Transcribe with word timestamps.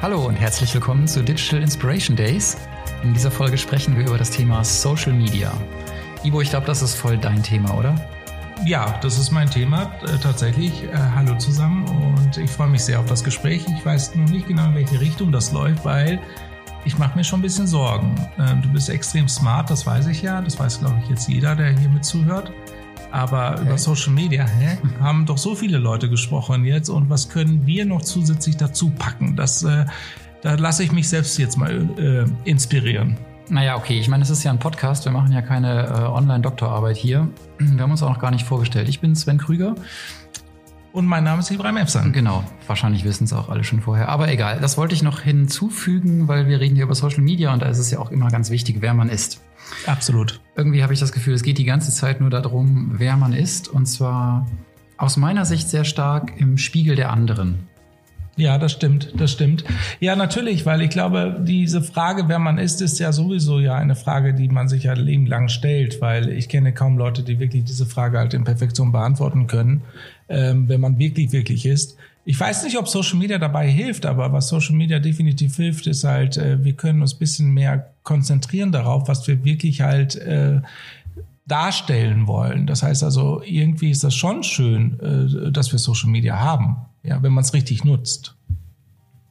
Hallo 0.00 0.28
und 0.28 0.36
herzlich 0.36 0.72
willkommen 0.72 1.08
zu 1.08 1.24
Digital 1.24 1.60
Inspiration 1.60 2.14
Days. 2.14 2.56
In 3.02 3.14
dieser 3.14 3.32
Folge 3.32 3.58
sprechen 3.58 3.96
wir 3.96 4.06
über 4.06 4.16
das 4.16 4.30
Thema 4.30 4.62
Social 4.62 5.12
Media. 5.12 5.52
Ivo, 6.22 6.40
ich 6.40 6.50
glaube, 6.50 6.66
das 6.66 6.82
ist 6.82 6.94
voll 6.94 7.18
dein 7.18 7.42
Thema, 7.42 7.76
oder? 7.76 7.96
Ja, 8.64 8.96
das 9.02 9.18
ist 9.18 9.32
mein 9.32 9.50
Thema 9.50 9.92
äh, 10.04 10.16
tatsächlich. 10.22 10.84
Äh, 10.84 10.96
hallo 10.96 11.36
zusammen 11.36 11.84
und 11.88 12.36
ich 12.36 12.48
freue 12.48 12.68
mich 12.68 12.84
sehr 12.84 13.00
auf 13.00 13.06
das 13.06 13.24
Gespräch. 13.24 13.66
Ich 13.76 13.84
weiß 13.84 14.14
noch 14.14 14.28
nicht 14.28 14.46
genau, 14.46 14.66
in 14.66 14.76
welche 14.76 15.00
Richtung 15.00 15.32
das 15.32 15.50
läuft, 15.50 15.84
weil 15.84 16.20
ich 16.84 16.96
mache 16.96 17.18
mir 17.18 17.24
schon 17.24 17.40
ein 17.40 17.42
bisschen 17.42 17.66
Sorgen. 17.66 18.14
Äh, 18.38 18.54
du 18.62 18.68
bist 18.68 18.88
extrem 18.90 19.26
smart, 19.26 19.68
das 19.68 19.84
weiß 19.84 20.06
ich 20.06 20.22
ja. 20.22 20.40
Das 20.40 20.60
weiß, 20.60 20.78
glaube 20.78 21.00
ich, 21.02 21.10
jetzt 21.10 21.28
jeder, 21.28 21.56
der 21.56 21.76
hier 21.76 21.88
mit 21.88 22.04
zuhört. 22.04 22.52
Aber 23.10 23.52
okay. 23.52 23.62
über 23.62 23.78
Social 23.78 24.12
Media 24.12 24.46
hä, 24.46 24.78
haben 25.00 25.26
doch 25.26 25.38
so 25.38 25.54
viele 25.54 25.78
Leute 25.78 26.08
gesprochen 26.08 26.64
jetzt. 26.64 26.88
Und 26.88 27.08
was 27.08 27.28
können 27.28 27.66
wir 27.66 27.84
noch 27.84 28.02
zusätzlich 28.02 28.56
dazu 28.56 28.90
packen? 28.90 29.36
Das, 29.36 29.62
äh, 29.62 29.84
da 30.42 30.54
lasse 30.54 30.84
ich 30.84 30.92
mich 30.92 31.08
selbst 31.08 31.38
jetzt 31.38 31.56
mal 31.56 31.88
äh, 31.98 32.48
inspirieren. 32.48 33.16
Naja, 33.50 33.76
okay. 33.76 33.98
Ich 33.98 34.08
meine, 34.08 34.22
es 34.22 34.30
ist 34.30 34.44
ja 34.44 34.50
ein 34.50 34.58
Podcast. 34.58 35.06
Wir 35.06 35.12
machen 35.12 35.32
ja 35.32 35.40
keine 35.40 35.86
äh, 35.86 35.92
Online-Doktorarbeit 36.02 36.96
hier. 36.96 37.28
Wir 37.58 37.82
haben 37.82 37.90
uns 37.90 38.02
auch 38.02 38.10
noch 38.10 38.20
gar 38.20 38.30
nicht 38.30 38.44
vorgestellt. 38.44 38.88
Ich 38.88 39.00
bin 39.00 39.16
Sven 39.16 39.38
Krüger. 39.38 39.74
Und 40.98 41.06
mein 41.06 41.22
Name 41.22 41.38
ist 41.38 41.52
Ibrahim 41.52 41.76
Efsan. 41.76 42.12
Genau, 42.12 42.42
wahrscheinlich 42.66 43.04
wissen 43.04 43.22
es 43.22 43.32
auch 43.32 43.50
alle 43.50 43.62
schon 43.62 43.80
vorher. 43.80 44.08
Aber 44.08 44.32
egal, 44.32 44.58
das 44.58 44.76
wollte 44.76 44.96
ich 44.96 45.04
noch 45.04 45.20
hinzufügen, 45.20 46.26
weil 46.26 46.48
wir 46.48 46.58
reden 46.58 46.74
hier 46.74 46.86
über 46.86 46.96
Social 46.96 47.20
Media 47.20 47.52
und 47.52 47.62
da 47.62 47.66
ist 47.66 47.78
es 47.78 47.88
ja 47.92 48.00
auch 48.00 48.10
immer 48.10 48.32
ganz 48.32 48.50
wichtig, 48.50 48.78
wer 48.80 48.94
man 48.94 49.08
ist. 49.08 49.40
Absolut. 49.86 50.40
Irgendwie 50.56 50.82
habe 50.82 50.92
ich 50.92 50.98
das 50.98 51.12
Gefühl, 51.12 51.34
es 51.34 51.44
geht 51.44 51.56
die 51.58 51.64
ganze 51.64 51.92
Zeit 51.92 52.20
nur 52.20 52.30
darum, 52.30 52.94
wer 52.94 53.16
man 53.16 53.32
ist. 53.32 53.68
Und 53.68 53.86
zwar 53.86 54.48
aus 54.96 55.16
meiner 55.16 55.44
Sicht 55.44 55.68
sehr 55.68 55.84
stark 55.84 56.32
im 56.36 56.58
Spiegel 56.58 56.96
der 56.96 57.12
anderen. 57.12 57.68
Ja, 58.38 58.56
das 58.56 58.70
stimmt, 58.70 59.12
das 59.16 59.32
stimmt. 59.32 59.64
Ja, 59.98 60.14
natürlich, 60.14 60.64
weil 60.64 60.80
ich 60.82 60.90
glaube, 60.90 61.40
diese 61.44 61.82
Frage, 61.82 62.28
wer 62.28 62.38
man 62.38 62.56
ist, 62.56 62.80
ist 62.80 63.00
ja 63.00 63.10
sowieso 63.10 63.58
ja 63.58 63.74
eine 63.74 63.96
Frage, 63.96 64.32
die 64.32 64.48
man 64.48 64.68
sich 64.68 64.84
ja 64.84 64.92
Leben 64.92 65.26
lang 65.26 65.48
stellt, 65.48 66.00
weil 66.00 66.28
ich 66.28 66.48
kenne 66.48 66.72
kaum 66.72 66.96
Leute, 66.96 67.24
die 67.24 67.40
wirklich 67.40 67.64
diese 67.64 67.84
Frage 67.84 68.18
halt 68.18 68.34
in 68.34 68.44
Perfektion 68.44 68.92
beantworten 68.92 69.48
können, 69.48 69.82
ähm, 70.28 70.68
wenn 70.68 70.80
man 70.80 71.00
wirklich, 71.00 71.32
wirklich 71.32 71.66
ist. 71.66 71.96
Ich 72.24 72.38
weiß 72.38 72.62
nicht, 72.62 72.78
ob 72.78 72.86
Social 72.86 73.18
Media 73.18 73.38
dabei 73.38 73.68
hilft, 73.68 74.06
aber 74.06 74.32
was 74.32 74.48
Social 74.48 74.76
Media 74.76 75.00
definitiv 75.00 75.56
hilft, 75.56 75.88
ist 75.88 76.04
halt, 76.04 76.36
äh, 76.36 76.62
wir 76.62 76.74
können 76.74 77.02
uns 77.02 77.14
bisschen 77.14 77.52
mehr 77.52 77.90
konzentrieren 78.04 78.70
darauf, 78.70 79.08
was 79.08 79.26
wir 79.26 79.44
wirklich 79.44 79.80
halt 79.80 80.14
äh, 80.14 80.60
darstellen 81.48 82.28
wollen. 82.28 82.68
Das 82.68 82.84
heißt 82.84 83.02
also, 83.02 83.42
irgendwie 83.44 83.90
ist 83.90 84.04
das 84.04 84.14
schon 84.14 84.44
schön, 84.44 85.00
äh, 85.00 85.50
dass 85.50 85.72
wir 85.72 85.80
Social 85.80 86.10
Media 86.10 86.38
haben, 86.38 86.76
ja, 87.02 87.22
wenn 87.22 87.32
man 87.32 87.44
es 87.44 87.54
richtig 87.54 87.84
nutzt. 87.84 88.36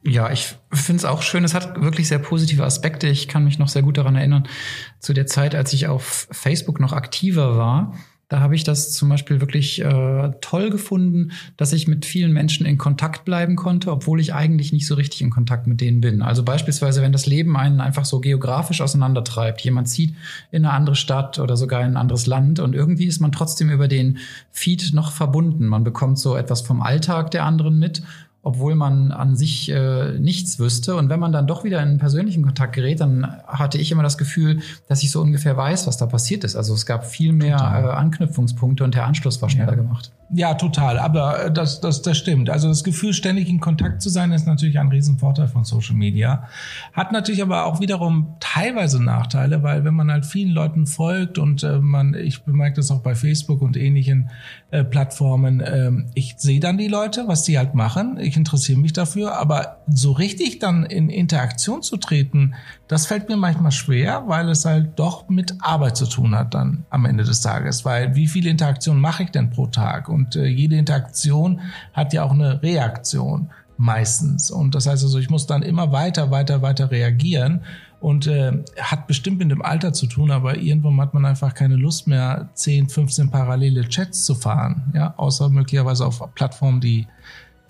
Ja, 0.04 0.30
ich 0.30 0.56
finde 0.72 1.00
es 1.00 1.04
auch 1.04 1.22
schön. 1.22 1.44
Es 1.44 1.54
hat 1.54 1.80
wirklich 1.80 2.08
sehr 2.08 2.18
positive 2.18 2.64
Aspekte. 2.64 3.08
Ich 3.08 3.28
kann 3.28 3.44
mich 3.44 3.58
noch 3.58 3.68
sehr 3.68 3.82
gut 3.82 3.98
daran 3.98 4.16
erinnern, 4.16 4.48
zu 5.00 5.12
der 5.12 5.26
Zeit, 5.26 5.54
als 5.54 5.72
ich 5.72 5.86
auf 5.88 6.28
Facebook 6.30 6.80
noch 6.80 6.92
aktiver 6.92 7.56
war 7.56 7.94
da 8.28 8.40
habe 8.40 8.54
ich 8.54 8.62
das 8.62 8.92
zum 8.92 9.08
Beispiel 9.08 9.40
wirklich 9.40 9.80
äh, 9.80 10.30
toll 10.42 10.68
gefunden, 10.68 11.32
dass 11.56 11.72
ich 11.72 11.88
mit 11.88 12.04
vielen 12.04 12.32
Menschen 12.32 12.66
in 12.66 12.76
Kontakt 12.76 13.24
bleiben 13.24 13.56
konnte, 13.56 13.90
obwohl 13.90 14.20
ich 14.20 14.34
eigentlich 14.34 14.72
nicht 14.72 14.86
so 14.86 14.94
richtig 14.96 15.22
in 15.22 15.30
Kontakt 15.30 15.66
mit 15.66 15.80
denen 15.80 16.02
bin. 16.02 16.20
Also 16.20 16.42
beispielsweise, 16.42 17.00
wenn 17.00 17.12
das 17.12 17.24
Leben 17.24 17.56
einen 17.56 17.80
einfach 17.80 18.04
so 18.04 18.20
geografisch 18.20 18.82
auseinandertreibt, 18.82 19.62
jemand 19.62 19.88
zieht 19.88 20.14
in 20.50 20.66
eine 20.66 20.74
andere 20.74 20.96
Stadt 20.96 21.38
oder 21.38 21.56
sogar 21.56 21.80
in 21.80 21.92
ein 21.92 21.96
anderes 21.96 22.26
Land 22.26 22.60
und 22.60 22.74
irgendwie 22.74 23.06
ist 23.06 23.20
man 23.20 23.32
trotzdem 23.32 23.70
über 23.70 23.88
den 23.88 24.18
Feed 24.52 24.92
noch 24.92 25.12
verbunden. 25.12 25.66
Man 25.66 25.84
bekommt 25.84 26.18
so 26.18 26.36
etwas 26.36 26.60
vom 26.60 26.82
Alltag 26.82 27.30
der 27.30 27.44
anderen 27.44 27.78
mit 27.78 28.02
obwohl 28.48 28.76
man 28.76 29.12
an 29.12 29.36
sich 29.36 29.70
äh, 29.70 30.18
nichts 30.18 30.58
wüsste. 30.58 30.96
Und 30.96 31.10
wenn 31.10 31.20
man 31.20 31.32
dann 31.32 31.46
doch 31.46 31.64
wieder 31.64 31.82
in 31.82 31.98
persönlichen 31.98 32.42
Kontakt 32.42 32.74
gerät, 32.74 33.00
dann 33.00 33.26
hatte 33.46 33.76
ich 33.76 33.92
immer 33.92 34.02
das 34.02 34.16
Gefühl, 34.16 34.60
dass 34.88 35.02
ich 35.02 35.10
so 35.10 35.20
ungefähr 35.20 35.54
weiß, 35.54 35.86
was 35.86 35.98
da 35.98 36.06
passiert 36.06 36.44
ist. 36.44 36.56
Also 36.56 36.72
es 36.72 36.86
gab 36.86 37.04
viel 37.04 37.34
mehr 37.34 37.56
äh, 37.56 37.90
Anknüpfungspunkte 37.90 38.84
und 38.84 38.94
der 38.94 39.04
Anschluss 39.04 39.42
war 39.42 39.50
schneller 39.50 39.72
ja. 39.72 39.82
gemacht. 39.82 40.12
Ja, 40.30 40.54
total. 40.54 40.98
Aber 40.98 41.46
äh, 41.46 41.52
das, 41.52 41.80
das, 41.80 42.02
das 42.02 42.16
stimmt. 42.16 42.50
Also 42.50 42.68
das 42.68 42.84
Gefühl, 42.84 43.12
ständig 43.12 43.48
in 43.48 43.60
Kontakt 43.60 44.02
zu 44.02 44.08
sein, 44.08 44.32
ist 44.32 44.46
natürlich 44.46 44.78
ein 44.78 44.88
Riesenvorteil 44.88 45.48
von 45.48 45.64
Social 45.64 45.96
Media. 45.96 46.48
Hat 46.92 47.12
natürlich 47.12 47.42
aber 47.42 47.64
auch 47.64 47.80
wiederum 47.80 48.36
teilweise 48.40 49.02
Nachteile, 49.02 49.62
weil 49.62 49.84
wenn 49.84 49.94
man 49.94 50.10
halt 50.10 50.26
vielen 50.26 50.50
Leuten 50.50 50.86
folgt 50.86 51.38
und 51.38 51.62
äh, 51.62 51.78
man, 51.78 52.14
ich 52.14 52.42
bemerke 52.42 52.76
das 52.76 52.90
auch 52.90 53.00
bei 53.00 53.14
Facebook 53.14 53.62
und 53.62 53.76
ähnlichen 53.76 54.30
äh, 54.70 54.84
Plattformen, 54.84 55.60
äh, 55.60 55.92
ich 56.14 56.34
sehe 56.38 56.60
dann 56.60 56.76
die 56.76 56.88
Leute, 56.88 57.24
was 57.26 57.44
die 57.44 57.58
halt 57.58 57.74
machen. 57.74 58.18
Ich 58.20 58.34
interessiere 58.38 58.80
mich 58.80 58.94
dafür, 58.94 59.36
aber 59.36 59.78
so 59.86 60.12
richtig 60.12 60.58
dann 60.58 60.84
in 60.84 61.10
Interaktion 61.10 61.82
zu 61.82 61.98
treten, 61.98 62.54
das 62.88 63.06
fällt 63.06 63.28
mir 63.28 63.36
manchmal 63.36 63.72
schwer, 63.72 64.24
weil 64.26 64.48
es 64.48 64.64
halt 64.64 64.98
doch 64.98 65.28
mit 65.28 65.54
Arbeit 65.60 65.96
zu 65.96 66.06
tun 66.06 66.34
hat 66.34 66.54
dann 66.54 66.86
am 66.88 67.04
Ende 67.04 67.24
des 67.24 67.42
Tages. 67.42 67.84
Weil 67.84 68.14
wie 68.14 68.28
viele 68.28 68.48
Interaktionen 68.48 69.00
mache 69.00 69.24
ich 69.24 69.30
denn 69.30 69.50
pro 69.50 69.66
Tag? 69.66 70.08
Und 70.08 70.36
äh, 70.36 70.46
jede 70.46 70.76
Interaktion 70.76 71.60
hat 71.92 72.14
ja 72.14 72.22
auch 72.22 72.32
eine 72.32 72.62
Reaktion 72.62 73.50
meistens. 73.76 74.50
Und 74.50 74.74
das 74.74 74.86
heißt 74.86 75.04
also, 75.04 75.18
ich 75.18 75.30
muss 75.30 75.46
dann 75.46 75.62
immer 75.62 75.92
weiter, 75.92 76.30
weiter, 76.30 76.62
weiter 76.62 76.90
reagieren 76.90 77.62
und 78.00 78.26
äh, 78.26 78.52
hat 78.80 79.06
bestimmt 79.06 79.38
mit 79.38 79.50
dem 79.50 79.62
Alter 79.62 79.92
zu 79.92 80.06
tun, 80.06 80.30
aber 80.30 80.56
irgendwann 80.56 81.00
hat 81.00 81.14
man 81.14 81.24
einfach 81.24 81.54
keine 81.54 81.76
Lust 81.76 82.06
mehr, 82.06 82.48
10, 82.54 82.88
15 82.88 83.30
parallele 83.30 83.88
Chats 83.88 84.24
zu 84.24 84.34
fahren, 84.34 84.92
ja, 84.94 85.14
außer 85.16 85.48
möglicherweise 85.48 86.06
auf 86.06 86.22
Plattformen, 86.34 86.80
die, 86.80 87.06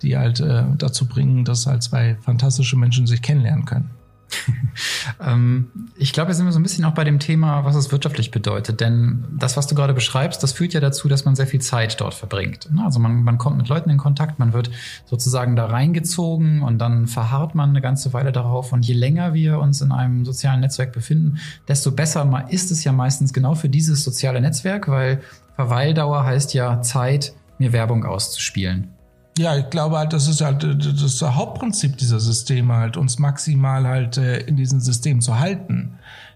die 0.03 0.17
halt 0.17 0.41
äh, 0.41 0.65
dazu 0.77 1.07
bringen, 1.07 1.45
dass 1.45 1.67
halt 1.67 1.83
zwei 1.83 2.17
fantastische 2.21 2.77
Menschen 2.77 3.07
sich 3.07 3.23
kennenlernen 3.23 3.65
können. 3.65 3.91
ähm, 5.27 5.71
ich 5.97 6.13
glaube, 6.13 6.29
wir 6.29 6.35
sind 6.35 6.51
so 6.53 6.59
ein 6.59 6.63
bisschen 6.63 6.85
auch 6.85 6.93
bei 6.93 7.05
dem 7.05 7.19
Thema, 7.19 7.65
was 7.65 7.77
es 7.77 7.91
wirtschaftlich 7.93 8.31
bedeutet. 8.31 8.81
Denn 8.81 9.25
das, 9.37 9.57
was 9.57 9.67
du 9.67 9.75
gerade 9.75 9.95
beschreibst, 9.95 10.43
das 10.43 10.53
führt 10.53 10.75
ja 10.75 10.81
dazu, 10.81 11.09
dass 11.09 11.25
man 11.25 11.35
sehr 11.35 11.47
viel 11.47 11.61
Zeit 11.61 12.01
dort 12.01 12.15
verbringt. 12.15 12.69
Also 12.85 12.99
man, 12.99 13.23
man 13.23 13.39
kommt 13.39 13.57
mit 13.57 13.69
Leuten 13.69 13.91
in 13.91 13.97
Kontakt, 13.97 14.39
man 14.39 14.53
wird 14.53 14.71
sozusagen 15.07 15.57
da 15.57 15.67
reingezogen 15.67 16.63
und 16.63 16.79
dann 16.79 17.07
verharrt 17.07 17.55
man 17.55 17.71
eine 17.71 17.81
ganze 17.81 18.13
Weile 18.13 18.33
darauf. 18.33 18.73
Und 18.73 18.87
je 18.87 18.95
länger 18.95 19.35
wir 19.35 19.59
uns 19.59 19.81
in 19.81 19.93
einem 19.93 20.25
sozialen 20.25 20.61
Netzwerk 20.61 20.93
befinden, 20.93 21.39
desto 21.67 21.93
besser 21.93 22.47
ist 22.51 22.71
es 22.71 22.85
ja 22.85 22.93
meistens 22.93 23.33
genau 23.33 23.55
für 23.55 23.69
dieses 23.69 24.05
soziale 24.05 24.41
Netzwerk, 24.41 24.89
weil 24.89 25.21
Verweildauer 25.57 26.25
heißt 26.25 26.55
ja 26.55 26.83
Zeit, 26.83 27.33
mir 27.59 27.73
Werbung 27.73 28.05
auszuspielen. 28.05 28.89
Ja, 29.39 29.57
ich 29.57 29.71
glaube 29.71 29.99
halt, 29.99 30.13
das 30.13 30.27
ist 30.27 30.41
halt 30.41 30.65
das 30.65 31.23
Hauptprinzip 31.23 31.97
dieser 31.97 32.19
Systeme 32.19 32.75
halt, 32.75 32.97
uns 32.97 33.21
maximal 33.21 33.87
halt 33.87 34.17
äh, 34.17 34.41
in 34.41 34.57
diesem 34.57 34.81
System 34.81 35.21
zu 35.21 35.39
halten. 35.39 35.93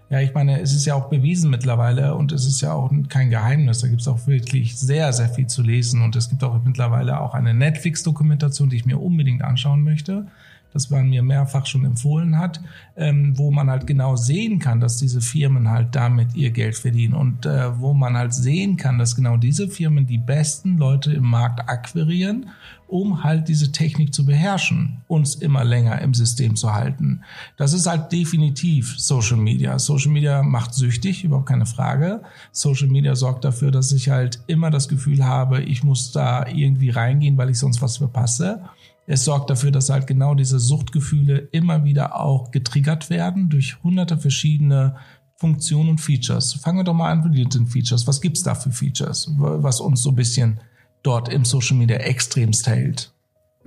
Ja, 0.09 0.21
ich 0.21 0.33
meine, 0.33 0.61
es 0.61 0.73
ist 0.73 0.85
ja 0.85 0.95
auch 0.95 1.09
bewiesen 1.09 1.49
mittlerweile 1.49 2.15
und 2.15 2.31
es 2.31 2.45
ist 2.45 2.61
ja 2.61 2.71
auch 2.71 2.89
kein 3.09 3.29
Geheimnis. 3.29 3.81
Da 3.81 3.87
gibt 3.87 3.99
es 3.99 4.07
auch 4.07 4.25
wirklich 4.25 4.77
sehr, 4.77 5.11
sehr 5.11 5.27
viel 5.27 5.47
zu 5.47 5.63
lesen 5.63 6.01
und 6.01 6.15
es 6.15 6.29
gibt 6.29 6.45
auch 6.45 6.63
mittlerweile 6.63 7.19
auch 7.19 7.33
eine 7.33 7.53
Netflix-Dokumentation, 7.53 8.69
die 8.69 8.77
ich 8.77 8.85
mir 8.85 9.01
unbedingt 9.01 9.41
anschauen 9.41 9.83
möchte 9.83 10.25
das 10.73 10.89
man 10.89 11.09
mir 11.09 11.21
mehrfach 11.21 11.65
schon 11.65 11.85
empfohlen 11.85 12.37
hat, 12.37 12.59
ähm, 12.97 13.37
wo 13.37 13.51
man 13.51 13.69
halt 13.69 13.87
genau 13.87 14.15
sehen 14.15 14.59
kann, 14.59 14.79
dass 14.79 14.97
diese 14.97 15.21
Firmen 15.21 15.69
halt 15.69 15.95
damit 15.95 16.35
ihr 16.35 16.51
Geld 16.51 16.75
verdienen 16.75 17.13
und 17.13 17.45
äh, 17.45 17.79
wo 17.79 17.93
man 17.93 18.17
halt 18.17 18.33
sehen 18.33 18.75
kann, 18.75 18.97
dass 18.97 19.15
genau 19.15 19.37
diese 19.37 19.67
Firmen 19.67 20.07
die 20.07 20.17
besten 20.17 20.77
Leute 20.77 21.13
im 21.13 21.25
Markt 21.25 21.69
akquirieren, 21.69 22.49
um 22.93 23.23
halt 23.23 23.47
diese 23.47 23.71
Technik 23.71 24.13
zu 24.13 24.23
beherrschen, 24.23 25.01
uns 25.07 25.33
immer 25.33 25.63
länger 25.63 25.99
im 26.03 26.13
System 26.13 26.55
zu 26.55 26.75
halten. 26.75 27.23
Das 27.57 27.73
ist 27.73 27.87
halt 27.87 28.11
definitiv 28.11 28.99
Social 28.99 29.37
Media. 29.37 29.79
Social 29.79 30.11
Media 30.11 30.43
macht 30.43 30.75
süchtig, 30.75 31.23
überhaupt 31.23 31.47
keine 31.47 31.65
Frage. 31.65 32.21
Social 32.51 32.87
Media 32.87 33.15
sorgt 33.15 33.45
dafür, 33.45 33.71
dass 33.71 33.91
ich 33.93 34.09
halt 34.09 34.41
immer 34.45 34.69
das 34.69 34.87
Gefühl 34.89 35.25
habe, 35.25 35.63
ich 35.63 35.83
muss 35.83 36.11
da 36.11 36.45
irgendwie 36.45 36.91
reingehen, 36.91 37.35
weil 37.35 37.49
ich 37.49 37.57
sonst 37.57 37.81
was 37.81 37.97
verpasse. 37.97 38.61
Es 39.07 39.25
sorgt 39.25 39.49
dafür, 39.49 39.71
dass 39.71 39.89
halt 39.89 40.05
genau 40.05 40.35
diese 40.35 40.59
Suchtgefühle 40.59 41.39
immer 41.51 41.85
wieder 41.85 42.19
auch 42.21 42.51
getriggert 42.51 43.09
werden 43.09 43.49
durch 43.49 43.81
hunderte 43.81 44.19
verschiedene 44.19 44.97
Funktionen 45.37 45.89
und 45.89 45.99
Features. 45.99 46.53
Fangen 46.53 46.77
wir 46.77 46.83
doch 46.83 46.93
mal 46.93 47.11
an 47.11 47.27
mit 47.27 47.55
den 47.55 47.65
Features. 47.65 48.05
Was 48.05 48.21
gibt's 48.21 48.43
da 48.43 48.53
für 48.53 48.71
Features, 48.71 49.31
was 49.35 49.79
uns 49.79 50.03
so 50.03 50.09
ein 50.09 50.15
bisschen 50.15 50.59
dort 51.03 51.29
im 51.29 51.45
Social 51.45 51.77
Media 51.77 51.97
extremst 51.97 52.67
hält? 52.67 53.11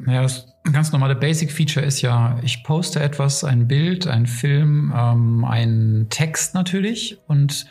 Ja, 0.06 0.22
das 0.22 0.46
ganz 0.72 0.92
normale 0.92 1.14
Basic 1.14 1.50
Feature 1.50 1.84
ist 1.84 2.02
ja, 2.02 2.38
ich 2.42 2.64
poste 2.64 3.00
etwas, 3.00 3.44
ein 3.44 3.66
Bild, 3.66 4.06
ein 4.06 4.26
Film, 4.26 4.92
ähm, 4.94 5.44
ein 5.44 6.06
Text 6.10 6.54
natürlich 6.54 7.18
und 7.28 7.66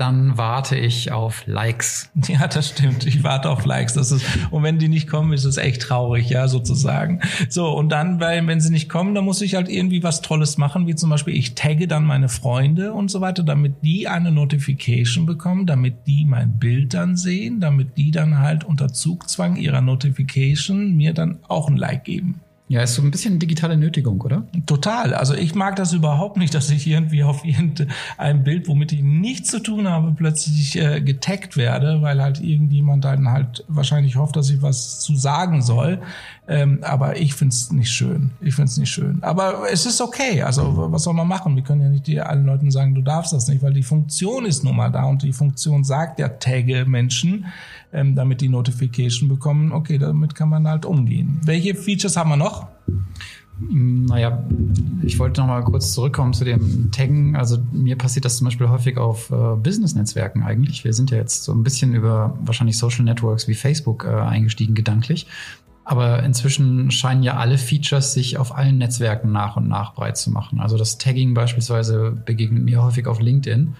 dann 0.00 0.38
warte 0.38 0.78
ich 0.78 1.12
auf 1.12 1.46
Likes. 1.46 2.10
Ja, 2.30 2.46
das 2.46 2.68
stimmt. 2.68 3.06
Ich 3.06 3.24
warte 3.24 3.50
auf 3.50 3.64
Likes. 3.64 3.94
Das 3.94 4.12
ist, 4.12 4.24
und 4.50 4.62
wenn 4.62 4.78
die 4.78 4.88
nicht 4.88 5.08
kommen, 5.08 5.32
ist 5.32 5.44
es 5.44 5.56
echt 5.56 5.82
traurig, 5.82 6.30
ja, 6.30 6.46
sozusagen. 6.48 7.20
So, 7.48 7.70
und 7.70 7.88
dann, 7.90 8.20
weil, 8.20 8.46
wenn 8.46 8.60
sie 8.60 8.70
nicht 8.70 8.88
kommen, 8.88 9.14
dann 9.14 9.24
muss 9.24 9.42
ich 9.42 9.56
halt 9.56 9.68
irgendwie 9.68 10.02
was 10.02 10.22
Tolles 10.22 10.58
machen, 10.58 10.86
wie 10.86 10.94
zum 10.94 11.10
Beispiel, 11.10 11.34
ich 11.34 11.54
tagge 11.54 11.88
dann 11.88 12.04
meine 12.04 12.28
Freunde 12.28 12.92
und 12.92 13.10
so 13.10 13.20
weiter, 13.20 13.42
damit 13.42 13.82
die 13.82 14.06
eine 14.06 14.30
Notification 14.30 15.26
bekommen, 15.26 15.66
damit 15.66 16.06
die 16.06 16.24
mein 16.24 16.58
Bild 16.58 16.94
dann 16.94 17.16
sehen, 17.16 17.60
damit 17.60 17.96
die 17.96 18.10
dann 18.10 18.38
halt 18.38 18.64
unter 18.64 18.92
Zugzwang 18.92 19.56
ihrer 19.56 19.80
Notification 19.80 20.96
mir 20.96 21.12
dann 21.12 21.40
auch 21.48 21.68
ein 21.68 21.76
Like 21.76 22.04
geben. 22.04 22.40
Ja, 22.70 22.82
ist 22.82 22.94
so 22.94 23.02
ein 23.02 23.10
bisschen 23.10 23.40
digitale 23.40 23.76
Nötigung, 23.76 24.20
oder? 24.20 24.44
Total. 24.64 25.12
Also 25.12 25.34
ich 25.34 25.56
mag 25.56 25.74
das 25.74 25.92
überhaupt 25.92 26.36
nicht, 26.36 26.54
dass 26.54 26.70
ich 26.70 26.86
irgendwie 26.86 27.24
auf 27.24 27.44
irgendein 27.44 28.44
Bild, 28.44 28.68
womit 28.68 28.92
ich 28.92 29.02
nichts 29.02 29.50
zu 29.50 29.58
tun 29.58 29.88
habe, 29.88 30.12
plötzlich 30.16 30.76
äh, 30.76 31.00
getaggt 31.00 31.56
werde, 31.56 32.00
weil 32.00 32.22
halt 32.22 32.40
irgendjemand 32.40 33.04
dann 33.04 33.28
halt 33.28 33.64
wahrscheinlich 33.66 34.14
hofft, 34.14 34.36
dass 34.36 34.50
ich 34.50 34.62
was 34.62 35.00
zu 35.00 35.16
sagen 35.16 35.62
soll. 35.62 36.00
Ähm, 36.46 36.78
aber 36.82 37.16
ich 37.16 37.34
find's 37.34 37.72
nicht 37.72 37.90
schön. 37.90 38.30
Ich 38.40 38.54
find's 38.54 38.76
nicht 38.76 38.90
schön. 38.90 39.18
Aber 39.22 39.64
es 39.72 39.84
ist 39.84 40.00
okay. 40.00 40.42
Also 40.42 40.92
was 40.92 41.02
soll 41.02 41.14
man 41.14 41.26
machen? 41.26 41.56
Wir 41.56 41.64
können 41.64 41.80
ja 41.80 41.88
nicht 41.88 42.06
die, 42.06 42.20
allen 42.20 42.46
Leuten 42.46 42.70
sagen, 42.70 42.94
du 42.94 43.02
darfst 43.02 43.32
das 43.32 43.48
nicht, 43.48 43.64
weil 43.64 43.72
die 43.72 43.82
Funktion 43.82 44.46
ist 44.46 44.62
nun 44.62 44.76
mal 44.76 44.90
da 44.90 45.06
und 45.06 45.24
die 45.24 45.32
Funktion 45.32 45.82
sagt 45.82 46.20
ja, 46.20 46.28
tagge 46.28 46.84
Menschen 46.84 47.46
ähm, 47.92 48.14
damit 48.14 48.40
die 48.40 48.48
Notification 48.48 49.28
bekommen. 49.28 49.72
Okay, 49.72 49.98
damit 49.98 50.34
kann 50.34 50.48
man 50.48 50.66
halt 50.66 50.84
umgehen. 50.84 51.40
Welche 51.44 51.74
Features 51.74 52.16
haben 52.16 52.30
wir 52.30 52.36
noch? 52.36 52.66
Naja, 53.68 54.42
ich 55.02 55.18
wollte 55.18 55.40
noch 55.40 55.48
mal 55.48 55.62
kurz 55.62 55.92
zurückkommen 55.92 56.32
zu 56.32 56.44
dem 56.44 56.90
Taggen. 56.92 57.36
Also 57.36 57.58
mir 57.72 57.96
passiert 57.96 58.24
das 58.24 58.38
zum 58.38 58.46
Beispiel 58.46 58.70
häufig 58.70 58.96
auf 58.96 59.30
äh, 59.30 59.56
Business-Netzwerken 59.56 60.42
eigentlich. 60.42 60.84
Wir 60.84 60.94
sind 60.94 61.10
ja 61.10 61.18
jetzt 61.18 61.44
so 61.44 61.52
ein 61.52 61.62
bisschen 61.62 61.94
über 61.94 62.38
wahrscheinlich 62.40 62.78
Social 62.78 63.04
Networks 63.04 63.48
wie 63.48 63.54
Facebook 63.54 64.04
äh, 64.04 64.08
eingestiegen 64.08 64.74
gedanklich. 64.74 65.26
Aber 65.84 66.22
inzwischen 66.22 66.90
scheinen 66.90 67.22
ja 67.22 67.36
alle 67.36 67.58
Features 67.58 68.14
sich 68.14 68.38
auf 68.38 68.56
allen 68.56 68.78
Netzwerken 68.78 69.32
nach 69.32 69.56
und 69.56 69.68
nach 69.68 69.94
breit 69.94 70.16
zu 70.16 70.30
machen. 70.30 70.60
Also 70.60 70.78
das 70.78 70.96
Tagging 70.96 71.34
beispielsweise 71.34 72.12
begegnet 72.12 72.62
mir 72.62 72.82
häufig 72.82 73.06
auf 73.06 73.20
LinkedIn 73.20 73.74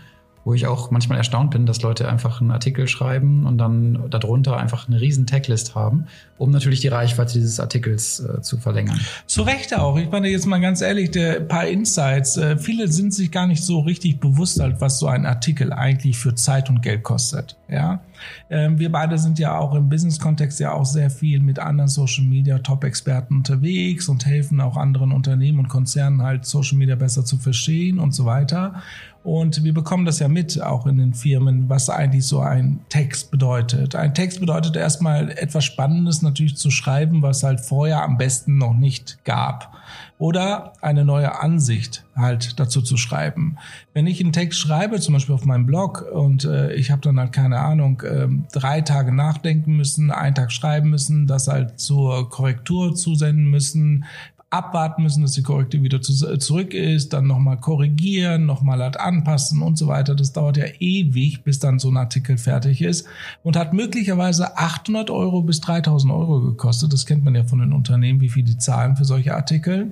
wo 0.44 0.54
ich 0.54 0.66
auch 0.66 0.90
manchmal 0.90 1.18
erstaunt 1.18 1.50
bin, 1.50 1.66
dass 1.66 1.82
Leute 1.82 2.08
einfach 2.08 2.40
einen 2.40 2.50
Artikel 2.50 2.88
schreiben 2.88 3.46
und 3.46 3.58
dann 3.58 4.10
darunter 4.10 4.56
einfach 4.56 4.88
eine 4.88 5.00
riesen 5.00 5.26
Taglist 5.26 5.74
haben, 5.74 6.06
um 6.38 6.50
natürlich 6.50 6.80
die 6.80 6.88
Reichweite 6.88 7.34
dieses 7.34 7.60
Artikels 7.60 8.20
äh, 8.20 8.40
zu 8.40 8.56
verlängern. 8.56 8.98
Zu 9.26 9.42
Recht 9.42 9.76
auch. 9.76 9.98
Ich 9.98 10.10
meine 10.10 10.28
jetzt 10.28 10.46
mal 10.46 10.60
ganz 10.60 10.80
ehrlich, 10.80 11.10
der 11.10 11.40
paar 11.40 11.66
Insights. 11.66 12.36
Äh, 12.36 12.56
viele 12.56 12.88
sind 12.88 13.12
sich 13.12 13.30
gar 13.30 13.46
nicht 13.46 13.62
so 13.62 13.80
richtig 13.80 14.20
bewusst, 14.20 14.60
halt, 14.60 14.80
was 14.80 14.98
so 14.98 15.06
ein 15.06 15.26
Artikel 15.26 15.72
eigentlich 15.72 16.16
für 16.16 16.34
Zeit 16.34 16.70
und 16.70 16.82
Geld 16.82 17.02
kostet. 17.02 17.56
Ja, 17.68 18.00
ähm, 18.48 18.78
wir 18.78 18.90
beide 18.90 19.18
sind 19.18 19.38
ja 19.38 19.56
auch 19.56 19.74
im 19.74 19.88
Business-Kontext 19.88 20.58
ja 20.60 20.72
auch 20.72 20.84
sehr 20.84 21.10
viel 21.10 21.40
mit 21.40 21.58
anderen 21.58 21.88
Social 21.88 22.24
Media 22.24 22.58
Top-Experten 22.58 23.36
unterwegs 23.36 24.08
und 24.08 24.26
helfen 24.26 24.60
auch 24.60 24.76
anderen 24.76 25.12
Unternehmen 25.12 25.58
und 25.60 25.68
Konzernen 25.68 26.22
halt 26.22 26.44
Social 26.44 26.76
Media 26.78 26.96
besser 26.96 27.24
zu 27.24 27.36
verstehen 27.36 27.98
und 27.98 28.12
so 28.12 28.24
weiter. 28.24 28.82
Und 29.22 29.62
wir 29.64 29.74
bekommen 29.74 30.06
das 30.06 30.18
ja 30.18 30.28
mit, 30.28 30.62
auch 30.62 30.86
in 30.86 30.96
den 30.96 31.12
Firmen, 31.12 31.68
was 31.68 31.90
eigentlich 31.90 32.26
so 32.26 32.40
ein 32.40 32.80
Text 32.88 33.30
bedeutet. 33.30 33.94
Ein 33.94 34.14
Text 34.14 34.40
bedeutet 34.40 34.76
erstmal 34.76 35.30
etwas 35.30 35.64
Spannendes 35.64 36.22
natürlich 36.22 36.56
zu 36.56 36.70
schreiben, 36.70 37.20
was 37.20 37.42
halt 37.42 37.60
vorher 37.60 38.02
am 38.02 38.16
besten 38.16 38.56
noch 38.56 38.72
nicht 38.72 39.22
gab. 39.24 39.74
Oder 40.18 40.72
eine 40.80 41.04
neue 41.04 41.40
Ansicht 41.40 42.04
halt 42.16 42.58
dazu 42.58 42.80
zu 42.80 42.96
schreiben. 42.96 43.56
Wenn 43.92 44.06
ich 44.06 44.22
einen 44.22 44.32
Text 44.32 44.58
schreibe, 44.58 45.00
zum 45.00 45.14
Beispiel 45.14 45.34
auf 45.34 45.44
meinem 45.44 45.66
Blog, 45.66 46.06
und 46.12 46.44
äh, 46.44 46.72
ich 46.74 46.90
habe 46.90 47.02
dann 47.02 47.18
halt 47.18 47.32
keine 47.32 47.60
Ahnung, 47.60 48.00
äh, 48.02 48.28
drei 48.52 48.80
Tage 48.80 49.12
nachdenken 49.14 49.76
müssen, 49.76 50.10
einen 50.10 50.34
Tag 50.34 50.52
schreiben 50.52 50.90
müssen, 50.90 51.26
das 51.26 51.48
halt 51.48 51.78
zur 51.78 52.28
Korrektur 52.30 52.94
zusenden 52.94 53.50
müssen, 53.50 54.04
abwarten 54.50 55.04
müssen, 55.04 55.22
dass 55.22 55.32
die 55.32 55.42
Korrektur 55.42 55.82
wieder 55.82 56.02
zu, 56.02 56.36
zurück 56.38 56.74
ist, 56.74 57.12
dann 57.12 57.28
nochmal 57.28 57.58
korrigieren, 57.58 58.46
nochmal 58.46 58.80
halt 58.80 58.98
anpassen 58.98 59.62
und 59.62 59.78
so 59.78 59.86
weiter. 59.86 60.16
Das 60.16 60.32
dauert 60.32 60.56
ja 60.56 60.66
ewig, 60.80 61.44
bis 61.44 61.60
dann 61.60 61.78
so 61.78 61.88
ein 61.88 61.96
Artikel 61.96 62.36
fertig 62.36 62.82
ist 62.82 63.06
und 63.44 63.56
hat 63.56 63.72
möglicherweise 63.72 64.58
800 64.58 65.08
Euro 65.10 65.42
bis 65.42 65.60
3000 65.60 66.12
Euro 66.12 66.40
gekostet. 66.40 66.92
Das 66.92 67.06
kennt 67.06 67.24
man 67.24 67.36
ja 67.36 67.44
von 67.44 67.60
den 67.60 67.72
Unternehmen, 67.72 68.20
wie 68.20 68.28
viel 68.28 68.42
die 68.42 68.58
zahlen 68.58 68.96
für 68.96 69.04
solche 69.04 69.36
Artikel. 69.36 69.90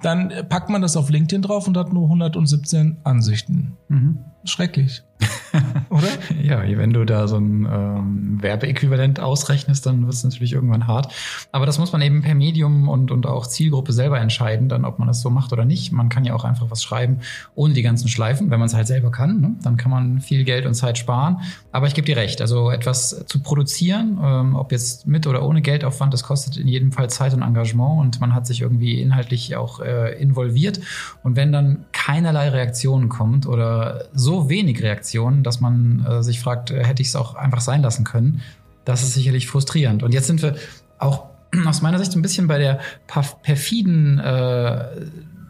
Dann 0.00 0.32
packt 0.48 0.70
man 0.70 0.80
das 0.80 0.96
auf 0.96 1.10
LinkedIn 1.10 1.42
drauf 1.42 1.68
und 1.68 1.76
hat 1.76 1.92
nur 1.92 2.04
117 2.04 2.96
Ansichten. 3.04 3.76
Mhm. 3.88 4.18
Schrecklich. 4.44 5.02
Oder? 5.90 6.08
ja, 6.42 6.62
wenn 6.78 6.92
du 6.92 7.04
da 7.04 7.28
so 7.28 7.36
ein 7.36 7.66
ähm, 7.70 8.38
Werbeäquivalent 8.42 9.20
ausrechnest, 9.20 9.86
dann 9.86 10.02
wird 10.02 10.14
es 10.14 10.24
natürlich 10.24 10.52
irgendwann 10.52 10.86
hart. 10.86 11.12
Aber 11.52 11.66
das 11.66 11.78
muss 11.78 11.92
man 11.92 12.02
eben 12.02 12.22
per 12.22 12.34
Medium 12.34 12.88
und, 12.88 13.10
und 13.10 13.26
auch 13.26 13.46
Zielgruppe 13.46 13.92
selber 13.92 14.20
entscheiden, 14.20 14.68
dann 14.68 14.84
ob 14.84 14.98
man 14.98 15.08
das 15.08 15.20
so 15.20 15.30
macht 15.30 15.52
oder 15.52 15.64
nicht. 15.64 15.92
Man 15.92 16.08
kann 16.08 16.24
ja 16.24 16.34
auch 16.34 16.44
einfach 16.44 16.70
was 16.70 16.82
schreiben 16.82 17.18
ohne 17.54 17.74
die 17.74 17.82
ganzen 17.82 18.08
Schleifen, 18.08 18.50
wenn 18.50 18.58
man 18.58 18.66
es 18.66 18.74
halt 18.74 18.86
selber 18.86 19.10
kann. 19.10 19.40
Ne? 19.40 19.56
Dann 19.62 19.76
kann 19.76 19.90
man 19.90 20.20
viel 20.20 20.44
Geld 20.44 20.66
und 20.66 20.74
Zeit 20.74 20.98
sparen. 20.98 21.40
Aber 21.72 21.86
ich 21.86 21.94
gebe 21.94 22.06
dir 22.06 22.16
recht, 22.16 22.40
also 22.40 22.70
etwas 22.70 23.24
zu 23.26 23.40
produzieren, 23.40 24.18
ähm, 24.22 24.56
ob 24.56 24.72
jetzt 24.72 25.06
mit 25.06 25.26
oder 25.26 25.44
ohne 25.44 25.62
Geldaufwand, 25.62 26.12
das 26.12 26.22
kostet 26.22 26.56
in 26.56 26.68
jedem 26.68 26.92
Fall 26.92 27.10
Zeit 27.10 27.34
und 27.34 27.42
Engagement 27.42 28.00
und 28.00 28.20
man 28.20 28.34
hat 28.34 28.46
sich 28.46 28.60
irgendwie 28.60 29.00
inhaltlich 29.00 29.56
auch 29.56 29.80
äh, 29.80 30.20
involviert. 30.20 30.80
Und 31.22 31.36
wenn 31.36 31.52
dann 31.52 31.84
keinerlei 31.92 32.48
Reaktion 32.50 33.08
kommt 33.08 33.46
oder 33.46 34.04
so 34.12 34.48
wenig 34.48 34.82
Reaktionen, 34.82 35.42
dass 35.48 35.60
man 35.60 36.04
äh, 36.06 36.22
sich 36.22 36.40
fragt, 36.40 36.70
äh, 36.70 36.84
hätte 36.84 37.02
ich 37.02 37.08
es 37.08 37.16
auch 37.16 37.34
einfach 37.34 37.60
sein 37.60 37.82
lassen 37.82 38.04
können, 38.04 38.42
das 38.84 39.02
ist 39.02 39.14
sicherlich 39.14 39.46
frustrierend. 39.46 40.02
Und 40.02 40.12
jetzt 40.12 40.26
sind 40.26 40.42
wir 40.42 40.56
auch 40.98 41.26
aus 41.66 41.82
meiner 41.82 41.98
Sicht 41.98 42.14
ein 42.14 42.22
bisschen 42.22 42.46
bei 42.46 42.58
der 42.58 42.80
perfiden 43.42 44.18
äh, 44.18 44.84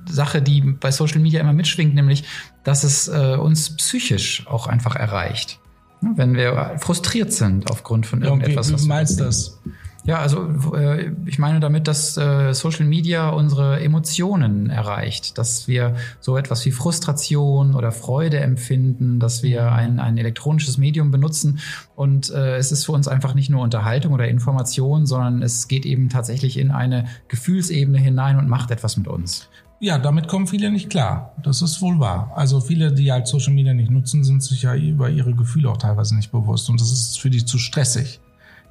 Sache, 0.08 0.40
die 0.40 0.60
bei 0.60 0.90
Social 0.90 1.18
Media 1.18 1.40
immer 1.40 1.52
mitschwingt, 1.52 1.94
nämlich, 1.94 2.24
dass 2.64 2.84
es 2.84 3.08
äh, 3.08 3.36
uns 3.36 3.76
psychisch 3.76 4.46
auch 4.46 4.66
einfach 4.66 4.96
erreicht. 4.96 5.60
Wenn 6.00 6.34
wir 6.34 6.76
frustriert 6.78 7.32
sind 7.32 7.70
aufgrund 7.70 8.06
von 8.06 8.22
irgendetwas. 8.22 8.70
Ja, 8.70 8.78
wie, 8.78 8.82
wie 8.84 8.86
meinst 8.86 9.18
du 9.18 9.24
das? 9.24 9.58
Ja, 10.04 10.20
also 10.20 10.74
äh, 10.74 11.12
ich 11.26 11.38
meine 11.38 11.60
damit, 11.60 11.86
dass 11.86 12.16
äh, 12.16 12.54
Social 12.54 12.86
Media 12.86 13.28
unsere 13.28 13.80
Emotionen 13.80 14.70
erreicht, 14.70 15.36
dass 15.38 15.68
wir 15.68 15.96
so 16.20 16.36
etwas 16.36 16.64
wie 16.64 16.70
Frustration 16.70 17.74
oder 17.74 17.92
Freude 17.92 18.38
empfinden, 18.38 19.20
dass 19.20 19.42
wir 19.42 19.72
ein, 19.72 20.00
ein 20.00 20.16
elektronisches 20.16 20.78
Medium 20.78 21.10
benutzen 21.10 21.58
und 21.94 22.30
äh, 22.30 22.56
es 22.56 22.72
ist 22.72 22.86
für 22.86 22.92
uns 22.92 23.08
einfach 23.08 23.34
nicht 23.34 23.50
nur 23.50 23.62
Unterhaltung 23.62 24.12
oder 24.14 24.28
Information, 24.28 25.04
sondern 25.04 25.42
es 25.42 25.68
geht 25.68 25.84
eben 25.84 26.08
tatsächlich 26.08 26.58
in 26.58 26.70
eine 26.70 27.06
Gefühlsebene 27.28 27.98
hinein 27.98 28.38
und 28.38 28.48
macht 28.48 28.70
etwas 28.70 28.96
mit 28.96 29.08
uns. 29.08 29.48
Ja, 29.80 29.98
damit 29.98 30.26
kommen 30.26 30.46
viele 30.46 30.72
nicht 30.72 30.90
klar. 30.90 31.34
Das 31.42 31.62
ist 31.62 31.80
wohl 31.80 32.00
wahr. 32.00 32.32
Also 32.34 32.60
viele, 32.60 32.92
die 32.92 33.12
halt 33.12 33.28
Social 33.28 33.52
Media 33.52 33.74
nicht 33.74 33.90
nutzen, 33.90 34.24
sind 34.24 34.42
sich 34.42 34.62
ja 34.62 34.74
über 34.74 35.08
ihre 35.08 35.34
Gefühle 35.34 35.70
auch 35.70 35.76
teilweise 35.76 36.16
nicht 36.16 36.32
bewusst 36.32 36.70
und 36.70 36.80
das 36.80 36.90
ist 36.90 37.20
für 37.20 37.30
die 37.30 37.44
zu 37.44 37.58
stressig 37.58 38.20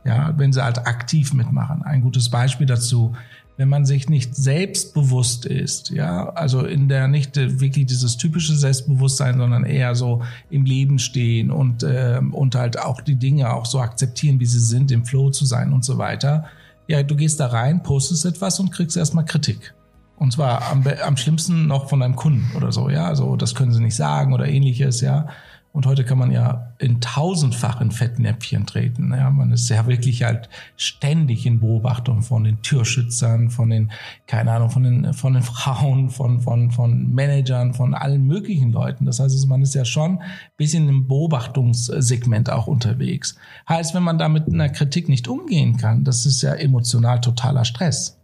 ja, 0.06 0.34
wenn 0.38 0.54
sie 0.54 0.64
halt 0.64 0.88
aktiv 0.88 1.34
mitmachen. 1.34 1.84
Ein 1.84 2.02
gutes 2.02 2.30
Beispiel 2.30 2.66
dazu, 2.66 3.16
wenn 3.58 3.70
man 3.70 3.86
sich 3.86 4.08
nicht 4.08 4.36
selbstbewusst 4.36 5.46
ist, 5.46 5.90
ja, 5.90 6.30
also 6.30 6.62
in 6.62 6.88
der 6.88 7.08
nicht 7.08 7.36
wirklich 7.36 7.88
dieses 7.88 8.16
typische 8.18 8.56
Selbstbewusstsein, 8.56 9.40
sondern 9.40 9.66
eher 9.66 9.96
so 9.96 10.22
im 10.52 10.64
Leben 10.64 11.00
stehen 11.00 11.50
und 11.50 11.82
äh, 11.82 12.22
und 12.32 12.54
halt 12.54 12.80
auch 12.80 13.02
die 13.02 13.16
Dinge 13.16 13.52
auch 13.52 13.66
so 13.66 13.80
akzeptieren, 13.80 14.40
wie 14.40 14.46
sie 14.46 14.60
sind, 14.60 14.92
im 14.92 15.06
Flow 15.06 15.32
zu 15.32 15.46
sein 15.46 15.74
und 15.74 15.84
so 15.84 15.98
weiter. 15.98 16.46
Ja, 16.88 17.02
du 17.02 17.16
gehst 17.16 17.40
da 17.40 17.48
rein, 17.48 17.82
postest 17.82 18.26
etwas 18.26 18.60
und 18.60 18.72
kriegst 18.72 18.96
erstmal 18.96 19.26
Kritik. 19.26 19.74
Und 20.18 20.34
zwar 20.34 20.72
am, 20.72 20.84
am 21.06 21.18
schlimmsten 21.18 21.68
noch 21.68 21.90
von 21.90 22.00
deinem 22.00 22.16
Kunden 22.16 22.56
oder 22.56 22.72
so, 22.72 22.90
ja. 22.90 23.08
Also 23.08 23.36
das 23.36 23.56
können 23.56 23.72
sie 23.72 23.82
nicht 23.82 23.96
sagen 23.96 24.34
oder 24.34 24.48
ähnliches, 24.48 25.02
ja. 25.02 25.28
Und 25.78 25.86
heute 25.86 26.04
kann 26.04 26.18
man 26.18 26.32
ja 26.32 26.74
in 26.80 27.02
tausendfachen 27.02 27.92
Fettnäpfchen 27.92 28.66
treten. 28.66 29.14
Ja, 29.16 29.30
man 29.30 29.52
ist 29.52 29.70
ja 29.70 29.86
wirklich 29.86 30.24
halt 30.24 30.50
ständig 30.76 31.46
in 31.46 31.60
Beobachtung 31.60 32.24
von 32.24 32.46
den 32.46 32.64
Türschützern, 32.64 33.52
von 33.52 33.70
den, 33.70 33.92
keine 34.26 34.54
Ahnung, 34.54 34.72
von 34.72 34.82
den, 34.82 35.14
von 35.14 35.36
den 35.36 35.44
Frauen, 35.44 36.10
von, 36.10 36.42
von, 36.42 36.72
von 36.72 37.14
Managern, 37.14 37.76
von 37.76 37.94
allen 37.94 38.26
möglichen 38.26 38.72
Leuten. 38.72 39.06
Das 39.06 39.20
heißt, 39.20 39.36
also 39.36 39.46
man 39.46 39.62
ist 39.62 39.76
ja 39.76 39.86
schon 39.86 40.18
ein 40.18 40.22
bisschen 40.58 40.90
im 40.90 41.08
Beobachtungssegment 41.08 42.50
auch 42.50 42.66
unterwegs. 42.66 43.36
Heißt, 43.70 43.94
wenn 43.94 44.02
man 44.02 44.18
da 44.18 44.30
mit 44.30 44.52
einer 44.52 44.70
Kritik 44.70 45.08
nicht 45.10 45.28
umgehen 45.28 45.78
kann, 45.78 46.04
das 46.04 46.26
ist 46.26 46.42
ja 46.42 46.56
emotional 46.56 47.22
totaler 47.22 47.66
Stress. 47.66 48.18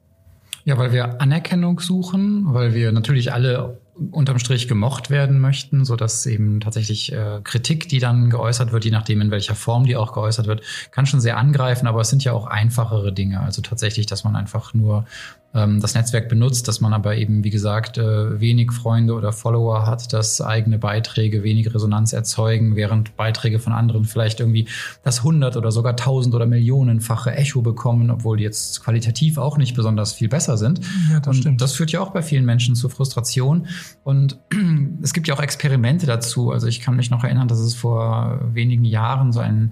Ja, 0.65 0.79
weil 0.79 0.91
wir 0.91 1.21
Anerkennung 1.21 1.79
suchen, 1.79 2.51
weil 2.51 2.73
wir 2.73 2.91
natürlich 2.91 3.31
alle 3.31 3.77
unterm 4.11 4.39
Strich 4.39 4.67
gemocht 4.67 5.09
werden 5.09 5.39
möchten, 5.39 5.85
so 5.85 5.95
dass 5.95 6.25
eben 6.25 6.59
tatsächlich 6.59 7.11
äh, 7.11 7.41
Kritik, 7.43 7.89
die 7.89 7.99
dann 7.99 8.29
geäußert 8.29 8.71
wird, 8.71 8.85
je 8.85 8.91
nachdem 8.91 9.21
in 9.21 9.31
welcher 9.31 9.55
Form 9.55 9.85
die 9.85 9.95
auch 9.95 10.13
geäußert 10.13 10.47
wird, 10.47 10.61
kann 10.91 11.05
schon 11.05 11.21
sehr 11.21 11.37
angreifen, 11.37 11.87
aber 11.87 12.01
es 12.01 12.09
sind 12.09 12.23
ja 12.23 12.33
auch 12.33 12.47
einfachere 12.47 13.13
Dinge. 13.13 13.39
Also 13.39 13.61
tatsächlich, 13.61 14.05
dass 14.05 14.23
man 14.23 14.35
einfach 14.35 14.73
nur 14.73 15.05
ähm, 15.53 15.79
das 15.79 15.93
Netzwerk 15.93 16.29
benutzt, 16.29 16.67
dass 16.67 16.81
man 16.81 16.93
aber 16.93 17.15
eben, 17.15 17.43
wie 17.43 17.49
gesagt, 17.49 17.97
äh, 17.97 18.39
wenig 18.39 18.71
Freunde 18.71 19.13
oder 19.13 19.31
Follower 19.31 19.85
hat, 19.85 20.11
dass 20.11 20.41
eigene 20.41 20.79
Beiträge 20.79 21.43
wenig 21.43 21.73
Resonanz 21.73 22.13
erzeugen, 22.13 22.75
während 22.75 23.15
Beiträge 23.15 23.59
von 23.59 23.71
anderen 23.73 24.05
vielleicht 24.05 24.39
irgendwie 24.39 24.67
das 25.03 25.23
hundert 25.23 25.55
oder 25.55 25.71
sogar 25.71 25.95
tausend 25.95 26.33
oder 26.33 26.45
millionenfache 26.45 27.35
Echo 27.35 27.61
bekommen, 27.61 28.09
obwohl 28.09 28.37
die 28.37 28.43
jetzt 28.43 28.83
qualitativ 28.83 29.37
auch 29.37 29.57
nicht 29.57 29.75
besonders 29.75 30.13
viel 30.13 30.27
besser 30.27 30.57
sind. 30.57 30.81
Ja, 31.11 31.19
das 31.19 31.27
Und 31.27 31.41
stimmt. 31.41 31.61
Das 31.61 31.73
führt 31.73 31.91
ja 31.91 32.01
auch 32.01 32.11
bei 32.11 32.23
vielen 32.23 32.45
Menschen 32.45 32.75
zu 32.75 32.89
Frustration. 32.89 33.67
Und 34.03 34.39
es 35.03 35.13
gibt 35.13 35.27
ja 35.27 35.35
auch 35.35 35.41
Experimente 35.41 36.05
dazu. 36.05 36.51
Also 36.51 36.67
ich 36.67 36.81
kann 36.81 36.95
mich 36.95 37.11
noch 37.11 37.23
erinnern, 37.23 37.47
dass 37.47 37.59
es 37.59 37.75
vor 37.75 38.39
wenigen 38.53 38.85
Jahren 38.85 39.31
so 39.31 39.39
ein 39.39 39.71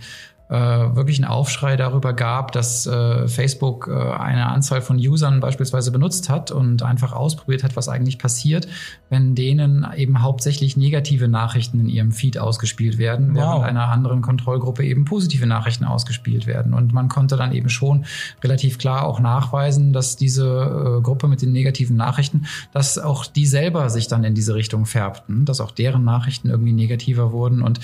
äh, 0.51 0.96
wirklich 0.96 1.17
einen 1.17 1.31
Aufschrei 1.31 1.77
darüber 1.77 2.12
gab, 2.12 2.51
dass 2.51 2.86
äh, 2.86 3.27
Facebook 3.29 3.88
äh, 3.88 3.93
eine 3.93 4.48
Anzahl 4.48 4.81
von 4.81 4.98
Usern 4.98 5.39
beispielsweise 5.39 5.91
benutzt 5.91 6.29
hat 6.29 6.51
und 6.51 6.84
einfach 6.84 7.13
ausprobiert 7.13 7.63
hat, 7.63 7.77
was 7.77 7.88
eigentlich 7.88 8.20
passiert, 8.20 8.67
wenn 9.10 9.34
denen 9.34 9.88
eben 9.96 10.22
hauptsächlich 10.22 10.75
negative 10.75 11.29
Nachrichten 11.29 11.79
in 11.79 11.88
ihrem 11.88 12.12
Feed 12.12 12.38
ausgespielt 12.38 12.98
werden, 12.98 13.34
wow. 13.34 13.62
während 13.62 13.63
einer 13.63 13.88
anderen 13.88 14.22
Kontrollgruppe 14.22 14.84
eben 14.84 15.05
positive 15.05 15.48
Nachrichten 15.48 15.86
ausgespielt 15.86 16.48
werden. 16.48 16.74
Und 16.74 16.91
man 16.91 17.08
konnte 17.08 17.38
dann 17.38 17.53
eben 17.53 17.70
schon 17.70 18.03
relativ 18.43 18.77
klar 18.77 19.05
auch 19.05 19.22
nachweisen, 19.22 19.93
dass 19.93 20.17
diese 20.17 20.98
äh, 20.98 21.01
Gruppe 21.01 21.29
mit 21.29 21.41
den 21.41 21.53
negativen 21.53 21.96
Nachrichten, 21.96 22.46
dass 22.74 22.98
auch 22.98 23.25
die 23.25 23.46
selber 23.46 23.89
sich 23.89 24.10
dann 24.10 24.25
in 24.25 24.36
diese 24.36 24.53
Richtung 24.53 24.86
färbten, 24.86 25.46
dass 25.46 25.62
auch 25.62 25.72
deren 25.72 26.03
Nachrichten 26.03 26.50
irgendwie 26.50 26.74
negativer 26.74 27.31
wurden 27.31 27.62
und 27.62 27.79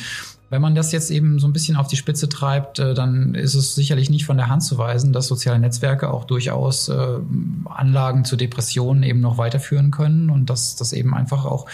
wenn 0.50 0.62
man 0.62 0.76
das 0.76 0.92
jetzt 0.92 1.12
eben 1.12 1.40
so 1.40 1.48
ein 1.48 1.54
bisschen 1.54 1.76
auf 1.76 1.88
die 1.88 1.98
Spitze 1.98 2.30
treibt, 2.30 2.80
äh, 2.80 2.94
dann 2.94 3.36
ist 3.36 3.54
es 3.54 3.76
sicherlich 3.76 4.10
nicht 4.10 4.26
von 4.26 4.38
der 4.38 4.48
Hand 4.48 4.64
zu 4.64 4.78
weisen, 4.78 5.14
dass 5.14 5.28
soziale 5.28 5.60
Netzwerke 5.60 6.12
auch 6.12 6.26
durchaus 6.26 6.90
äh, 6.90 7.20
Anlagen 7.66 8.24
zu 8.24 8.38
Depressionen 8.38 9.04
eben 9.04 9.20
noch 9.20 9.38
weiterführen 9.38 9.92
können 9.92 10.30
und 10.30 10.50
dass 10.50 10.76
das 10.76 10.94
eben 10.94 11.14
einfach 11.14 11.46
auch 11.46 11.66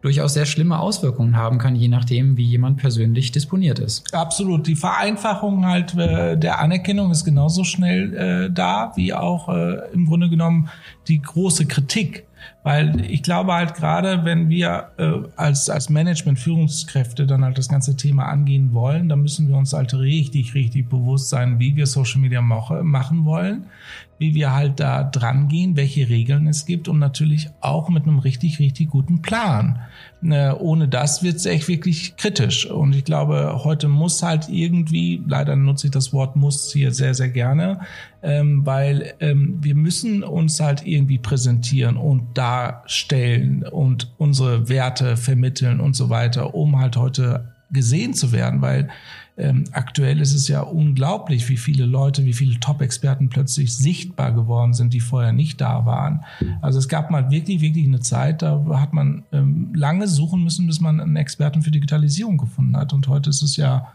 durchaus 0.00 0.32
sehr 0.32 0.46
schlimme 0.46 0.78
Auswirkungen 0.78 1.36
haben 1.36 1.58
kann, 1.58 1.76
je 1.76 1.88
nachdem, 1.88 2.38
wie 2.38 2.46
jemand 2.46 2.78
persönlich 2.78 3.32
disponiert 3.32 3.78
ist. 3.78 4.14
Absolut. 4.14 4.66
Die 4.66 4.76
Vereinfachung 4.76 5.66
halt 5.66 5.94
äh, 5.94 6.38
der 6.38 6.60
Anerkennung 6.60 7.10
ist 7.10 7.24
genauso 7.24 7.64
schnell 7.64 8.50
da, 8.50 8.92
wie 8.96 9.12
auch 9.12 9.48
im 9.92 10.06
Grunde 10.06 10.30
genommen 10.30 10.68
die 11.08 11.20
große 11.20 11.66
Kritik 11.66 12.26
weil 12.62 13.00
ich 13.10 13.22
glaube 13.22 13.54
halt 13.54 13.74
gerade, 13.74 14.24
wenn 14.24 14.48
wir 14.48 14.90
äh, 14.98 15.12
als, 15.36 15.70
als 15.70 15.88
Management, 15.88 16.38
Führungskräfte 16.38 17.26
dann 17.26 17.44
halt 17.44 17.56
das 17.56 17.68
ganze 17.68 17.96
Thema 17.96 18.26
angehen 18.26 18.72
wollen, 18.74 19.08
dann 19.08 19.22
müssen 19.22 19.48
wir 19.48 19.56
uns 19.56 19.72
halt 19.72 19.94
richtig, 19.94 20.54
richtig 20.54 20.88
bewusst 20.88 21.30
sein, 21.30 21.58
wie 21.58 21.76
wir 21.76 21.86
Social 21.86 22.20
Media 22.20 22.42
machen 22.42 23.24
wollen, 23.24 23.64
wie 24.18 24.34
wir 24.34 24.52
halt 24.52 24.78
da 24.80 25.04
dran 25.04 25.48
gehen, 25.48 25.76
welche 25.76 26.08
Regeln 26.08 26.46
es 26.46 26.66
gibt 26.66 26.88
und 26.88 26.98
natürlich 26.98 27.48
auch 27.60 27.88
mit 27.88 28.02
einem 28.02 28.18
richtig, 28.18 28.58
richtig 28.58 28.90
guten 28.90 29.22
Plan. 29.22 29.78
Äh, 30.22 30.52
ohne 30.52 30.86
das 30.88 31.22
wird 31.22 31.36
es 31.36 31.46
echt 31.46 31.68
wirklich 31.68 32.16
kritisch. 32.16 32.66
Und 32.66 32.94
ich 32.94 33.04
glaube, 33.04 33.60
heute 33.64 33.88
muss 33.88 34.22
halt 34.22 34.50
irgendwie, 34.50 35.22
leider 35.26 35.56
nutze 35.56 35.86
ich 35.86 35.92
das 35.92 36.12
Wort 36.12 36.36
muss 36.36 36.70
hier 36.70 36.92
sehr, 36.92 37.14
sehr 37.14 37.30
gerne, 37.30 37.80
ähm, 38.22 38.66
weil 38.66 39.14
ähm, 39.20 39.58
wir 39.60 39.74
müssen 39.74 40.22
uns 40.22 40.60
halt 40.60 40.86
irgendwie 40.86 41.18
präsentieren 41.18 41.96
und 41.96 42.36
darstellen 42.36 43.64
und 43.64 44.12
unsere 44.18 44.68
Werte 44.68 45.16
vermitteln 45.16 45.80
und 45.80 45.94
so 45.94 46.10
weiter, 46.10 46.54
um 46.54 46.78
halt 46.78 46.96
heute 46.96 47.52
gesehen 47.72 48.14
zu 48.14 48.32
werden, 48.32 48.60
weil 48.62 48.88
ähm, 49.36 49.64
aktuell 49.72 50.20
ist 50.20 50.34
es 50.34 50.48
ja 50.48 50.60
unglaublich, 50.60 51.48
wie 51.48 51.56
viele 51.56 51.86
Leute, 51.86 52.24
wie 52.24 52.34
viele 52.34 52.60
Top-Experten 52.60 53.30
plötzlich 53.30 53.74
sichtbar 53.74 54.32
geworden 54.32 54.74
sind, 54.74 54.92
die 54.92 55.00
vorher 55.00 55.32
nicht 55.32 55.60
da 55.60 55.86
waren. 55.86 56.24
Also 56.60 56.78
es 56.78 56.88
gab 56.88 57.10
mal 57.10 57.30
wirklich, 57.30 57.60
wirklich 57.62 57.86
eine 57.86 58.00
Zeit, 58.00 58.42
da 58.42 58.62
hat 58.72 58.92
man 58.92 59.22
ähm, 59.32 59.72
lange 59.74 60.08
suchen 60.08 60.44
müssen, 60.44 60.66
bis 60.66 60.80
man 60.80 61.00
einen 61.00 61.16
Experten 61.16 61.62
für 61.62 61.70
Digitalisierung 61.70 62.36
gefunden 62.36 62.76
hat. 62.76 62.92
Und 62.92 63.08
heute 63.08 63.30
ist 63.30 63.42
es 63.42 63.56
ja 63.56 63.92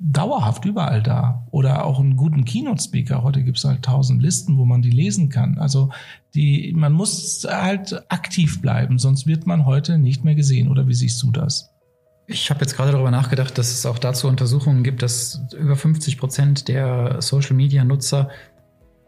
dauerhaft 0.00 0.64
überall 0.64 1.02
da. 1.02 1.46
Oder 1.50 1.84
auch 1.84 1.98
einen 1.98 2.16
guten 2.16 2.44
Keynote-Speaker. 2.44 3.22
Heute 3.22 3.42
gibt 3.42 3.58
es 3.58 3.64
halt 3.64 3.82
tausend 3.82 4.22
Listen, 4.22 4.56
wo 4.56 4.64
man 4.64 4.82
die 4.82 4.90
lesen 4.90 5.28
kann. 5.28 5.58
Also 5.58 5.90
die, 6.34 6.72
man 6.76 6.92
muss 6.92 7.46
halt 7.48 8.10
aktiv 8.10 8.60
bleiben, 8.60 8.98
sonst 8.98 9.26
wird 9.26 9.46
man 9.46 9.66
heute 9.66 9.98
nicht 9.98 10.24
mehr 10.24 10.34
gesehen. 10.34 10.68
Oder 10.68 10.86
wie 10.86 10.94
siehst 10.94 11.22
du 11.22 11.30
das? 11.30 11.70
Ich 12.26 12.50
habe 12.50 12.60
jetzt 12.60 12.76
gerade 12.76 12.92
darüber 12.92 13.10
nachgedacht, 13.10 13.56
dass 13.56 13.70
es 13.70 13.86
auch 13.86 13.98
dazu 13.98 14.28
Untersuchungen 14.28 14.84
gibt, 14.84 15.02
dass 15.02 15.40
über 15.58 15.76
50 15.76 16.18
Prozent 16.18 16.68
der 16.68 17.22
Social-Media-Nutzer 17.22 18.28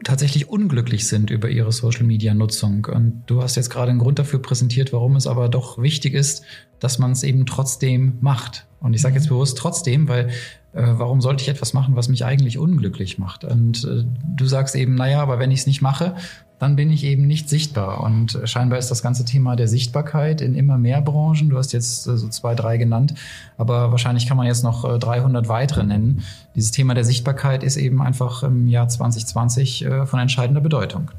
tatsächlich 0.03 0.49
unglücklich 0.49 1.07
sind 1.07 1.31
über 1.31 1.51
ihre 1.51 1.73
Social-Media-Nutzung. 1.73 2.87
Und 2.87 3.25
du 3.27 3.43
hast 3.43 3.57
jetzt 3.57 3.71
gerade 3.71 3.91
einen 3.91 3.99
Grund 3.99 4.19
dafür 4.19 4.41
präsentiert, 4.41 4.93
warum 4.93 5.17
es 5.17 5.27
aber 5.27 5.49
doch 5.49 5.79
wichtig 5.79 6.15
ist, 6.15 6.45
dass 6.79 6.99
man 6.99 7.13
es 7.13 7.23
eben 7.23 7.45
trotzdem 7.47 8.17
macht. 8.21 8.67
Und 8.81 8.95
ich 8.95 9.03
sage 9.03 9.17
jetzt 9.17 9.29
bewusst 9.29 9.59
trotzdem, 9.59 10.09
weil 10.09 10.31
warum 10.73 11.21
sollte 11.21 11.43
ich 11.43 11.49
etwas 11.49 11.73
machen, 11.73 11.97
was 11.97 12.09
mich 12.09 12.25
eigentlich 12.25 12.59
unglücklich 12.59 13.19
macht? 13.19 13.45
Und 13.45 13.85
äh, 13.85 14.05
du 14.37 14.47
sagst 14.47 14.77
eben, 14.77 14.95
naja, 14.95 15.21
aber 15.21 15.39
wenn 15.39 15.51
ich 15.51 15.61
es 15.61 15.67
nicht 15.67 15.83
mache, 15.83 16.15
dann 16.61 16.77
bin 16.77 16.91
ich 16.91 17.05
eben 17.05 17.27
nicht 17.27 17.49
sichtbar. 17.49 18.03
Und 18.03 18.39
scheinbar 18.45 18.79
ist 18.79 18.91
das 18.91 19.03
ganze 19.03 19.25
Thema 19.25 19.57
der 19.57 19.67
Sichtbarkeit 19.67 20.43
in 20.43 20.55
immer 20.55 20.77
mehr 20.77 21.01
Branchen. 21.01 21.49
Du 21.49 21.57
hast 21.57 21.73
jetzt 21.73 22.07
äh, 22.07 22.17
so 22.17 22.29
zwei, 22.29 22.55
drei 22.55 22.77
genannt, 22.77 23.15
aber 23.57 23.91
wahrscheinlich 23.91 24.27
kann 24.27 24.37
man 24.37 24.47
jetzt 24.47 24.63
noch 24.63 24.99
300 24.99 25.45
äh, 25.45 25.49
weitere 25.49 25.83
nennen. 25.83 26.23
Dieses 26.55 26.71
Thema 26.71 26.95
der 26.95 27.05
Sichtbarkeit 27.05 27.65
ist 27.65 27.77
eben 27.77 28.03
einfach 28.03 28.43
im 28.43 28.69
Jahr 28.69 28.89
2020 28.89 29.85
äh, 29.85 30.07
von 30.07 30.21
entscheidender 30.21 30.61
Bedeutung. 30.61 31.11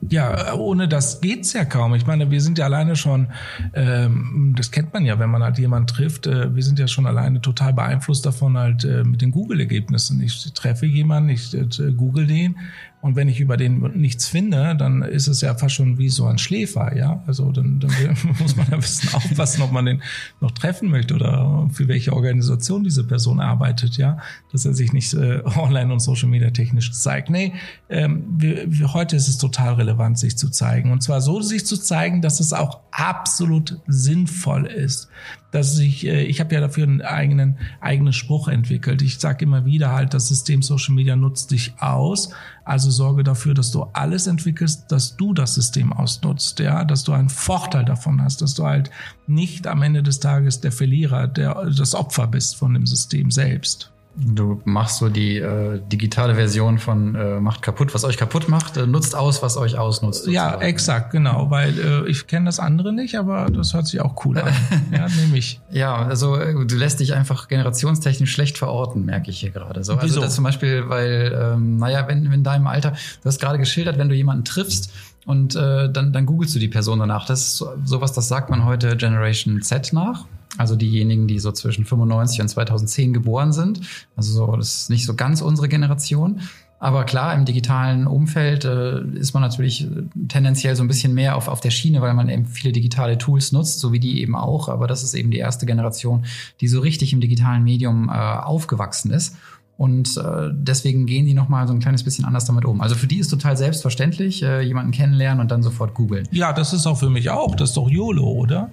Ja, 0.00 0.54
ohne 0.54 0.86
das 0.86 1.20
geht's 1.20 1.52
ja 1.52 1.64
kaum. 1.64 1.94
Ich 1.94 2.06
meine, 2.06 2.30
wir 2.30 2.40
sind 2.40 2.56
ja 2.58 2.66
alleine 2.66 2.94
schon, 2.94 3.28
ähm, 3.74 4.54
das 4.56 4.70
kennt 4.70 4.92
man 4.92 5.04
ja, 5.04 5.18
wenn 5.18 5.28
man 5.28 5.42
halt 5.42 5.58
jemanden 5.58 5.88
trifft, 5.88 6.28
äh, 6.28 6.54
wir 6.54 6.62
sind 6.62 6.78
ja 6.78 6.86
schon 6.86 7.06
alleine 7.06 7.40
total 7.40 7.72
beeinflusst 7.72 8.24
davon 8.24 8.56
halt 8.56 8.84
äh, 8.84 9.02
mit 9.02 9.22
den 9.22 9.32
Google-Ergebnissen. 9.32 10.22
Ich 10.22 10.52
treffe 10.52 10.86
jemanden, 10.86 11.30
ich 11.30 11.52
äh, 11.52 11.92
google 11.92 12.28
den, 12.28 12.56
und 13.00 13.14
wenn 13.14 13.28
ich 13.28 13.38
über 13.38 13.56
den 13.56 13.78
nichts 14.00 14.26
finde, 14.26 14.74
dann 14.76 15.02
ist 15.02 15.28
es 15.28 15.40
ja 15.40 15.54
fast 15.54 15.76
schon 15.76 15.98
wie 15.98 16.08
so 16.08 16.26
ein 16.26 16.38
Schläfer, 16.38 16.96
ja. 16.96 17.22
Also 17.28 17.52
dann, 17.52 17.78
dann 17.78 17.92
muss 18.40 18.56
man 18.56 18.66
ja 18.70 18.78
wissen 18.78 19.14
aufpassen, 19.14 19.62
ob 19.62 19.70
man 19.70 19.86
den 19.86 20.02
noch 20.40 20.50
treffen 20.50 20.90
möchte 20.90 21.14
oder 21.14 21.68
für 21.72 21.86
welche 21.86 22.12
Organisation 22.12 22.82
diese 22.82 23.04
Person 23.04 23.38
arbeitet, 23.38 23.98
ja. 23.98 24.18
Dass 24.50 24.64
er 24.64 24.74
sich 24.74 24.92
nicht 24.92 25.14
äh, 25.14 25.42
online 25.44 25.92
und 25.92 26.00
Social 26.00 26.28
Media 26.28 26.50
technisch 26.50 26.90
zeigt. 26.92 27.30
Nee, 27.30 27.52
ähm, 27.88 28.24
wir, 28.36 28.64
wir, 28.66 28.92
heute 28.94 29.14
ist 29.14 29.28
es 29.28 29.38
total 29.38 29.74
relevant, 29.74 30.18
sich 30.18 30.36
zu 30.36 30.48
zeigen. 30.48 30.90
Und 30.90 31.02
zwar 31.02 31.20
so, 31.20 31.40
sich 31.40 31.66
zu 31.66 31.76
zeigen, 31.76 32.20
dass 32.20 32.40
es 32.40 32.52
auch 32.52 32.80
absolut 32.90 33.78
sinnvoll 33.86 34.66
ist 34.66 35.08
dass 35.50 35.78
ich, 35.78 36.06
äh, 36.06 36.24
ich 36.24 36.40
habe 36.40 36.54
ja 36.54 36.60
dafür 36.60 36.84
einen 36.84 37.00
eigenen, 37.00 37.58
eigenen 37.80 38.12
Spruch 38.12 38.48
entwickelt. 38.48 39.02
Ich 39.02 39.18
sage 39.18 39.44
immer 39.44 39.64
wieder 39.64 39.92
halt, 39.92 40.14
das 40.14 40.28
System 40.28 40.62
Social 40.62 40.94
Media 40.94 41.16
nutzt 41.16 41.50
dich 41.50 41.74
aus. 41.78 42.30
Also 42.64 42.90
sorge 42.90 43.24
dafür, 43.24 43.54
dass 43.54 43.70
du 43.70 43.84
alles 43.94 44.26
entwickelst, 44.26 44.92
dass 44.92 45.16
du 45.16 45.32
das 45.32 45.54
System 45.54 45.92
ausnutzt, 45.92 46.58
ja, 46.60 46.84
dass 46.84 47.04
du 47.04 47.12
einen 47.12 47.30
Vorteil 47.30 47.84
davon 47.84 48.22
hast, 48.22 48.42
dass 48.42 48.54
du 48.54 48.64
halt 48.64 48.90
nicht 49.26 49.66
am 49.66 49.82
Ende 49.82 50.02
des 50.02 50.20
Tages 50.20 50.60
der 50.60 50.72
Verlierer, 50.72 51.28
der 51.28 51.70
das 51.70 51.94
Opfer 51.94 52.26
bist 52.26 52.56
von 52.56 52.74
dem 52.74 52.86
System 52.86 53.30
selbst. 53.30 53.90
Du 54.20 54.60
machst 54.64 54.98
so 54.98 55.08
die 55.08 55.36
äh, 55.36 55.80
digitale 55.92 56.34
Version 56.34 56.78
von 56.78 57.14
äh, 57.14 57.38
macht 57.40 57.62
kaputt, 57.62 57.94
was 57.94 58.02
euch 58.04 58.16
kaputt 58.16 58.48
macht, 58.48 58.76
äh, 58.76 58.86
nutzt 58.86 59.14
aus, 59.14 59.42
was 59.42 59.56
euch 59.56 59.78
ausnutzt. 59.78 60.24
Sozusagen. 60.24 60.60
Ja, 60.60 60.66
exakt, 60.66 61.12
genau, 61.12 61.50
weil 61.50 61.78
äh, 61.78 62.10
ich 62.10 62.26
kenne 62.26 62.46
das 62.46 62.58
andere 62.58 62.92
nicht, 62.92 63.16
aber 63.16 63.46
das 63.46 63.74
hört 63.74 63.86
sich 63.86 64.00
auch 64.00 64.24
cool 64.24 64.38
an. 64.38 64.52
ja, 64.92 65.06
nehme 65.08 65.38
ich. 65.38 65.60
Ja, 65.70 65.94
also 65.94 66.36
äh, 66.36 66.66
du 66.66 66.76
lässt 66.76 66.98
dich 66.98 67.14
einfach 67.14 67.46
generationstechnisch 67.46 68.32
schlecht 68.32 68.58
verorten, 68.58 69.04
merke 69.04 69.30
ich 69.30 69.38
hier 69.38 69.50
gerade. 69.50 69.84
So, 69.84 69.94
also 69.94 70.26
zum 70.26 70.42
Beispiel, 70.42 70.88
weil, 70.88 71.38
ähm, 71.40 71.76
naja, 71.76 72.08
wenn 72.08 72.24
in 72.32 72.42
deinem 72.42 72.66
Alter, 72.66 72.90
du 72.90 73.24
hast 73.24 73.40
gerade 73.40 73.58
geschildert, 73.58 73.98
wenn 73.98 74.08
du 74.08 74.16
jemanden 74.16 74.44
triffst, 74.44 74.90
und 75.28 75.54
äh, 75.56 75.92
dann, 75.92 76.14
dann 76.14 76.24
googelst 76.24 76.54
du 76.54 76.58
die 76.58 76.68
Person 76.68 77.00
danach. 77.00 77.26
Das 77.26 77.40
ist 77.40 77.56
so, 77.58 77.74
sowas, 77.84 78.14
das 78.14 78.28
sagt 78.28 78.48
man 78.48 78.64
heute 78.64 78.96
Generation 78.96 79.60
Z 79.60 79.92
nach. 79.92 80.24
Also 80.58 80.76
diejenigen, 80.76 81.26
die 81.26 81.38
so 81.38 81.52
zwischen 81.52 81.84
95 81.84 82.42
und 82.42 82.48
2010 82.48 83.12
geboren 83.12 83.52
sind. 83.52 83.80
Also 84.16 84.32
so, 84.32 84.56
das 84.56 84.82
ist 84.82 84.90
nicht 84.90 85.06
so 85.06 85.14
ganz 85.14 85.40
unsere 85.40 85.68
Generation. 85.68 86.40
Aber 86.80 87.04
klar, 87.04 87.34
im 87.34 87.44
digitalen 87.44 88.06
Umfeld 88.06 88.64
äh, 88.64 89.00
ist 89.14 89.34
man 89.34 89.42
natürlich 89.42 89.84
äh, 89.84 90.02
tendenziell 90.28 90.76
so 90.76 90.84
ein 90.84 90.88
bisschen 90.88 91.12
mehr 91.12 91.36
auf, 91.36 91.48
auf 91.48 91.60
der 91.60 91.70
Schiene, 91.70 92.00
weil 92.00 92.14
man 92.14 92.28
eben 92.28 92.46
viele 92.46 92.72
digitale 92.72 93.18
Tools 93.18 93.50
nutzt, 93.50 93.80
so 93.80 93.92
wie 93.92 93.98
die 93.98 94.20
eben 94.20 94.36
auch. 94.36 94.68
Aber 94.68 94.86
das 94.86 95.02
ist 95.02 95.14
eben 95.14 95.30
die 95.30 95.38
erste 95.38 95.66
Generation, 95.66 96.24
die 96.60 96.68
so 96.68 96.80
richtig 96.80 97.12
im 97.12 97.20
digitalen 97.20 97.64
Medium 97.64 98.08
äh, 98.08 98.12
aufgewachsen 98.12 99.10
ist. 99.10 99.36
Und 99.76 100.16
äh, 100.16 100.50
deswegen 100.52 101.06
gehen 101.06 101.26
die 101.26 101.34
nochmal 101.34 101.66
so 101.68 101.72
ein 101.72 101.78
kleines 101.78 102.02
bisschen 102.02 102.24
anders 102.24 102.44
damit 102.44 102.64
um. 102.64 102.80
Also 102.80 102.96
für 102.96 103.06
die 103.06 103.18
ist 103.18 103.28
total 103.28 103.56
selbstverständlich, 103.56 104.42
äh, 104.42 104.60
jemanden 104.60 104.90
kennenlernen 104.90 105.40
und 105.40 105.50
dann 105.50 105.62
sofort 105.62 105.94
googeln. 105.94 106.28
Ja, 106.32 106.52
das 106.52 106.72
ist 106.72 106.86
auch 106.86 106.98
für 106.98 107.10
mich 107.10 107.30
auch. 107.30 107.54
Das 107.54 107.70
ist 107.70 107.76
doch 107.76 107.88
YOLO, 107.88 108.24
oder? 108.24 108.70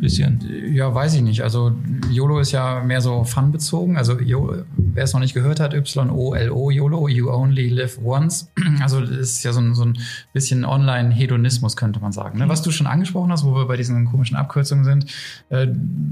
Bisschen. 0.00 0.74
Ja, 0.74 0.94
weiß 0.94 1.14
ich 1.14 1.22
nicht. 1.22 1.42
Also 1.42 1.72
YOLO 2.10 2.40
ist 2.40 2.52
ja 2.52 2.82
mehr 2.82 3.00
so 3.00 3.24
fun-bezogen. 3.24 3.96
Also 3.96 4.18
wer 4.18 5.04
es 5.04 5.12
noch 5.12 5.20
nicht 5.20 5.34
gehört 5.34 5.60
hat, 5.60 5.74
Y-O-L-O, 5.74 6.70
YOLO, 6.70 7.08
you 7.08 7.30
only 7.30 7.68
live 7.68 7.98
once. 8.02 8.50
Also 8.80 9.00
das 9.00 9.18
ist 9.18 9.42
ja 9.42 9.52
so 9.52 9.60
ein, 9.60 9.74
so 9.74 9.84
ein 9.84 9.98
bisschen 10.32 10.64
Online-Hedonismus, 10.64 11.76
könnte 11.76 11.98
man 12.00 12.12
sagen. 12.12 12.38
Ne? 12.38 12.48
Was 12.48 12.62
du 12.62 12.70
schon 12.70 12.86
angesprochen 12.86 13.32
hast, 13.32 13.44
wo 13.44 13.54
wir 13.54 13.66
bei 13.66 13.76
diesen 13.76 14.04
komischen 14.04 14.36
Abkürzungen 14.36 14.84
sind, 14.84 15.06
äh, 15.48 15.66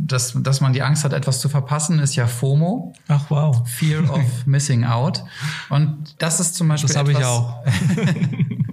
dass, 0.06 0.32
dass 0.42 0.60
man 0.60 0.72
die 0.72 0.82
Angst 0.82 1.04
hat, 1.04 1.12
etwas 1.12 1.40
zu 1.40 1.48
verpassen, 1.48 1.98
ist 1.98 2.16
ja 2.16 2.26
FOMO. 2.26 2.94
Ach 3.08 3.26
wow. 3.28 3.68
Fear 3.68 4.10
of 4.10 4.22
Missing 4.46 4.84
Out. 4.84 5.24
Und 5.68 6.14
das 6.18 6.40
ist 6.40 6.54
zum 6.54 6.68
Beispiel. 6.68 6.88
Das 6.88 6.96
habe 6.96 7.12
ich 7.12 7.24
auch. 7.24 7.62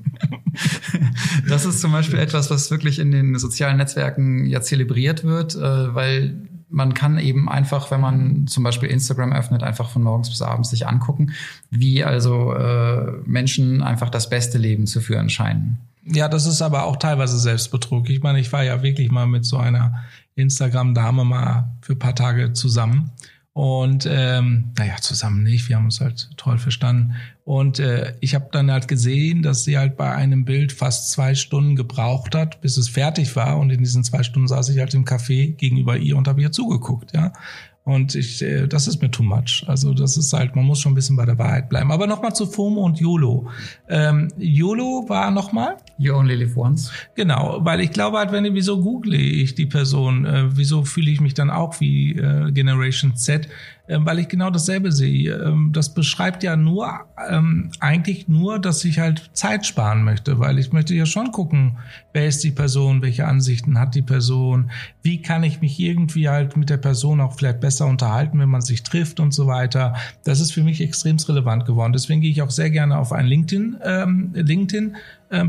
das 1.47 1.65
ist 1.65 1.81
zum 1.81 1.91
Beispiel 1.91 2.19
etwas, 2.19 2.49
was 2.49 2.71
wirklich 2.71 2.99
in 2.99 3.11
den 3.11 3.37
sozialen 3.37 3.77
Netzwerken 3.77 4.45
ja 4.45 4.61
zelebriert 4.61 5.23
wird, 5.23 5.55
äh, 5.55 5.95
weil 5.95 6.35
man 6.71 6.93
kann 6.93 7.19
eben 7.19 7.49
einfach, 7.49 7.91
wenn 7.91 8.01
man 8.01 8.47
zum 8.47 8.63
Beispiel 8.63 8.89
Instagram 8.89 9.33
öffnet, 9.33 9.61
einfach 9.61 9.89
von 9.89 10.03
morgens 10.03 10.29
bis 10.29 10.41
abends 10.41 10.69
sich 10.69 10.87
angucken, 10.87 11.33
wie 11.69 12.03
also 12.03 12.53
äh, 12.53 13.11
Menschen 13.25 13.83
einfach 13.83 14.09
das 14.09 14.29
beste 14.29 14.57
Leben 14.57 14.87
zu 14.87 15.01
führen 15.01 15.29
scheinen. 15.29 15.79
Ja, 16.05 16.29
das 16.29 16.45
ist 16.45 16.61
aber 16.61 16.85
auch 16.85 16.95
teilweise 16.95 17.37
Selbstbetrug. 17.37 18.09
Ich 18.09 18.23
meine, 18.23 18.39
ich 18.39 18.51
war 18.51 18.63
ja 18.63 18.81
wirklich 18.81 19.11
mal 19.11 19.27
mit 19.27 19.45
so 19.45 19.57
einer 19.57 20.03
Instagram-Dame 20.35 21.25
mal 21.25 21.71
für 21.81 21.95
paar 21.95 22.15
Tage 22.15 22.53
zusammen. 22.53 23.11
Und 23.53 24.07
ähm, 24.09 24.71
naja, 24.77 24.95
zusammen 25.01 25.43
nicht, 25.43 25.67
wir 25.67 25.75
haben 25.75 25.85
uns 25.85 25.99
halt 25.99 26.29
toll 26.37 26.57
verstanden. 26.57 27.15
Und 27.43 27.79
äh, 27.79 28.15
ich 28.21 28.33
habe 28.33 28.47
dann 28.51 28.71
halt 28.71 28.87
gesehen, 28.87 29.41
dass 29.41 29.65
sie 29.65 29.77
halt 29.77 29.97
bei 29.97 30.09
einem 30.13 30.45
Bild 30.45 30.71
fast 30.71 31.11
zwei 31.11 31.35
Stunden 31.35 31.75
gebraucht 31.75 32.33
hat, 32.33 32.61
bis 32.61 32.77
es 32.77 32.87
fertig 32.87 33.35
war. 33.35 33.57
Und 33.57 33.69
in 33.69 33.79
diesen 33.79 34.05
zwei 34.05 34.23
Stunden 34.23 34.47
saß 34.47 34.69
ich 34.69 34.79
halt 34.79 34.93
im 34.93 35.03
Café 35.03 35.53
gegenüber 35.55 35.97
ihr 35.97 36.15
und 36.15 36.29
habe 36.29 36.41
ihr 36.41 36.53
zugeguckt, 36.53 37.13
ja. 37.13 37.33
Und 37.83 38.13
ich, 38.13 38.43
äh, 38.43 38.67
das 38.67 38.87
ist 38.87 39.01
mir 39.01 39.09
too 39.09 39.23
much. 39.23 39.63
Also 39.65 39.93
das 39.93 40.15
ist 40.15 40.33
halt, 40.33 40.55
man 40.55 40.65
muss 40.65 40.79
schon 40.79 40.91
ein 40.91 40.95
bisschen 40.95 41.15
bei 41.15 41.25
der 41.25 41.39
Wahrheit 41.39 41.67
bleiben. 41.67 41.91
Aber 41.91 42.05
nochmal 42.05 42.33
zu 42.35 42.45
FOMO 42.45 42.85
und 42.85 42.99
YOLO. 42.99 43.49
Ähm, 43.89 44.27
YOLO 44.37 45.05
war 45.07 45.31
nochmal? 45.31 45.77
You 45.97 46.13
only 46.13 46.35
live 46.35 46.55
once. 46.55 46.91
Genau, 47.15 47.59
weil 47.61 47.81
ich 47.81 47.91
glaube 47.91 48.19
halt, 48.19 48.31
wenn 48.31 48.45
ich, 48.45 48.53
wieso 48.53 48.79
google 48.81 49.15
ich 49.15 49.55
die 49.55 49.65
Person, 49.65 50.25
äh, 50.25 50.55
wieso 50.55 50.83
fühle 50.83 51.09
ich 51.09 51.21
mich 51.21 51.33
dann 51.33 51.49
auch 51.49 51.79
wie 51.79 52.11
äh, 52.11 52.51
Generation 52.51 53.15
Z, 53.15 53.49
weil 53.87 54.19
ich 54.19 54.27
genau 54.27 54.49
dasselbe 54.49 54.91
sehe. 54.91 55.33
Ähm, 55.33 55.71
das 55.73 55.93
beschreibt 55.93 56.43
ja 56.43 56.55
nur, 56.55 57.01
ähm, 57.29 57.71
eigentlich 57.79 58.27
nur, 58.27 58.59
dass 58.59 58.83
ich 58.85 58.99
halt 58.99 59.29
Zeit 59.33 59.65
sparen 59.65 60.03
möchte, 60.03 60.39
weil 60.39 60.59
ich 60.59 60.71
möchte 60.71 60.93
ja 60.93 61.05
schon 61.05 61.31
gucken, 61.31 61.77
wer 62.13 62.27
ist 62.27 62.43
die 62.43 62.51
Person, 62.51 63.01
welche 63.01 63.27
Ansichten 63.27 63.79
hat 63.79 63.95
die 63.95 64.01
Person, 64.01 64.71
wie 65.03 65.21
kann 65.21 65.43
ich 65.43 65.61
mich 65.61 65.79
irgendwie 65.79 66.29
halt 66.29 66.57
mit 66.57 66.69
der 66.69 66.77
Person 66.77 67.21
auch 67.21 67.33
vielleicht 67.33 67.59
besser 67.59 67.87
unterhalten, 67.87 68.39
wenn 68.39 68.49
man 68.49 68.61
sich 68.61 68.83
trifft 68.83 69.19
und 69.19 69.33
so 69.33 69.47
weiter. 69.47 69.95
Das 70.23 70.39
ist 70.39 70.53
für 70.53 70.63
mich 70.63 70.81
extrem 70.81 71.17
relevant 71.27 71.65
geworden. 71.65 71.93
Deswegen 71.93 72.21
gehe 72.21 72.31
ich 72.31 72.41
auch 72.41 72.51
sehr 72.51 72.69
gerne 72.69 72.97
auf 72.97 73.11
ein 73.11 73.25
LinkedIn, 73.25 73.77
ähm, 73.83 74.31
LinkedIn 74.33 74.85
ähm, 74.85 74.95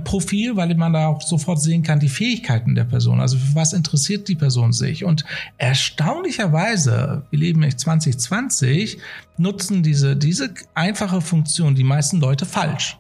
Profil, 0.05 0.57
weil 0.57 0.75
man 0.77 0.93
da 0.93 1.09
auch 1.09 1.23
sofort 1.23 1.61
sehen 1.61 1.83
kann, 1.83 1.99
die 1.99 2.09
Fähigkeiten 2.09 2.75
der 2.75 2.85
Person. 2.85 3.21
Also 3.21 3.37
für 3.37 3.55
was 3.55 3.73
interessiert 3.73 4.29
die 4.29 4.37
Person 4.37 4.73
sich? 4.73 5.05
Und 5.05 5.25
erstaunlicherweise, 5.59 7.23
wir 7.31 7.39
leben 7.39 7.63
echt 7.63 7.81
2020, 7.81 8.99
nutzen 9.39 9.83
diese, 9.83 10.17
diese 10.17 10.55
einfache 10.75 11.21
Funktion 11.21 11.75
die 11.75 11.85
meisten 11.85 12.21
Leute 12.21 12.47
falsch. 12.47 12.99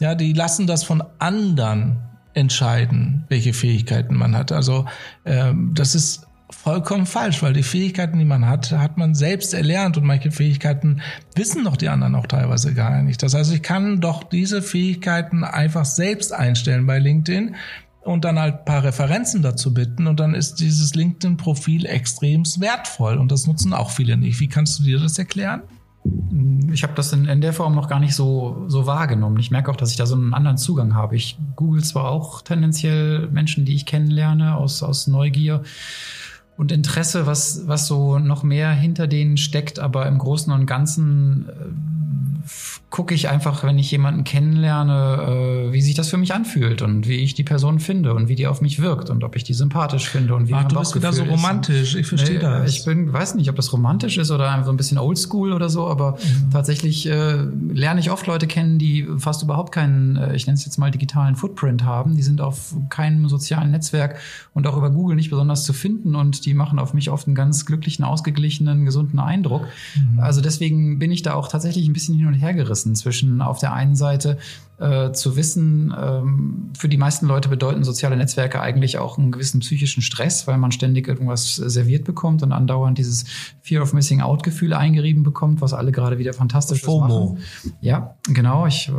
Ja, 0.00 0.14
die 0.14 0.32
lassen 0.32 0.66
das 0.66 0.82
von 0.82 1.02
anderen 1.18 1.98
entscheiden, 2.34 3.24
welche 3.28 3.52
Fähigkeiten 3.52 4.14
man 4.14 4.36
hat. 4.36 4.50
Also 4.50 4.86
ähm, 5.24 5.72
das 5.74 5.94
ist 5.94 6.23
vollkommen 6.64 7.04
falsch, 7.04 7.42
weil 7.42 7.52
die 7.52 7.62
Fähigkeiten, 7.62 8.18
die 8.18 8.24
man 8.24 8.48
hat, 8.48 8.72
hat 8.72 8.96
man 8.96 9.14
selbst 9.14 9.52
erlernt 9.52 9.98
und 9.98 10.04
manche 10.04 10.30
Fähigkeiten 10.30 11.02
wissen 11.34 11.64
doch 11.64 11.76
die 11.76 11.90
anderen 11.90 12.14
auch 12.14 12.26
teilweise 12.26 12.72
gar 12.72 13.02
nicht. 13.02 13.22
Das 13.22 13.34
heißt, 13.34 13.52
ich 13.52 13.62
kann 13.62 14.00
doch 14.00 14.24
diese 14.24 14.62
Fähigkeiten 14.62 15.44
einfach 15.44 15.84
selbst 15.84 16.32
einstellen 16.32 16.86
bei 16.86 16.98
LinkedIn 16.98 17.54
und 18.00 18.24
dann 18.24 18.38
halt 18.38 18.64
paar 18.64 18.82
Referenzen 18.82 19.42
dazu 19.42 19.74
bitten 19.74 20.06
und 20.06 20.20
dann 20.20 20.34
ist 20.34 20.54
dieses 20.54 20.94
LinkedIn-Profil 20.94 21.84
extrem 21.84 22.44
wertvoll 22.44 23.18
und 23.18 23.30
das 23.30 23.46
nutzen 23.46 23.74
auch 23.74 23.90
viele 23.90 24.16
nicht. 24.16 24.40
Wie 24.40 24.48
kannst 24.48 24.78
du 24.78 24.84
dir 24.84 24.98
das 24.98 25.18
erklären? 25.18 25.64
Ich 26.72 26.82
habe 26.82 26.94
das 26.94 27.12
in, 27.12 27.26
in, 27.26 27.42
der 27.42 27.52
Form 27.52 27.74
noch 27.74 27.88
gar 27.88 28.00
nicht 28.00 28.14
so, 28.14 28.64
so 28.68 28.86
wahrgenommen. 28.86 29.38
Ich 29.38 29.50
merke 29.50 29.70
auch, 29.70 29.76
dass 29.76 29.90
ich 29.90 29.98
da 29.98 30.06
so 30.06 30.14
einen 30.14 30.32
anderen 30.32 30.56
Zugang 30.56 30.94
habe. 30.94 31.14
Ich 31.14 31.36
google 31.56 31.84
zwar 31.84 32.10
auch 32.10 32.40
tendenziell 32.40 33.28
Menschen, 33.28 33.66
die 33.66 33.74
ich 33.74 33.84
kennenlerne 33.84 34.56
aus, 34.56 34.82
aus 34.82 35.06
Neugier 35.06 35.62
und 36.56 36.72
Interesse, 36.72 37.26
was, 37.26 37.66
was 37.66 37.86
so 37.86 38.18
noch 38.18 38.42
mehr 38.42 38.70
hinter 38.70 39.06
denen 39.06 39.36
steckt, 39.36 39.78
aber 39.78 40.06
im 40.06 40.18
Großen 40.18 40.52
und 40.52 40.66
Ganzen 40.66 41.48
äh, 41.48 41.52
gucke 42.90 43.14
ich 43.14 43.28
einfach, 43.28 43.64
wenn 43.64 43.78
ich 43.78 43.90
jemanden 43.90 44.24
kennenlerne, 44.24 45.68
äh, 45.68 45.72
wie 45.72 45.80
sich 45.80 45.94
das 45.94 46.08
für 46.08 46.16
mich 46.16 46.34
anfühlt 46.34 46.82
und 46.82 47.08
wie 47.08 47.16
ich 47.16 47.34
die 47.34 47.42
Person 47.42 47.80
finde 47.80 48.14
und 48.14 48.28
wie 48.28 48.36
die 48.36 48.46
auf 48.46 48.60
mich 48.60 48.80
wirkt 48.80 49.10
und 49.10 49.24
ob 49.24 49.34
ich 49.36 49.44
die 49.44 49.54
sympathisch 49.54 50.08
finde 50.08 50.34
und 50.34 50.48
wie 50.48 50.54
Ach, 50.54 50.64
du 50.64 50.78
bist 50.78 50.94
wieder 50.94 51.12
so 51.12 51.24
romantisch, 51.24 51.96
ich 51.96 52.06
verstehe 52.06 52.36
nee, 52.36 52.40
das. 52.40 52.70
Ich 52.70 52.84
bin, 52.84 53.12
weiß 53.12 53.34
nicht, 53.34 53.50
ob 53.50 53.56
das 53.56 53.72
romantisch 53.72 54.18
ist 54.18 54.30
oder 54.30 54.62
so 54.64 54.70
ein 54.70 54.76
bisschen 54.76 54.98
oldschool 54.98 55.52
oder 55.52 55.70
so, 55.70 55.88
aber 55.88 56.12
mhm. 56.12 56.50
tatsächlich 56.50 57.06
äh, 57.06 57.44
lerne 57.72 58.00
ich 58.00 58.10
oft 58.10 58.26
Leute 58.26 58.46
kennen, 58.46 58.78
die 58.78 59.08
fast 59.18 59.42
überhaupt 59.42 59.72
keinen, 59.72 60.16
äh, 60.16 60.36
ich 60.36 60.46
nenne 60.46 60.56
es 60.56 60.64
jetzt 60.64 60.78
mal 60.78 60.90
digitalen 60.90 61.36
Footprint 61.36 61.84
haben. 61.84 62.14
Die 62.14 62.22
sind 62.22 62.40
auf 62.40 62.74
keinem 62.90 63.28
sozialen 63.28 63.70
Netzwerk 63.70 64.18
und 64.52 64.66
auch 64.66 64.76
über 64.76 64.90
Google 64.90 65.16
nicht 65.16 65.30
besonders 65.30 65.64
zu 65.64 65.72
finden 65.72 66.14
und 66.14 66.46
die 66.46 66.54
machen 66.54 66.78
auf 66.78 66.94
mich 66.94 67.10
oft 67.10 67.26
einen 67.26 67.34
ganz 67.34 67.66
glücklichen, 67.66 68.04
ausgeglichenen, 68.04 68.84
gesunden 68.84 69.18
Eindruck. 69.18 69.66
Mhm. 69.96 70.20
Also 70.20 70.40
deswegen 70.40 70.98
bin 70.98 71.10
ich 71.10 71.22
da 71.22 71.34
auch 71.34 71.48
tatsächlich 71.48 71.88
ein 71.88 71.92
bisschen 71.92 72.14
hin 72.14 72.26
und 72.26 72.33
her 72.34 72.54
gerissen 72.54 72.94
zwischen 72.94 73.40
auf 73.42 73.58
der 73.58 73.72
einen 73.72 73.96
Seite 73.96 74.38
äh, 74.78 75.12
zu 75.12 75.36
wissen, 75.36 75.94
ähm, 75.96 76.70
für 76.76 76.88
die 76.88 76.96
meisten 76.96 77.26
Leute 77.26 77.48
bedeuten 77.48 77.84
soziale 77.84 78.16
Netzwerke 78.16 78.60
eigentlich 78.60 78.98
auch 78.98 79.18
einen 79.18 79.30
gewissen 79.30 79.60
psychischen 79.60 80.02
Stress, 80.02 80.48
weil 80.48 80.58
man 80.58 80.72
ständig 80.72 81.06
irgendwas 81.06 81.54
serviert 81.54 82.04
bekommt 82.04 82.42
und 82.42 82.52
andauernd 82.52 82.98
dieses 82.98 83.24
Fear 83.62 83.82
of 83.82 83.92
Missing 83.92 84.20
Out 84.20 84.42
Gefühl 84.42 84.72
eingerieben 84.74 85.22
bekommt, 85.22 85.60
was 85.60 85.74
alle 85.74 85.92
gerade 85.92 86.18
wieder 86.18 86.32
fantastisch 86.32 86.82
FOMO. 86.82 87.34
machen. 87.34 87.38
Ja, 87.80 88.16
genau. 88.24 88.66
Ich, 88.66 88.90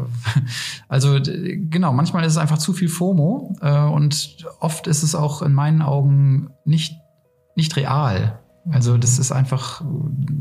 also 0.88 1.20
genau, 1.22 1.92
manchmal 1.92 2.24
ist 2.24 2.34
es 2.34 2.38
einfach 2.38 2.58
zu 2.58 2.72
viel 2.72 2.88
FOMO 2.88 3.58
äh, 3.62 3.82
und 3.82 4.46
oft 4.62 4.88
ist 4.88 5.04
es 5.04 5.14
auch 5.14 5.42
in 5.42 5.54
meinen 5.54 5.82
Augen 5.82 6.52
nicht, 6.64 6.96
nicht 7.58 7.76
real. 7.76 8.40
Also 8.72 8.98
das 8.98 9.20
ist 9.20 9.32
einfach 9.32 9.84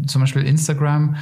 zum 0.07 0.20
Beispiel 0.20 0.42
Instagram 0.42 1.16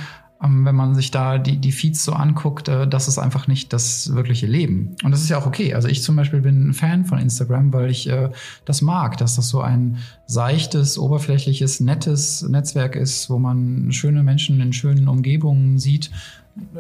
wenn 0.45 0.75
man 0.75 0.95
sich 0.97 1.13
da 1.13 1.39
die, 1.39 1.59
die 1.59 1.71
Feeds 1.71 2.05
so 2.05 2.13
anguckt, 2.13 2.69
äh, 2.69 2.89
das 2.89 3.07
ist 3.07 3.19
einfach 3.19 3.47
nicht 3.47 3.73
das 3.73 4.13
wirkliche 4.13 4.47
Leben. 4.47 4.97
Und 5.05 5.13
das 5.13 5.23
ist 5.23 5.29
ja 5.29 5.39
auch 5.39 5.47
okay. 5.47 5.75
Also 5.75 5.87
ich 5.87 6.03
zum 6.03 6.17
Beispiel 6.17 6.41
bin 6.41 6.71
ein 6.71 6.75
Fan 6.75 7.05
von 7.05 7.19
Instagram, 7.19 7.73
weil 7.73 7.91
ich 7.91 8.09
äh, 8.09 8.31
das 8.65 8.83
mag, 8.83 9.17
dass 9.19 9.37
das 9.37 9.49
so 9.49 9.61
ein 9.61 9.99
seichtes, 10.27 10.99
oberflächliches, 10.99 11.79
nettes 11.79 12.43
Netzwerk 12.43 12.97
ist, 12.97 13.31
wo 13.31 13.39
man 13.39 13.93
schöne 13.93 14.25
Menschen 14.25 14.61
in 14.61 14.73
schönen 14.73 15.07
Umgebungen 15.07 15.79
sieht. 15.79 16.11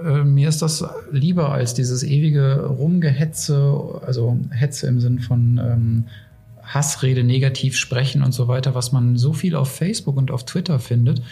Äh, 0.05 0.25
mir 0.25 0.48
ist 0.48 0.61
das 0.61 0.85
lieber 1.12 1.53
als 1.53 1.72
dieses 1.75 2.03
ewige 2.03 2.66
Rumgehetze, 2.66 4.01
also 4.05 4.38
Hetze 4.51 4.88
im 4.88 5.01
Sinn 5.01 5.20
von 5.20 5.61
ähm, 5.62 6.05
Hassrede, 6.62 7.22
negativ 7.22 7.77
sprechen 7.77 8.22
und 8.22 8.33
so 8.33 8.48
weiter, 8.48 8.75
was 8.75 8.92
man 8.92 9.16
so 9.16 9.33
viel 9.33 9.55
auf 9.55 9.70
Facebook 9.70 10.16
und 10.16 10.31
auf 10.31 10.44
Twitter 10.44 10.79
findet. 10.79 11.22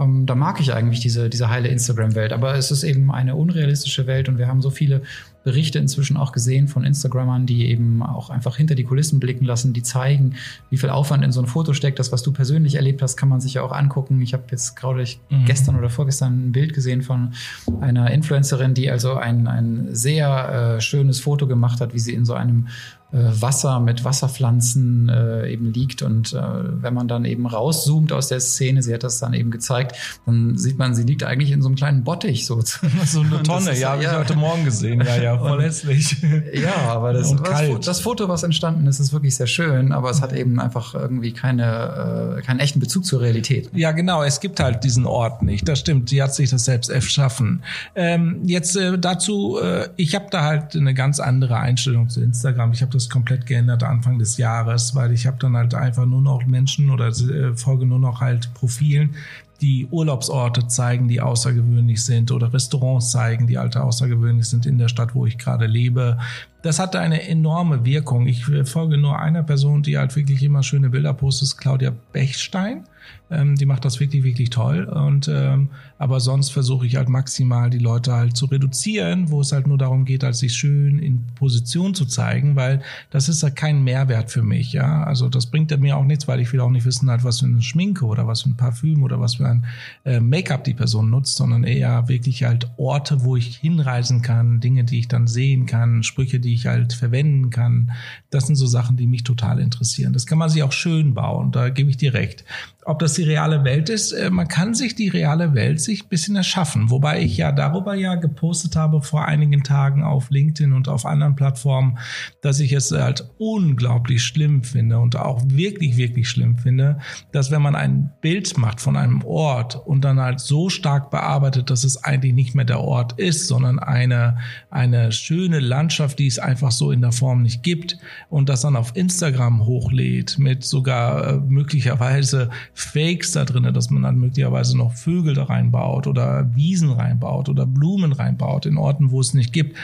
Ähm, 0.00 0.24
da 0.26 0.34
mag 0.34 0.60
ich 0.60 0.72
eigentlich 0.72 1.00
diese, 1.00 1.28
diese 1.28 1.50
heile 1.50 1.68
Instagram-Welt. 1.68 2.32
Aber 2.32 2.54
es 2.54 2.70
ist 2.70 2.82
eben 2.82 3.12
eine 3.12 3.36
unrealistische 3.36 4.06
Welt 4.06 4.28
und 4.28 4.38
wir 4.38 4.48
haben 4.48 4.62
so 4.62 4.70
viele 4.70 5.02
Berichte 5.42 5.78
inzwischen 5.78 6.16
auch 6.16 6.32
gesehen 6.32 6.68
von 6.68 6.84
Instagrammern, 6.84 7.46
die 7.46 7.66
eben 7.66 8.02
auch 8.02 8.28
einfach 8.28 8.56
hinter 8.56 8.74
die 8.74 8.84
Kulissen 8.84 9.20
blicken 9.20 9.44
lassen, 9.44 9.72
die 9.72 9.82
zeigen, 9.82 10.34
wie 10.68 10.76
viel 10.76 10.90
Aufwand 10.90 11.24
in 11.24 11.32
so 11.32 11.40
ein 11.40 11.46
Foto 11.46 11.72
steckt. 11.72 11.98
Das, 11.98 12.12
was 12.12 12.22
du 12.22 12.32
persönlich 12.32 12.74
erlebt 12.74 13.00
hast, 13.00 13.16
kann 13.16 13.28
man 13.28 13.40
sich 13.40 13.54
ja 13.54 13.62
auch 13.62 13.72
angucken. 13.72 14.20
Ich 14.20 14.34
habe 14.34 14.44
jetzt 14.50 14.76
gerade 14.76 15.02
mhm. 15.02 15.44
gestern 15.46 15.76
oder 15.76 15.88
vorgestern 15.88 16.48
ein 16.48 16.52
Bild 16.52 16.74
gesehen 16.74 17.02
von 17.02 17.32
einer 17.80 18.10
Influencerin, 18.10 18.74
die 18.74 18.90
also 18.90 19.14
ein, 19.14 19.46
ein 19.46 19.88
sehr 19.92 20.76
äh, 20.76 20.80
schönes 20.80 21.20
Foto 21.20 21.46
gemacht 21.46 21.80
hat, 21.80 21.94
wie 21.94 22.00
sie 22.00 22.14
in 22.14 22.24
so 22.24 22.34
einem 22.34 22.68
Wasser 23.12 23.80
mit 23.80 24.04
Wasserpflanzen 24.04 25.08
äh, 25.08 25.50
eben 25.50 25.72
liegt. 25.72 26.02
Und 26.02 26.32
äh, 26.32 26.38
wenn 26.38 26.94
man 26.94 27.08
dann 27.08 27.24
eben 27.24 27.46
rauszoomt 27.46 28.12
aus 28.12 28.28
der 28.28 28.40
Szene, 28.40 28.82
sie 28.82 28.94
hat 28.94 29.02
das 29.02 29.18
dann 29.18 29.34
eben 29.34 29.50
gezeigt, 29.50 29.96
dann 30.26 30.56
sieht 30.56 30.78
man, 30.78 30.94
sie 30.94 31.02
liegt 31.02 31.24
eigentlich 31.24 31.50
in 31.50 31.60
so 31.60 31.68
einem 31.68 31.76
kleinen 31.76 32.04
Bottich. 32.04 32.46
So, 32.46 32.60
so 33.04 33.20
eine 33.20 33.42
Tonne, 33.42 33.76
ja, 33.76 33.92
habe 33.92 34.02
ja. 34.04 34.12
ich 34.12 34.18
heute 34.18 34.36
Morgen 34.36 34.64
gesehen. 34.64 35.00
Ja, 35.00 35.16
ja, 35.16 35.38
voll 35.50 35.62
hässlich. 35.62 36.16
Ja, 36.54 36.74
aber 36.88 37.12
das, 37.12 37.34
das, 37.34 37.80
das, 37.84 38.00
Foto, 38.00 38.28
was 38.28 38.44
entstanden 38.44 38.86
ist, 38.86 39.00
ist 39.00 39.12
wirklich 39.12 39.34
sehr 39.34 39.48
schön, 39.48 39.92
aber 39.92 40.10
es 40.10 40.22
hat 40.22 40.32
eben 40.32 40.60
einfach 40.60 40.94
irgendwie 40.94 41.32
keine, 41.32 42.36
äh, 42.38 42.42
keinen 42.42 42.60
echten 42.60 42.78
Bezug 42.78 43.04
zur 43.04 43.20
Realität. 43.20 43.70
Ja, 43.74 43.90
genau, 43.90 44.22
es 44.22 44.40
gibt 44.40 44.60
halt 44.60 44.84
diesen 44.84 45.06
Ort 45.06 45.42
nicht. 45.42 45.68
Das 45.68 45.80
stimmt, 45.80 46.10
sie 46.10 46.22
hat 46.22 46.34
sich 46.34 46.50
das 46.50 46.64
selbst 46.64 46.90
erschaffen. 46.90 47.62
Ähm, 47.94 48.42
jetzt 48.44 48.76
äh, 48.76 48.98
dazu, 48.98 49.58
äh, 49.60 49.88
ich 49.96 50.14
habe 50.14 50.26
da 50.30 50.44
halt 50.44 50.76
eine 50.76 50.94
ganz 50.94 51.18
andere 51.18 51.56
Einstellung 51.56 52.08
zu 52.08 52.20
Instagram. 52.20 52.72
Ich 52.72 52.82
habe 52.82 52.92
das 52.92 52.99
komplett 53.08 53.46
geändert 53.46 53.82
Anfang 53.82 54.18
des 54.18 54.36
Jahres, 54.36 54.94
weil 54.94 55.12
ich 55.12 55.26
habe 55.26 55.38
dann 55.38 55.56
halt 55.56 55.74
einfach 55.74 56.06
nur 56.06 56.20
noch 56.20 56.44
Menschen 56.44 56.90
oder 56.90 57.08
äh, 57.08 57.56
folge 57.56 57.86
nur 57.86 57.98
noch 57.98 58.20
halt 58.20 58.52
Profilen, 58.54 59.14
die 59.60 59.86
Urlaubsorte 59.90 60.66
zeigen, 60.68 61.08
die 61.08 61.20
außergewöhnlich 61.20 62.04
sind 62.04 62.30
oder 62.32 62.52
Restaurants 62.52 63.10
zeigen, 63.10 63.46
die 63.46 63.58
alte 63.58 63.82
außergewöhnlich 63.82 64.46
sind 64.46 64.66
in 64.66 64.78
der 64.78 64.88
Stadt, 64.88 65.14
wo 65.14 65.26
ich 65.26 65.38
gerade 65.38 65.66
lebe. 65.66 66.18
das 66.62 66.78
hatte 66.78 66.98
eine 66.98 67.28
enorme 67.28 67.84
Wirkung. 67.84 68.26
Ich 68.26 68.44
folge 68.64 68.96
nur 68.96 69.18
einer 69.18 69.42
Person, 69.42 69.82
die 69.82 69.98
halt 69.98 70.16
wirklich 70.16 70.42
immer 70.42 70.62
schöne 70.62 70.90
Bilder 70.90 71.14
postet, 71.14 71.58
Claudia 71.58 71.92
Bechstein. 72.12 72.84
Ähm, 73.30 73.54
die 73.56 73.66
macht 73.66 73.84
das 73.84 74.00
wirklich, 74.00 74.24
wirklich 74.24 74.50
toll. 74.50 74.84
Und 74.84 75.28
ähm, 75.28 75.68
aber 75.98 76.18
sonst 76.18 76.50
versuche 76.50 76.86
ich 76.86 76.96
halt 76.96 77.08
maximal 77.08 77.70
die 77.70 77.78
Leute 77.78 78.12
halt 78.12 78.36
zu 78.36 78.46
reduzieren, 78.46 79.30
wo 79.30 79.40
es 79.40 79.52
halt 79.52 79.66
nur 79.66 79.78
darum 79.78 80.04
geht, 80.04 80.24
halt 80.24 80.34
sich 80.34 80.54
schön 80.54 80.98
in 80.98 81.26
Position 81.34 81.94
zu 81.94 82.06
zeigen, 82.06 82.56
weil 82.56 82.82
das 83.10 83.28
ist 83.28 83.42
halt 83.42 83.54
kein 83.54 83.84
Mehrwert 83.84 84.30
für 84.30 84.42
mich, 84.42 84.72
ja. 84.72 85.04
Also 85.04 85.28
das 85.28 85.46
bringt 85.46 85.78
mir 85.78 85.96
auch 85.96 86.04
nichts, 86.04 86.26
weil 86.26 86.40
ich 86.40 86.52
will 86.52 86.60
auch 86.60 86.70
nicht 86.70 86.86
wissen, 86.86 87.10
halt, 87.10 87.22
was 87.22 87.40
für 87.40 87.46
eine 87.46 87.62
Schminke 87.62 88.04
oder 88.06 88.26
was 88.26 88.42
für 88.42 88.50
ein 88.50 88.56
Parfüm 88.56 89.02
oder 89.02 89.20
was 89.20 89.36
für 89.36 89.46
ein 89.46 89.66
äh, 90.04 90.20
Make-up 90.20 90.64
die 90.64 90.74
Person 90.74 91.10
nutzt, 91.10 91.36
sondern 91.36 91.64
eher 91.64 92.08
wirklich 92.08 92.44
halt 92.44 92.68
Orte, 92.76 93.22
wo 93.22 93.36
ich 93.36 93.56
hinreisen 93.56 94.22
kann, 94.22 94.60
Dinge, 94.60 94.84
die 94.84 94.98
ich 94.98 95.08
dann 95.08 95.26
sehen 95.26 95.66
kann, 95.66 96.02
Sprüche, 96.02 96.40
die 96.40 96.54
ich 96.54 96.66
halt 96.66 96.94
verwenden 96.94 97.50
kann. 97.50 97.92
Das 98.30 98.46
sind 98.46 98.56
so 98.56 98.66
Sachen, 98.66 98.96
die 98.96 99.06
mich 99.06 99.22
total 99.22 99.60
interessieren. 99.60 100.12
Das 100.12 100.26
kann 100.26 100.38
man 100.38 100.48
sich 100.48 100.62
auch 100.62 100.72
schön 100.72 101.14
bauen, 101.14 101.52
da 101.52 101.68
gebe 101.68 101.90
ich 101.90 101.96
dir 101.96 102.14
recht 102.14 102.44
ob 102.84 102.98
das 102.98 103.14
die 103.14 103.24
reale 103.24 103.64
Welt 103.64 103.88
ist. 103.88 104.12
Äh, 104.12 104.30
man 104.30 104.48
kann 104.48 104.74
sich 104.74 104.94
die 104.94 105.08
reale 105.08 105.54
Welt 105.54 105.80
sich 105.80 106.08
bisschen 106.08 106.36
erschaffen. 106.36 106.90
Wobei 106.90 107.22
ich 107.22 107.36
ja 107.36 107.52
darüber 107.52 107.94
ja 107.94 108.14
gepostet 108.14 108.76
habe 108.76 109.02
vor 109.02 109.26
einigen 109.26 109.62
Tagen 109.62 110.02
auf 110.02 110.30
LinkedIn 110.30 110.72
und 110.72 110.88
auf 110.88 111.04
anderen 111.04 111.36
Plattformen, 111.36 111.98
dass 112.40 112.58
ich 112.60 112.72
es 112.72 112.90
halt 112.90 113.28
unglaublich 113.38 114.22
schlimm 114.22 114.64
finde 114.64 114.98
und 114.98 115.16
auch 115.16 115.42
wirklich, 115.46 115.96
wirklich 115.96 116.28
schlimm 116.28 116.56
finde, 116.56 116.98
dass 117.32 117.50
wenn 117.50 117.62
man 117.62 117.74
ein 117.74 118.12
Bild 118.20 118.56
macht 118.56 118.80
von 118.80 118.96
einem 118.96 119.22
Ort 119.24 119.76
und 119.86 120.02
dann 120.02 120.18
halt 120.18 120.40
so 120.40 120.70
stark 120.70 121.10
bearbeitet, 121.10 121.70
dass 121.70 121.84
es 121.84 122.02
eigentlich 122.02 122.34
nicht 122.34 122.54
mehr 122.54 122.64
der 122.64 122.80
Ort 122.80 123.18
ist, 123.18 123.46
sondern 123.46 123.78
eine, 123.78 124.38
eine 124.70 125.12
schöne 125.12 125.60
Landschaft, 125.60 126.18
die 126.18 126.26
es 126.26 126.38
einfach 126.38 126.70
so 126.70 126.90
in 126.90 127.02
der 127.02 127.12
Form 127.12 127.42
nicht 127.42 127.62
gibt 127.62 127.98
und 128.30 128.48
das 128.48 128.62
dann 128.62 128.76
auf 128.76 128.96
Instagram 128.96 129.66
hochlädt 129.66 130.38
mit 130.38 130.64
sogar 130.64 131.26
äh, 131.26 131.36
möglicherweise 131.36 132.50
Fakes 132.74 133.32
da 133.32 133.44
drin, 133.44 133.72
dass 133.74 133.90
man 133.90 134.02
dann 134.02 134.18
möglicherweise 134.18 134.76
noch 134.76 134.92
Vögel 134.92 135.34
da 135.34 135.44
reinbaut 135.44 136.06
oder 136.06 136.54
Wiesen 136.54 136.90
reinbaut 136.90 137.48
oder 137.48 137.66
Blumen 137.66 138.12
reinbaut 138.12 138.66
in 138.66 138.78
Orten, 138.78 139.10
wo 139.10 139.20
es 139.20 139.34
nicht 139.34 139.52
gibt 139.52 139.76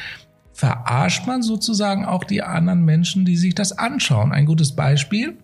verarscht 0.57 1.27
man 1.27 1.43
sozusagen 1.43 2.07
auch 2.07 2.25
die 2.25 2.43
anderen 2.43 2.83
Menschen, 2.83 3.27
die 3.27 3.37
sich 3.37 3.55
das 3.55 3.77
anschauen. 3.77 4.33
Ein 4.33 4.47
gutes 4.47 4.75
Beispiel. 4.75 5.37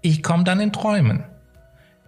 Ich 0.00 0.22
komme 0.22 0.42
dann 0.42 0.58
in 0.58 0.72
Träumen. 0.72 1.24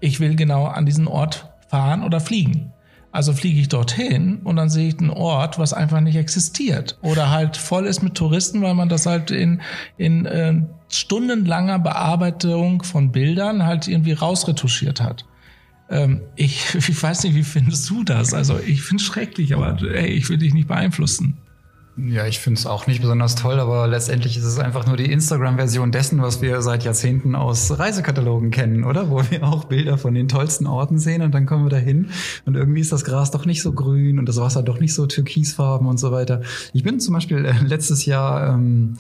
Ich 0.01 0.19
will 0.19 0.35
genau 0.35 0.65
an 0.65 0.87
diesen 0.87 1.07
Ort 1.07 1.53
fahren 1.69 2.03
oder 2.03 2.21
fliegen. 2.21 2.73
Also 3.19 3.33
fliege 3.33 3.59
ich 3.61 3.69
dorthin 3.69 4.43
und 4.45 4.55
dann 4.55 4.71
sehe 4.71 4.87
ich 4.87 4.99
einen 5.01 5.11
Ort, 5.11 5.59
was 5.59 5.73
einfach 5.73 6.01
nicht 6.01 6.15
existiert. 6.15 6.97
Oder 7.03 7.31
halt 7.31 7.57
voll 7.57 7.85
ist 7.85 8.01
mit 8.01 8.15
Touristen, 8.15 8.63
weil 8.63 8.75
man 8.75 8.89
das 8.89 9.07
halt 9.07 9.33
in, 9.33 9.61
in 9.97 10.25
äh, 10.25 10.63
stundenlanger 10.89 11.81
Bearbeitung 11.81 12.85
von 12.85 13.11
Bildern 13.11 13.67
halt 13.67 13.89
irgendwie 13.89 14.13
rausretuschiert 14.13 15.01
hat. 15.01 15.25
Ähm, 15.91 16.21
ich, 16.37 16.73
ich 16.77 17.03
weiß 17.03 17.25
nicht, 17.25 17.35
wie 17.35 17.43
findest 17.43 17.91
du 17.91 18.05
das? 18.05 18.33
Also 18.35 18.57
ich 18.65 18.83
finde 18.83 19.03
es 19.03 19.09
schrecklich, 19.09 19.53
aber 19.53 19.77
ey, 19.83 20.11
ich 20.11 20.29
will 20.29 20.39
dich 20.39 20.55
nicht 20.55 20.69
beeinflussen. 20.69 21.39
Ja, 22.07 22.27
ich 22.27 22.39
finde 22.39 22.59
es 22.59 22.67
auch 22.67 22.87
nicht 22.87 23.01
besonders 23.01 23.35
toll, 23.35 23.59
aber 23.59 23.89
letztendlich 23.89 24.37
ist 24.37 24.45
es 24.45 24.59
einfach 24.59 24.87
nur 24.87 24.97
die 24.97 25.11
Instagram-Version 25.11 25.91
dessen, 25.91 26.23
was 26.23 26.41
wir 26.41 26.63
seit 26.63 26.85
Jahrzehnten 26.85 27.35
aus 27.35 27.77
Reisekatalogen 27.77 28.51
kennen, 28.51 28.85
oder? 28.85 29.11
Wo 29.11 29.23
wir 29.31 29.43
auch 29.43 29.65
Bilder 29.65 29.99
von 29.99 30.15
den 30.15 30.29
tollsten 30.29 30.67
Orten 30.67 30.99
sehen 30.99 31.23
und 31.23 31.35
dann 31.35 31.45
kommen 31.47 31.65
wir 31.65 31.71
da 31.71 31.77
hin 31.77 32.11
und 32.47 32.55
irgendwie 32.55 32.81
ist 32.81 32.93
das 32.93 33.05
Gras 33.05 33.33
doch 33.33 33.47
nicht 33.47 33.63
so 33.63 33.73
grün 33.73 34.19
und 34.19 34.29
das 34.29 34.37
Wasser 34.37 34.63
doch 34.63 34.79
nicht 34.79 34.95
so 34.95 35.07
türkisfarben 35.07 35.89
und 35.89 35.99
so 35.99 36.13
weiter. 36.13 36.43
Ich 36.73 36.85
bin 36.85 37.01
zum 37.01 37.15
Beispiel 37.15 37.45
äh, 37.45 37.55
letztes 37.65 38.07
Jahr 38.07 38.55
ähm, 38.55 38.97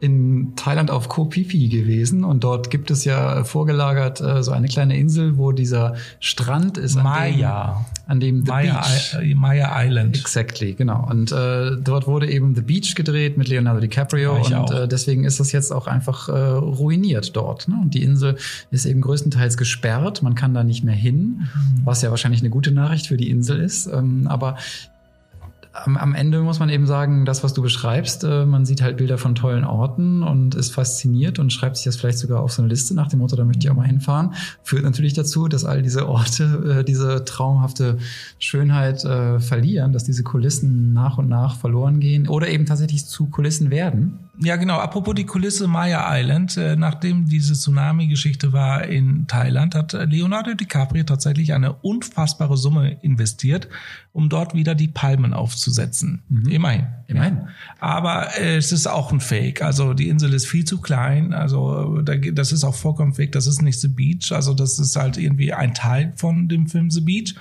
in 0.00 0.54
Thailand 0.56 0.90
auf 0.90 1.08
Koh 1.08 1.30
Phi 1.30 1.44
Phi 1.44 1.68
gewesen 1.68 2.24
und 2.24 2.42
dort 2.42 2.70
gibt 2.70 2.90
es 2.90 3.04
ja 3.04 3.44
vorgelagert 3.44 4.20
äh, 4.20 4.42
so 4.42 4.50
eine 4.50 4.68
kleine 4.68 4.98
Insel, 4.98 5.36
wo 5.38 5.52
dieser 5.52 5.94
Strand 6.20 6.78
ist. 6.78 6.96
Maya. 6.96 7.86
An 8.06 8.20
dem, 8.20 8.40
an 8.40 8.42
dem 8.42 8.44
The 8.44 8.50
Maya, 8.50 8.80
Beach. 8.80 9.16
I 9.22 9.34
Maya 9.34 9.84
Island. 9.84 10.18
Exactly, 10.18 10.74
genau. 10.74 11.06
Und 11.08 11.32
äh, 11.32 11.76
dort 11.82 12.06
wurde 12.06 12.23
wurde 12.24 12.32
eben 12.32 12.54
The 12.54 12.62
Beach 12.62 12.94
gedreht 12.94 13.36
mit 13.36 13.48
Leonardo 13.48 13.80
DiCaprio 13.80 14.36
und 14.36 14.70
äh, 14.70 14.88
deswegen 14.88 15.24
ist 15.24 15.40
das 15.40 15.52
jetzt 15.52 15.72
auch 15.72 15.86
einfach 15.86 16.28
äh, 16.28 16.32
ruiniert 16.32 17.36
dort. 17.36 17.68
Ne? 17.68 17.78
Und 17.80 17.94
die 17.94 18.02
Insel 18.02 18.36
ist 18.70 18.86
eben 18.86 19.00
größtenteils 19.00 19.56
gesperrt, 19.56 20.22
man 20.22 20.34
kann 20.34 20.54
da 20.54 20.64
nicht 20.64 20.84
mehr 20.84 20.94
hin, 20.94 21.42
mhm. 21.54 21.80
was 21.84 22.02
ja 22.02 22.10
wahrscheinlich 22.10 22.40
eine 22.40 22.50
gute 22.50 22.70
Nachricht 22.70 23.08
für 23.08 23.16
die 23.16 23.30
Insel 23.30 23.60
ist. 23.60 23.86
Ähm, 23.86 24.26
aber 24.26 24.56
am, 25.74 25.96
am 25.96 26.14
Ende 26.14 26.40
muss 26.40 26.60
man 26.60 26.68
eben 26.68 26.86
sagen, 26.86 27.24
das, 27.24 27.42
was 27.42 27.52
du 27.52 27.60
beschreibst, 27.60 28.22
äh, 28.22 28.46
man 28.46 28.64
sieht 28.64 28.80
halt 28.80 28.96
Bilder 28.96 29.18
von 29.18 29.34
tollen 29.34 29.64
Orten 29.64 30.22
und 30.22 30.54
ist 30.54 30.72
fasziniert 30.72 31.40
und 31.40 31.52
schreibt 31.52 31.76
sich 31.76 31.84
das 31.84 31.96
vielleicht 31.96 32.18
sogar 32.18 32.40
auf 32.40 32.52
so 32.52 32.62
eine 32.62 32.68
Liste 32.68 32.94
nach 32.94 33.08
dem 33.08 33.18
Motto, 33.18 33.34
da 33.34 33.44
möchte 33.44 33.66
ich 33.66 33.70
auch 33.70 33.76
mal 33.76 33.86
hinfahren. 33.86 34.34
Führt 34.62 34.84
natürlich 34.84 35.14
dazu, 35.14 35.48
dass 35.48 35.64
all 35.64 35.82
diese 35.82 36.08
Orte 36.08 36.78
äh, 36.80 36.84
diese 36.84 37.24
traumhafte 37.24 37.98
Schönheit 38.38 39.04
äh, 39.04 39.40
verlieren, 39.40 39.92
dass 39.92 40.04
diese 40.04 40.22
Kulissen 40.22 40.92
nach 40.92 41.18
und 41.18 41.28
nach 41.28 41.56
verloren 41.56 41.98
gehen 41.98 42.28
oder 42.28 42.48
eben 42.48 42.66
tatsächlich 42.66 43.06
zu 43.06 43.26
Kulissen 43.26 43.70
werden. 43.70 44.23
Ja, 44.38 44.56
genau. 44.56 44.78
Apropos 44.78 45.14
die 45.14 45.26
Kulisse 45.26 45.68
Maya 45.68 46.06
Island, 46.18 46.56
äh, 46.56 46.76
nachdem 46.76 47.28
diese 47.28 47.54
Tsunami-Geschichte 47.54 48.52
war 48.52 48.84
in 48.84 49.26
Thailand, 49.28 49.74
hat 49.74 49.92
Leonardo 49.92 50.54
DiCaprio 50.54 51.04
tatsächlich 51.04 51.52
eine 51.52 51.72
unfassbare 51.72 52.56
Summe 52.56 52.98
investiert, 53.02 53.68
um 54.12 54.28
dort 54.28 54.54
wieder 54.54 54.74
die 54.74 54.88
Palmen 54.88 55.34
aufzusetzen. 55.34 56.22
Mhm. 56.28 56.48
Immerhin. 56.48 56.86
Immerhin. 57.06 57.36
Ja. 57.36 57.48
Aber 57.78 58.36
äh, 58.38 58.56
es 58.56 58.72
ist 58.72 58.86
auch 58.86 59.12
ein 59.12 59.20
Fake. 59.20 59.62
Also 59.62 59.94
die 59.94 60.08
Insel 60.08 60.32
ist 60.34 60.46
viel 60.46 60.64
zu 60.64 60.80
klein. 60.80 61.32
Also 61.32 62.00
da, 62.02 62.16
das 62.16 62.50
ist 62.50 62.64
auch 62.64 62.74
vollkommen 62.74 63.14
fake. 63.14 63.32
Das 63.32 63.46
ist 63.46 63.62
nicht 63.62 63.80
The 63.80 63.88
Beach. 63.88 64.32
Also 64.32 64.52
das 64.54 64.78
ist 64.78 64.96
halt 64.96 65.16
irgendwie 65.16 65.52
ein 65.52 65.74
Teil 65.74 66.12
von 66.16 66.48
dem 66.48 66.66
Film 66.66 66.90
The 66.90 67.02
Beach 67.02 67.34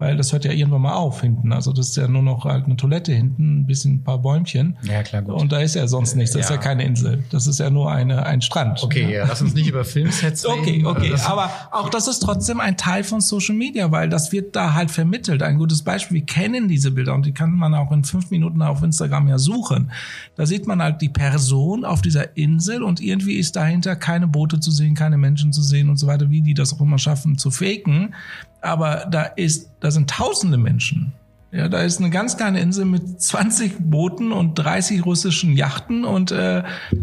weil 0.00 0.16
das 0.16 0.32
hört 0.32 0.46
ja 0.46 0.52
irgendwann 0.52 0.80
mal 0.80 0.94
auf 0.94 1.20
hinten. 1.20 1.52
Also 1.52 1.74
das 1.74 1.90
ist 1.90 1.96
ja 1.98 2.08
nur 2.08 2.22
noch 2.22 2.46
halt 2.46 2.64
eine 2.64 2.76
Toilette 2.76 3.12
hinten, 3.12 3.60
ein 3.60 3.66
bisschen 3.66 3.96
ein 3.96 4.02
paar 4.02 4.18
Bäumchen. 4.18 4.78
Ja, 4.82 5.02
klar, 5.02 5.20
gut. 5.20 5.34
Und 5.34 5.52
da 5.52 5.60
ist 5.60 5.74
ja 5.74 5.86
sonst 5.86 6.16
nichts. 6.16 6.32
Das 6.32 6.40
ja. 6.40 6.46
ist 6.46 6.50
ja 6.52 6.56
keine 6.56 6.84
Insel. 6.84 7.22
Das 7.30 7.46
ist 7.46 7.60
ja 7.60 7.68
nur 7.68 7.92
eine, 7.92 8.24
ein 8.24 8.40
Strand. 8.40 8.82
Okay, 8.82 9.12
ja, 9.12 9.26
lass 9.26 9.42
uns 9.42 9.52
nicht 9.52 9.68
über 9.68 9.84
Filmsets 9.84 10.48
reden. 10.48 10.86
Okay, 10.86 11.12
okay. 11.12 11.14
Aber 11.26 11.50
auch 11.70 11.90
das 11.90 12.08
ist 12.08 12.20
trotzdem 12.20 12.60
ein 12.60 12.78
Teil 12.78 13.04
von 13.04 13.20
Social 13.20 13.54
Media, 13.54 13.92
weil 13.92 14.08
das 14.08 14.32
wird 14.32 14.56
da 14.56 14.72
halt 14.72 14.90
vermittelt. 14.90 15.42
Ein 15.42 15.58
gutes 15.58 15.82
Beispiel. 15.82 16.16
Wir 16.20 16.26
kennen 16.26 16.66
diese 16.66 16.92
Bilder 16.92 17.14
und 17.14 17.26
die 17.26 17.32
kann 17.32 17.52
man 17.52 17.74
auch 17.74 17.92
in 17.92 18.02
fünf 18.02 18.30
Minuten 18.30 18.62
auf 18.62 18.82
Instagram 18.82 19.28
ja 19.28 19.36
suchen. 19.36 19.92
Da 20.34 20.46
sieht 20.46 20.66
man 20.66 20.82
halt 20.82 21.02
die 21.02 21.10
Person 21.10 21.84
auf 21.84 22.00
dieser 22.00 22.38
Insel 22.38 22.82
und 22.82 23.02
irgendwie 23.02 23.34
ist 23.34 23.54
dahinter 23.54 23.96
keine 23.96 24.26
Boote 24.26 24.60
zu 24.60 24.70
sehen, 24.70 24.94
keine 24.94 25.18
Menschen 25.18 25.52
zu 25.52 25.60
sehen 25.60 25.90
und 25.90 25.98
so 25.98 26.06
weiter, 26.06 26.30
wie 26.30 26.40
die 26.40 26.54
das 26.54 26.72
auch 26.72 26.80
immer 26.80 26.98
schaffen 26.98 27.36
zu 27.36 27.50
faken 27.50 28.14
aber 28.60 29.06
da 29.10 29.22
ist, 29.22 29.70
da 29.80 29.90
sind 29.90 30.10
tausende 30.10 30.58
Menschen. 30.58 31.12
Ja, 31.52 31.68
da 31.68 31.80
ist 31.80 31.98
eine 31.98 32.10
ganz 32.10 32.36
kleine 32.36 32.60
Insel 32.60 32.84
mit 32.84 33.20
20 33.20 33.78
Booten 33.80 34.30
und 34.30 34.54
30 34.54 35.04
russischen 35.04 35.52
Yachten 35.56 36.04
und, 36.04 36.30
äh, 36.30 36.62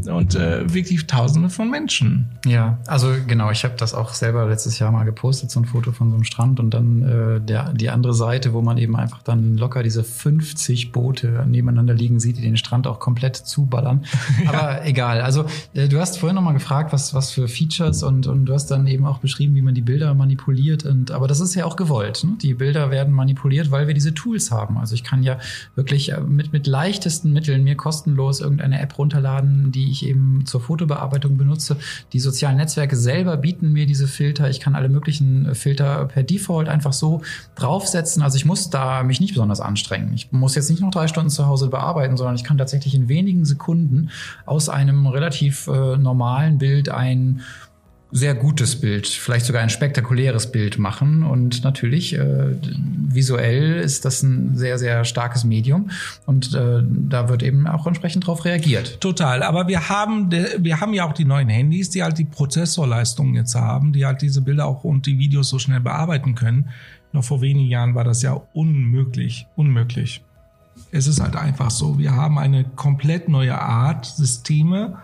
und 0.10 0.36
äh, 0.36 0.74
wirklich 0.74 1.06
Tausende 1.06 1.50
von 1.50 1.70
Menschen. 1.70 2.30
Ja, 2.46 2.80
also 2.88 3.14
genau, 3.28 3.52
ich 3.52 3.66
habe 3.66 3.76
das 3.78 3.94
auch 3.94 4.14
selber 4.14 4.48
letztes 4.48 4.80
Jahr 4.80 4.92
mal 4.92 5.04
gepostet, 5.04 5.52
so 5.52 5.60
ein 5.60 5.66
Foto 5.66 5.92
von 5.92 6.10
so 6.10 6.16
einem 6.16 6.24
Strand 6.24 6.62
und 6.62 6.74
dann 6.74 7.02
äh, 7.02 7.42
der, 7.42 7.74
die 7.74 7.90
andere 7.90 8.14
Seite, 8.14 8.54
wo 8.54 8.62
man 8.62 8.78
eben 8.78 8.96
einfach 8.96 9.22
dann 9.22 9.58
locker 9.58 9.84
diese 9.84 10.04
50 10.04 10.94
Boote 10.94 11.46
nebeneinander 11.46 11.94
liegen 11.94 12.22
sieht, 12.22 12.38
die 12.38 12.42
den 12.42 12.56
Strand 12.56 12.88
auch 12.88 13.00
komplett 13.00 13.36
zuballern. 13.36 14.06
ja. 14.46 14.50
Aber 14.50 14.86
egal, 14.86 15.22
also 15.22 15.46
äh, 15.74 15.90
du 15.90 16.00
hast 16.00 16.20
vorhin 16.20 16.36
nochmal 16.36 16.54
gefragt, 16.54 16.94
was, 16.94 17.14
was 17.14 17.32
für 17.32 17.50
Features 17.50 18.02
und, 18.02 18.28
und 18.28 18.46
du 18.46 18.54
hast 18.54 18.68
dann 18.68 18.88
eben 18.88 19.06
auch 19.06 19.18
beschrieben, 19.18 19.56
wie 19.56 19.62
man 19.62 19.76
die 19.76 19.82
Bilder 19.82 20.14
manipuliert. 20.14 20.86
Und, 20.86 21.12
aber 21.12 21.28
das 21.28 21.42
ist 21.42 21.54
ja 21.54 21.66
auch 21.66 21.76
gewollt. 21.76 22.24
Ne? 22.24 22.38
Die 22.42 22.54
Bilder 22.54 22.92
werden 22.92 23.14
manipuliert, 23.14 23.72
weil 23.72 23.88
wir 23.88 23.94
diese 23.94 24.14
Tools 24.14 24.37
Tools 24.38 24.52
haben. 24.52 24.78
Also 24.78 24.96
ich 24.96 25.04
kann 25.04 25.24
ja 25.24 25.38
wirklich 25.76 26.12
äh, 26.12 26.20
mit, 26.22 26.54
mit 26.54 26.68
leichtesten 26.68 27.34
Mitteln 27.34 27.64
mir 27.64 27.76
kostenlos 27.76 28.40
irgendeine 28.40 28.80
App 28.80 28.98
runterladen, 28.98 29.72
die 29.72 29.90
ich 29.90 30.06
eben 30.06 30.46
zur 30.46 30.62
Fotobearbeitung 30.62 31.38
benutze. 31.38 31.78
Die 32.14 32.20
sozialen 32.20 32.58
Netzwerke 32.58 32.96
selber 32.96 33.38
bieten 33.38 33.74
mir 33.74 33.86
diese 33.86 34.08
Filter. 34.08 34.50
Ich 34.50 34.60
kann 34.60 34.76
alle 34.76 34.90
möglichen 34.90 35.48
äh, 35.48 35.56
Filter 35.56 36.06
per 36.06 36.24
Default 36.24 36.70
einfach 36.70 36.94
so 36.94 37.22
draufsetzen. 37.56 38.22
Also 38.22 38.38
ich 38.38 38.46
muss 38.46 38.70
da 38.70 39.04
mich 39.04 39.20
nicht 39.20 39.34
besonders 39.34 39.62
anstrengen. 39.62 40.14
Ich 40.14 40.32
muss 40.32 40.56
jetzt 40.56 40.70
nicht 40.70 40.82
noch 40.82 40.92
drei 40.92 41.08
Stunden 41.08 41.30
zu 41.30 41.48
Hause 41.48 41.68
bearbeiten, 41.68 42.18
sondern 42.18 42.36
ich 42.36 42.44
kann 42.44 42.58
tatsächlich 42.58 42.96
in 42.96 43.10
wenigen 43.10 43.46
Sekunden 43.46 44.10
aus 44.46 44.70
einem 44.70 45.08
relativ 45.08 45.68
äh, 45.68 45.98
normalen 45.98 46.58
Bild 46.58 46.90
ein 46.90 47.42
sehr 48.12 48.36
gutes 48.36 48.80
Bild, 48.80 49.06
vielleicht 49.06 49.46
sogar 49.46 49.62
ein 49.62 49.70
spektakuläres 49.70 50.52
Bild 50.52 50.80
machen. 50.80 51.24
Und 51.24 51.64
natürlich, 51.64 52.14
äh, 52.18 52.56
visuell 53.10 53.76
ist 53.76 54.06
das 54.06 54.24
ein 54.24 54.56
sehr, 54.56 54.78
sehr 54.80 55.04
starkes 55.04 55.44
Medium. 55.44 55.90
Und 56.26 56.54
äh, 56.54 56.82
da 56.84 57.28
wird 57.28 57.44
eben 57.44 57.68
auch 57.68 57.86
entsprechend 57.86 58.24
darauf 58.24 58.46
reagiert. 58.46 59.02
Total. 59.02 59.44
Aber 59.44 59.68
wir 59.68 59.90
haben, 59.90 60.32
wir 60.32 60.80
haben 60.80 60.94
ja 60.94 61.06
auch 61.06 61.14
die 61.14 61.26
neuen 61.26 61.50
Handys, 61.50 61.90
die 61.90 62.02
halt 62.02 62.18
die 62.18 62.26
Prozessorleistungen 62.26 63.36
jetzt 63.36 63.56
haben, 63.56 63.92
die 63.92 64.06
halt 64.06 64.22
diese 64.22 64.42
Bilder 64.42 64.66
auch 64.66 64.84
und 64.84 65.06
die 65.06 65.20
Videos 65.20 65.50
so 65.50 65.60
schnell 65.60 65.82
bearbeiten 65.82 66.36
können. 66.36 66.70
Noch 67.12 67.24
vor 67.24 67.42
wenigen 67.42 67.70
Jahren 67.70 67.96
war 67.96 68.04
das 68.04 68.22
ja 68.22 68.42
unmöglich. 68.54 69.48
Unmöglich. 69.56 70.24
Es 70.92 71.08
ist 71.08 71.20
halt 71.20 71.36
einfach 71.36 71.72
so. 71.72 71.98
Wir 72.00 72.16
haben 72.16 72.38
eine 72.38 72.64
komplett 72.64 73.28
neue 73.28 73.60
Art, 73.60 74.06
Systeme 74.06 74.98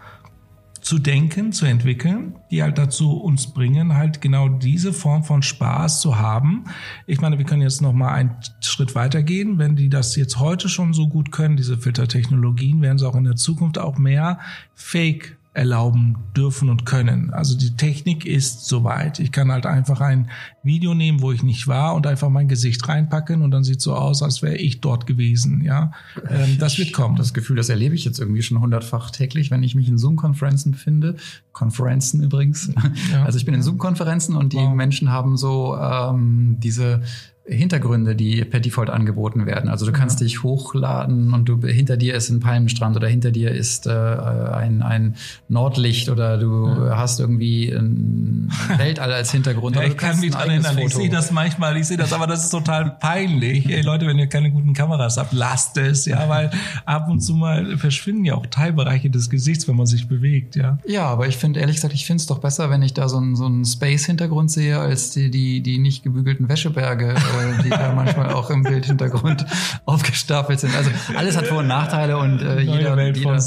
zu 0.83 0.99
denken, 0.99 1.53
zu 1.53 1.65
entwickeln, 1.65 2.35
die 2.51 2.61
halt 2.61 2.77
dazu 2.77 3.13
uns 3.13 3.47
bringen, 3.47 3.95
halt 3.95 4.21
genau 4.21 4.49
diese 4.49 4.91
Form 4.91 5.23
von 5.23 5.41
Spaß 5.41 6.01
zu 6.01 6.19
haben. 6.19 6.65
Ich 7.07 7.21
meine, 7.21 7.37
wir 7.37 7.45
können 7.45 7.61
jetzt 7.61 7.81
noch 7.81 7.93
mal 7.93 8.13
einen 8.13 8.35
Schritt 8.59 8.93
weitergehen. 8.93 9.57
Wenn 9.57 9.77
die 9.77 9.89
das 9.89 10.15
jetzt 10.17 10.39
heute 10.39 10.67
schon 10.67 10.93
so 10.93 11.07
gut 11.07 11.31
können, 11.31 11.55
diese 11.55 11.77
Filtertechnologien, 11.77 12.81
werden 12.81 12.97
sie 12.97 13.07
auch 13.07 13.15
in 13.15 13.23
der 13.23 13.37
Zukunft 13.37 13.77
auch 13.79 13.97
mehr 13.97 14.39
Fake 14.75 15.37
erlauben 15.53 16.17
dürfen 16.35 16.69
und 16.69 16.85
können. 16.85 17.31
Also 17.31 17.57
die 17.57 17.75
Technik 17.77 18.25
ist 18.25 18.65
soweit. 18.65 19.19
Ich 19.19 19.31
kann 19.31 19.51
halt 19.51 19.65
einfach 19.65 20.01
ein 20.01 20.29
Video 20.63 20.93
nehmen, 20.93 21.21
wo 21.21 21.31
ich 21.31 21.43
nicht 21.43 21.67
war 21.67 21.93
und 21.93 22.07
einfach 22.07 22.29
mein 22.29 22.47
Gesicht 22.47 22.87
reinpacken 22.87 23.41
und 23.41 23.51
dann 23.51 23.63
sieht 23.63 23.81
so 23.81 23.95
aus, 23.95 24.23
als 24.23 24.41
wäre 24.41 24.55
ich 24.55 24.79
dort 24.79 25.05
gewesen. 25.05 25.61
Ja, 25.63 25.91
ähm, 26.29 26.57
das 26.57 26.77
wird 26.77 26.93
kommen. 26.93 27.17
Das 27.17 27.33
Gefühl, 27.33 27.57
das 27.57 27.67
erlebe 27.67 27.95
ich 27.95 28.05
jetzt 28.05 28.19
irgendwie 28.19 28.41
schon 28.41 28.61
hundertfach 28.61 29.11
täglich, 29.11 29.51
wenn 29.51 29.61
ich 29.61 29.75
mich 29.75 29.89
in 29.89 29.97
Zoom-Konferenzen 29.97 30.71
befinde. 30.71 31.15
Konferenzen 31.51 32.23
übrigens. 32.23 32.71
Ja. 33.11 33.25
Also 33.25 33.37
ich 33.37 33.45
bin 33.45 33.53
in 33.53 33.61
Zoom-Konferenzen 33.61 34.35
und 34.35 34.53
die 34.53 34.57
wow. 34.57 34.73
Menschen 34.73 35.11
haben 35.11 35.35
so 35.37 35.77
ähm, 35.77 36.57
diese 36.59 37.01
Hintergründe, 37.45 38.15
die 38.15 38.45
per 38.45 38.61
Default 38.61 38.89
angeboten 38.89 39.45
werden. 39.45 39.69
Also 39.69 39.85
du 39.85 39.91
kannst 39.91 40.21
ja. 40.21 40.23
dich 40.23 40.43
hochladen 40.43 41.33
und 41.33 41.49
du 41.49 41.59
hinter 41.67 41.97
dir 41.97 42.15
ist 42.15 42.29
ein 42.29 42.39
Palmenstrand 42.39 42.95
oder 42.95 43.09
hinter 43.09 43.31
dir 43.31 43.51
ist 43.51 43.85
äh, 43.85 43.91
ein, 43.91 44.81
ein 44.81 45.17
Nordlicht 45.49 46.07
oder 46.07 46.37
du 46.37 46.67
ja. 46.67 46.97
hast 46.97 47.19
irgendwie 47.19 47.69
ein 47.69 48.49
Weltall 48.77 49.11
als 49.11 49.31
Hintergrund. 49.31 49.75
Ja, 49.75 49.83
ich 49.83 49.97
kann 49.97 50.21
mich 50.21 50.31
dran 50.31 50.52
erinnern. 50.53 50.75
Foto. 50.75 50.87
Ich 50.87 50.95
sehe 50.95 51.09
das 51.09 51.31
manchmal, 51.31 51.77
ich 51.77 51.87
sehe 51.87 51.97
das, 51.97 52.13
aber 52.13 52.27
das 52.27 52.43
ist 52.43 52.49
total 52.49 52.97
peinlich. 52.99 53.69
Ey, 53.69 53.81
Leute, 53.81 54.07
wenn 54.07 54.17
ihr 54.17 54.27
keine 54.27 54.51
guten 54.51 54.73
Kameras 54.73 55.17
habt, 55.17 55.33
lasst 55.33 55.77
es, 55.77 56.05
ja, 56.05 56.27
weil 56.29 56.51
ab 56.85 57.09
und 57.09 57.21
zu 57.21 57.33
mal 57.33 57.77
verschwinden 57.77 58.25
ja 58.25 58.35
auch 58.35 58.45
Teilbereiche 58.47 59.09
des 59.09 59.29
Gesichts, 59.29 59.67
wenn 59.67 59.75
man 59.75 59.85
sich 59.85 60.07
bewegt, 60.07 60.55
ja. 60.55 60.77
Ja, 60.85 61.05
aber 61.05 61.27
ich 61.27 61.37
finde 61.37 61.59
ehrlich 61.59 61.77
gesagt, 61.77 61.93
ich 61.93 62.05
finde 62.05 62.21
es 62.21 62.27
doch 62.27 62.39
besser, 62.39 62.69
wenn 62.69 62.81
ich 62.81 62.93
da 62.93 63.09
so 63.09 63.17
einen 63.17 63.35
so 63.35 63.45
einen 63.45 63.65
Space-Hintergrund 63.65 64.51
sehe, 64.51 64.79
als 64.79 65.11
die, 65.11 65.29
die, 65.29 65.61
die 65.61 65.77
nicht 65.79 66.03
gebügelten 66.03 66.49
Wäscheberge 66.49 67.13
äh, 67.13 67.63
die 67.63 67.69
da 67.69 67.93
manchmal 67.95 68.33
auch 68.33 68.49
im 68.49 68.63
Bildhintergrund 68.63 69.45
aufgestapelt 69.85 70.59
sind. 70.59 70.75
Also 70.75 70.91
alles 71.15 71.37
hat 71.37 71.47
Vor- 71.47 71.59
und 71.59 71.67
Nachteile 71.67 72.17
und 72.17 72.41
äh, 72.41 72.59
jeder, 72.59 73.11
jeder, 73.11 73.39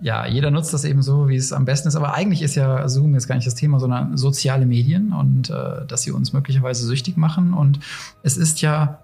ja, 0.00 0.26
jeder 0.26 0.50
nutzt 0.50 0.72
das 0.72 0.84
eben 0.84 1.02
so, 1.02 1.28
wie 1.28 1.36
es 1.36 1.52
am 1.52 1.64
besten 1.64 1.88
ist. 1.88 1.96
Aber 1.96 2.14
eigentlich 2.14 2.42
ist 2.42 2.54
ja 2.54 2.88
Zoom 2.88 3.14
jetzt 3.14 3.28
gar 3.28 3.34
nicht 3.34 3.46
das 3.46 3.54
Thema, 3.54 3.78
sondern 3.80 4.16
soziale 4.16 4.66
Medien 4.66 5.12
und 5.12 5.50
äh, 5.50 5.86
dass 5.86 6.02
sie 6.02 6.10
uns 6.10 6.32
möglicherweise 6.40 6.86
süchtig 6.86 7.16
machen. 7.16 7.52
Und 7.52 7.80
es 8.22 8.36
ist 8.36 8.62
ja 8.62 9.00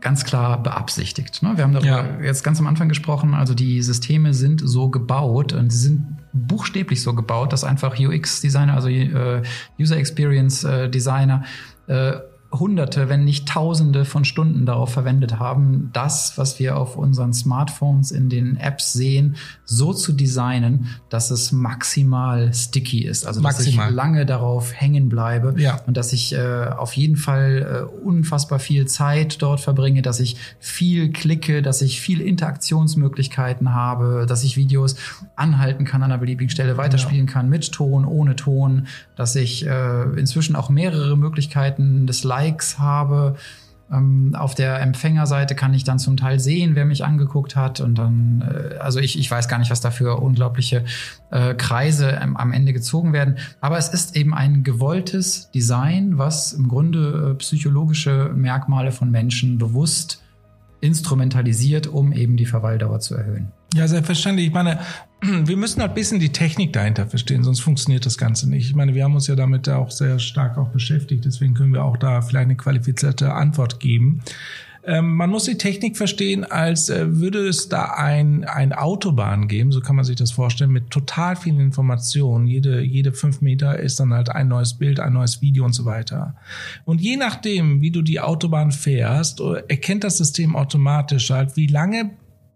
ganz 0.00 0.24
klar 0.24 0.62
beabsichtigt. 0.62 1.42
Ne? 1.42 1.56
Wir 1.56 1.64
haben 1.64 1.72
darüber 1.72 2.04
ja. 2.04 2.20
jetzt 2.22 2.44
ganz 2.44 2.60
am 2.60 2.66
Anfang 2.66 2.88
gesprochen. 2.90 3.34
Also 3.34 3.54
die 3.54 3.82
Systeme 3.82 4.34
sind 4.34 4.60
so 4.62 4.90
gebaut 4.90 5.54
und 5.54 5.70
sie 5.70 5.78
sind 5.78 6.18
buchstäblich 6.32 7.02
so 7.02 7.14
gebaut, 7.14 7.52
dass 7.52 7.64
einfach 7.64 7.98
UX-Designer, 7.98 8.74
also 8.74 8.88
äh, 8.88 9.42
User 9.80 9.96
Experience 9.96 10.62
äh, 10.64 10.90
Designer, 10.90 11.44
äh, 11.86 12.16
Hunderte, 12.58 13.08
wenn 13.08 13.24
nicht 13.24 13.48
Tausende 13.48 14.04
von 14.04 14.24
Stunden 14.24 14.64
darauf 14.66 14.90
verwendet 14.90 15.38
haben, 15.38 15.90
das, 15.92 16.38
was 16.38 16.58
wir 16.58 16.76
auf 16.76 16.96
unseren 16.96 17.32
Smartphones 17.32 18.10
in 18.10 18.28
den 18.28 18.56
Apps 18.56 18.92
sehen, 18.92 19.36
so 19.64 19.92
zu 19.92 20.12
designen, 20.12 20.86
dass 21.08 21.30
es 21.30 21.52
maximal 21.52 22.52
sticky 22.54 23.04
ist. 23.04 23.26
Also 23.26 23.40
maximal. 23.40 23.86
dass 23.86 23.90
ich 23.90 23.96
lange 23.96 24.26
darauf 24.26 24.72
hängen 24.72 25.08
bleibe 25.08 25.54
ja. 25.58 25.80
und 25.86 25.96
dass 25.96 26.12
ich 26.12 26.32
äh, 26.32 26.66
auf 26.66 26.92
jeden 26.94 27.16
Fall 27.16 27.88
äh, 27.90 28.04
unfassbar 28.04 28.58
viel 28.58 28.86
Zeit 28.86 29.42
dort 29.42 29.60
verbringe, 29.60 30.02
dass 30.02 30.20
ich 30.20 30.36
viel 30.60 31.12
klicke, 31.12 31.60
dass 31.60 31.82
ich 31.82 32.00
viel 32.00 32.20
Interaktionsmöglichkeiten 32.20 33.74
habe, 33.74 34.26
dass 34.28 34.44
ich 34.44 34.56
Videos 34.56 34.96
anhalten 35.36 35.84
kann 35.84 36.02
an 36.02 36.12
einer 36.12 36.20
beliebigen 36.20 36.50
Stelle, 36.50 36.76
weiterspielen 36.76 37.26
ja. 37.26 37.32
kann 37.32 37.48
mit 37.48 37.72
Ton, 37.72 38.04
ohne 38.04 38.36
Ton, 38.36 38.86
dass 39.16 39.34
ich 39.34 39.66
äh, 39.66 40.02
inzwischen 40.16 40.54
auch 40.54 40.70
mehrere 40.70 41.16
Möglichkeiten 41.16 42.06
des 42.06 42.22
Live 42.22 42.43
Likes 42.44 42.78
habe. 42.78 43.36
Ähm, 43.92 44.34
auf 44.34 44.54
der 44.54 44.80
Empfängerseite 44.80 45.54
kann 45.54 45.74
ich 45.74 45.84
dann 45.84 45.98
zum 45.98 46.16
Teil 46.16 46.40
sehen, 46.40 46.74
wer 46.74 46.84
mich 46.84 47.04
angeguckt 47.04 47.54
hat. 47.54 47.80
Und 47.80 47.96
dann, 47.96 48.42
äh, 48.42 48.76
also 48.78 48.98
ich, 48.98 49.18
ich 49.18 49.30
weiß 49.30 49.48
gar 49.48 49.58
nicht, 49.58 49.70
was 49.70 49.80
da 49.80 49.90
für 49.90 50.20
unglaubliche 50.20 50.84
äh, 51.30 51.54
Kreise 51.54 52.18
ähm, 52.22 52.36
am 52.36 52.52
Ende 52.52 52.72
gezogen 52.72 53.12
werden. 53.12 53.36
Aber 53.60 53.78
es 53.78 53.88
ist 53.88 54.16
eben 54.16 54.34
ein 54.34 54.64
gewolltes 54.64 55.50
Design, 55.50 56.18
was 56.18 56.52
im 56.52 56.68
Grunde 56.68 57.32
äh, 57.32 57.34
psychologische 57.34 58.30
Merkmale 58.34 58.90
von 58.90 59.10
Menschen 59.10 59.58
bewusst 59.58 60.22
instrumentalisiert, 60.80 61.86
um 61.86 62.12
eben 62.12 62.36
die 62.36 62.46
Verweildauer 62.46 63.00
zu 63.00 63.14
erhöhen. 63.14 63.52
Ja, 63.74 63.88
selbstverständlich. 63.88 64.48
Ich 64.48 64.52
meine, 64.52 64.80
wir 65.46 65.56
müssen 65.56 65.80
halt 65.80 65.92
ein 65.92 65.94
bisschen 65.94 66.20
die 66.20 66.32
Technik 66.32 66.72
dahinter 66.72 67.06
verstehen, 67.06 67.44
sonst 67.44 67.60
funktioniert 67.60 68.06
das 68.06 68.18
Ganze 68.18 68.48
nicht. 68.48 68.66
Ich 68.66 68.74
meine, 68.74 68.94
wir 68.94 69.04
haben 69.04 69.14
uns 69.14 69.26
ja 69.26 69.36
damit 69.36 69.68
auch 69.68 69.90
sehr 69.90 70.18
stark 70.18 70.58
auch 70.58 70.68
beschäftigt, 70.68 71.24
deswegen 71.24 71.54
können 71.54 71.72
wir 71.72 71.84
auch 71.84 71.96
da 71.96 72.22
vielleicht 72.22 72.44
eine 72.44 72.56
qualifizierte 72.56 73.32
Antwort 73.32 73.80
geben. 73.80 74.22
Ähm, 74.86 75.14
man 75.14 75.30
muss 75.30 75.44
die 75.44 75.56
Technik 75.56 75.96
verstehen, 75.96 76.44
als 76.44 76.90
äh, 76.90 77.18
würde 77.18 77.48
es 77.48 77.70
da 77.70 77.94
ein, 77.96 78.44
ein 78.44 78.74
Autobahn 78.74 79.48
geben, 79.48 79.72
so 79.72 79.80
kann 79.80 79.96
man 79.96 80.04
sich 80.04 80.16
das 80.16 80.32
vorstellen, 80.32 80.72
mit 80.72 80.90
total 80.90 81.36
vielen 81.36 81.58
Informationen. 81.58 82.46
Jede, 82.46 82.82
jede 82.82 83.12
fünf 83.12 83.40
Meter 83.40 83.78
ist 83.78 83.98
dann 83.98 84.12
halt 84.12 84.28
ein 84.28 84.48
neues 84.48 84.74
Bild, 84.74 85.00
ein 85.00 85.14
neues 85.14 85.40
Video 85.40 85.64
und 85.64 85.72
so 85.72 85.86
weiter. 85.86 86.36
Und 86.84 87.00
je 87.00 87.16
nachdem, 87.16 87.80
wie 87.80 87.90
du 87.90 88.02
die 88.02 88.20
Autobahn 88.20 88.72
fährst, 88.72 89.40
äh, 89.40 89.62
erkennt 89.68 90.04
das 90.04 90.18
System 90.18 90.54
automatisch 90.54 91.30
halt, 91.30 91.56
wie 91.56 91.66
lange 91.66 92.10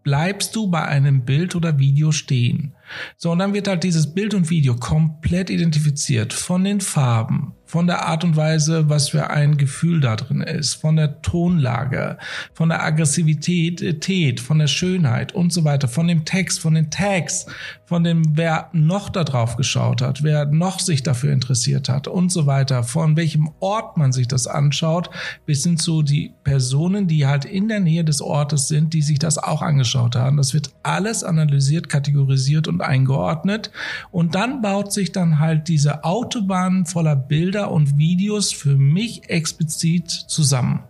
bleibst 0.09 0.57
du 0.57 0.69
bei 0.69 0.87
einem 0.87 1.27
Bild 1.27 1.55
oder 1.55 1.79
Video 1.79 2.13
stehen. 2.13 2.73
So, 3.19 3.31
und 3.31 3.41
dann 3.41 3.53
wird 3.53 3.69
halt 3.69 3.85
dieses 3.85 4.15
Bild 4.15 4.33
und 4.33 4.49
Video 4.49 4.75
komplett 4.75 5.51
identifiziert 5.51 6.33
von 6.33 6.65
den 6.65 6.81
Farben, 6.81 7.53
von 7.69 7.87
der 7.87 8.07
Art 8.07 8.25
und 8.25 8.35
Weise, 8.35 8.89
was 8.89 9.11
für 9.11 9.29
ein 9.29 9.59
Gefühl 9.59 10.01
da 10.01 10.17
drin 10.17 10.41
ist, 10.41 10.73
von 10.73 10.97
der 10.97 11.21
Tonlage, 11.21 12.17
von 12.55 12.71
der 12.71 12.83
Aggressivität, 12.83 14.41
von 14.41 14.59
der 14.59 14.69
Schönheit 14.69 15.33
und 15.33 15.53
so 15.53 15.65
weiter, 15.65 15.87
von 15.87 16.09
dem 16.09 16.25
Text, 16.25 16.61
von 16.61 16.73
den 16.73 16.91
Tags, 16.91 17.45
von 17.85 18.05
dem, 18.05 18.37
wer 18.37 18.71
noch 18.73 19.11
da 19.11 19.23
drauf 19.23 19.57
geschaut 19.57 20.01
hat, 20.01 20.23
wer 20.23 20.47
noch 20.47 20.81
sich 20.81 21.03
dafür 21.03 21.31
interessiert 21.31 21.91
hat 21.91 22.09
und 22.09 22.33
so 22.33 22.47
weiter, 22.47 22.85
von 22.85 23.17
welchem 23.17 23.51
Ort 23.61 23.99
man 23.99 24.13
sich 24.13 24.29
das 24.29 24.47
anschaut, 24.47 25.11
bis 25.45 25.63
hin 25.63 25.77
zu 25.77 26.03
die 26.03 26.33
Personen, 26.45 27.07
die 27.07 27.27
halt 27.27 27.45
in 27.45 27.69
der 27.69 27.81
Nähe 27.81 28.05
des 28.05 28.23
Ortes 28.23 28.69
sind, 28.69 28.95
die 28.95 29.03
sich 29.03 29.19
das 29.19 29.37
auch 29.37 29.61
angeschaut 29.61 30.17
haben. 30.17 30.39
Das 30.39 30.55
wird 30.55 30.71
alles 30.83 31.23
analysiert, 31.23 31.91
kategorisiert 31.91 32.67
und 32.67 32.81
eingeordnet. 32.81 33.71
Und 34.11 34.35
dann 34.35 34.63
baut 34.63 34.91
sich 34.91 35.13
dann 35.13 35.39
halt 35.39 35.69
diese 35.69 36.05
Autobahn 36.05 36.87
voller 36.87 37.17
Bilder 37.17 37.58
und 37.65 37.99
Videos 37.99 38.53
für 38.53 38.77
mich 38.77 39.29
explizit 39.29 40.11
zusammen. 40.11 40.85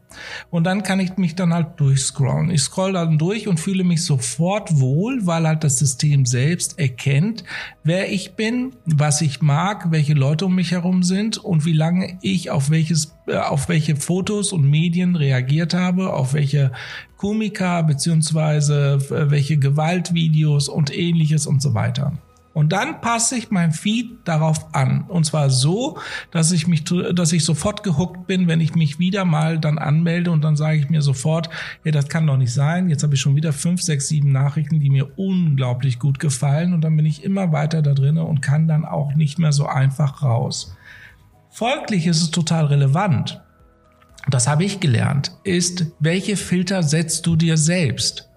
Und 0.51 0.65
dann 0.65 0.83
kann 0.83 1.01
ich 1.01 1.17
mich 1.17 1.35
dann 1.35 1.53
halt 1.53 1.79
durchscrollen. 1.79 2.51
Ich 2.51 2.63
scroll 2.63 2.95
dann 2.95 3.19
durch 3.19 3.47
und 3.47 3.61
fühle 3.61 3.85
mich 3.85 4.05
sofort 4.05 4.81
wohl, 4.81 5.27
weil 5.27 5.47
halt 5.47 5.65
das 5.65 5.79
System 5.79 6.27
selbst 6.27 6.79
erkennt, 6.79 7.45
wer 7.85 8.11
ich 8.11 8.33
bin, 8.33 8.73
was 8.87 9.21
ich 9.21 9.43
mag, 9.43 9.91
welche 9.91 10.15
Leute 10.15 10.47
um 10.47 10.55
mich 10.55 10.73
herum 10.73 11.03
sind 11.03 11.39
und 11.39 11.65
wie 11.65 11.73
lange 11.73 12.19
ich 12.23 12.51
auf 12.51 12.71
welches, 12.71 13.15
äh, 13.27 13.37
auf 13.37 13.69
welche 13.69 13.97
Fotos 13.97 14.53
und 14.53 14.69
Medien 14.69 15.17
reagiert 15.17 15.75
habe, 15.75 16.13
auf 16.13 16.35
welche 16.35 16.73
Komiker 17.17 17.83
beziehungsweise 17.83 18.99
äh, 19.11 19.31
welche 19.31 19.59
Gewaltvideos 19.59 20.69
und 20.69 20.97
ähnliches 20.97 21.47
und 21.47 21.61
so 21.61 21.75
weiter. 21.75 22.13
Und 22.59 22.73
dann 22.73 23.01
passe 23.01 23.37
ich 23.37 23.53
mein 23.53 23.71
Feed 23.71 24.19
darauf 24.25 24.75
an. 24.75 25.05
Und 25.07 25.25
zwar 25.25 25.49
so, 25.49 25.97
dass 26.33 26.51
ich 26.51 26.67
mich, 26.67 26.83
dass 26.83 27.33
ich 27.33 27.45
sofort 27.45 27.85
gehuckt 27.85 28.27
bin, 28.27 28.49
wenn 28.49 28.61
ich 28.61 28.75
mich 28.75 28.99
wieder 28.99 29.25
mal 29.25 29.61
dann 29.61 29.79
anmelde 29.79 30.33
und 30.33 30.43
dann 30.43 30.57
sage 30.57 30.77
ich 30.77 30.91
mir 30.91 31.01
sofort, 31.01 31.51
ja, 31.85 31.93
das 31.93 32.09
kann 32.09 32.27
doch 32.27 32.37
nicht 32.37 32.53
sein. 32.53 32.89
Jetzt 32.91 33.05
habe 33.05 33.15
ich 33.15 33.21
schon 33.21 33.37
wieder 33.37 33.53
fünf, 33.53 33.81
sechs, 33.81 34.09
sieben 34.09 34.33
Nachrichten, 34.33 34.81
die 34.81 34.91
mir 34.91 35.17
unglaublich 35.17 36.01
gut 36.01 36.19
gefallen. 36.19 36.75
Und 36.75 36.81
dann 36.81 36.97
bin 36.97 37.07
ich 37.07 37.23
immer 37.23 37.53
weiter 37.53 37.81
da 37.81 37.95
drinnen 37.95 38.25
und 38.25 38.41
kann 38.41 38.67
dann 38.67 38.85
auch 38.85 39.15
nicht 39.15 39.39
mehr 39.39 39.53
so 39.53 39.69
einfach 39.69 40.25
raus. 40.25 40.77
Folglich 41.51 42.09
ist 42.09 42.23
es 42.23 42.33
total 42.33 42.67
relevant. 42.67 43.41
Das 44.29 44.49
habe 44.49 44.65
ich 44.65 44.81
gelernt, 44.81 45.31
ist, 45.45 45.93
welche 46.01 46.37
Filter 46.37 46.83
setzt 46.83 47.25
du 47.25 47.37
dir 47.37 47.57
selbst? 47.57 48.29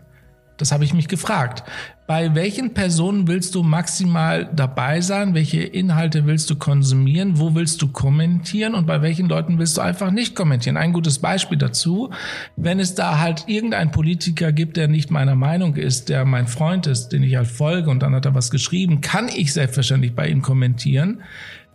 Das 0.58 0.72
habe 0.72 0.84
ich 0.84 0.94
mich 0.94 1.08
gefragt 1.08 1.64
bei 2.12 2.36
welchen 2.36 2.74
Personen 2.74 3.30
willst 3.30 3.56
du 3.56 3.64
maximal 3.64 4.50
dabei 4.54 5.00
sein? 5.00 5.34
Welche 5.34 5.62
Inhalte 5.62 6.26
willst 6.26 6.50
du 6.50 6.58
konsumieren? 6.58 7.40
Wo 7.40 7.56
willst 7.56 7.82
du 7.82 7.88
kommentieren? 7.88 8.76
Und 8.76 8.86
bei 8.86 9.02
welchen 9.02 9.30
Leuten 9.30 9.58
willst 9.58 9.78
du 9.78 9.82
einfach 9.82 10.12
nicht 10.12 10.36
kommentieren? 10.36 10.76
Ein 10.76 10.92
gutes 10.92 11.20
Beispiel 11.20 11.58
dazu, 11.58 12.12
wenn 12.58 12.82
es 12.82 12.96
da 12.96 13.20
halt 13.20 13.46
irgendein 13.48 13.92
Politiker 13.92 14.52
gibt, 14.52 14.76
der 14.76 14.90
nicht 14.90 15.10
meiner 15.10 15.36
Meinung 15.36 15.78
ist, 15.78 16.10
der 16.10 16.26
mein 16.26 16.48
Freund 16.48 16.86
ist, 16.86 17.14
den 17.14 17.24
ich 17.24 17.38
halt 17.38 17.48
folge 17.48 17.90
und 17.90 18.04
dann 18.04 18.14
hat 18.14 18.26
er 18.26 18.36
was 18.36 18.52
geschrieben, 18.52 19.00
kann 19.00 19.30
ich 19.34 19.54
selbstverständlich 19.54 20.14
bei 20.14 20.28
ihm 20.28 20.42
kommentieren. 20.42 21.22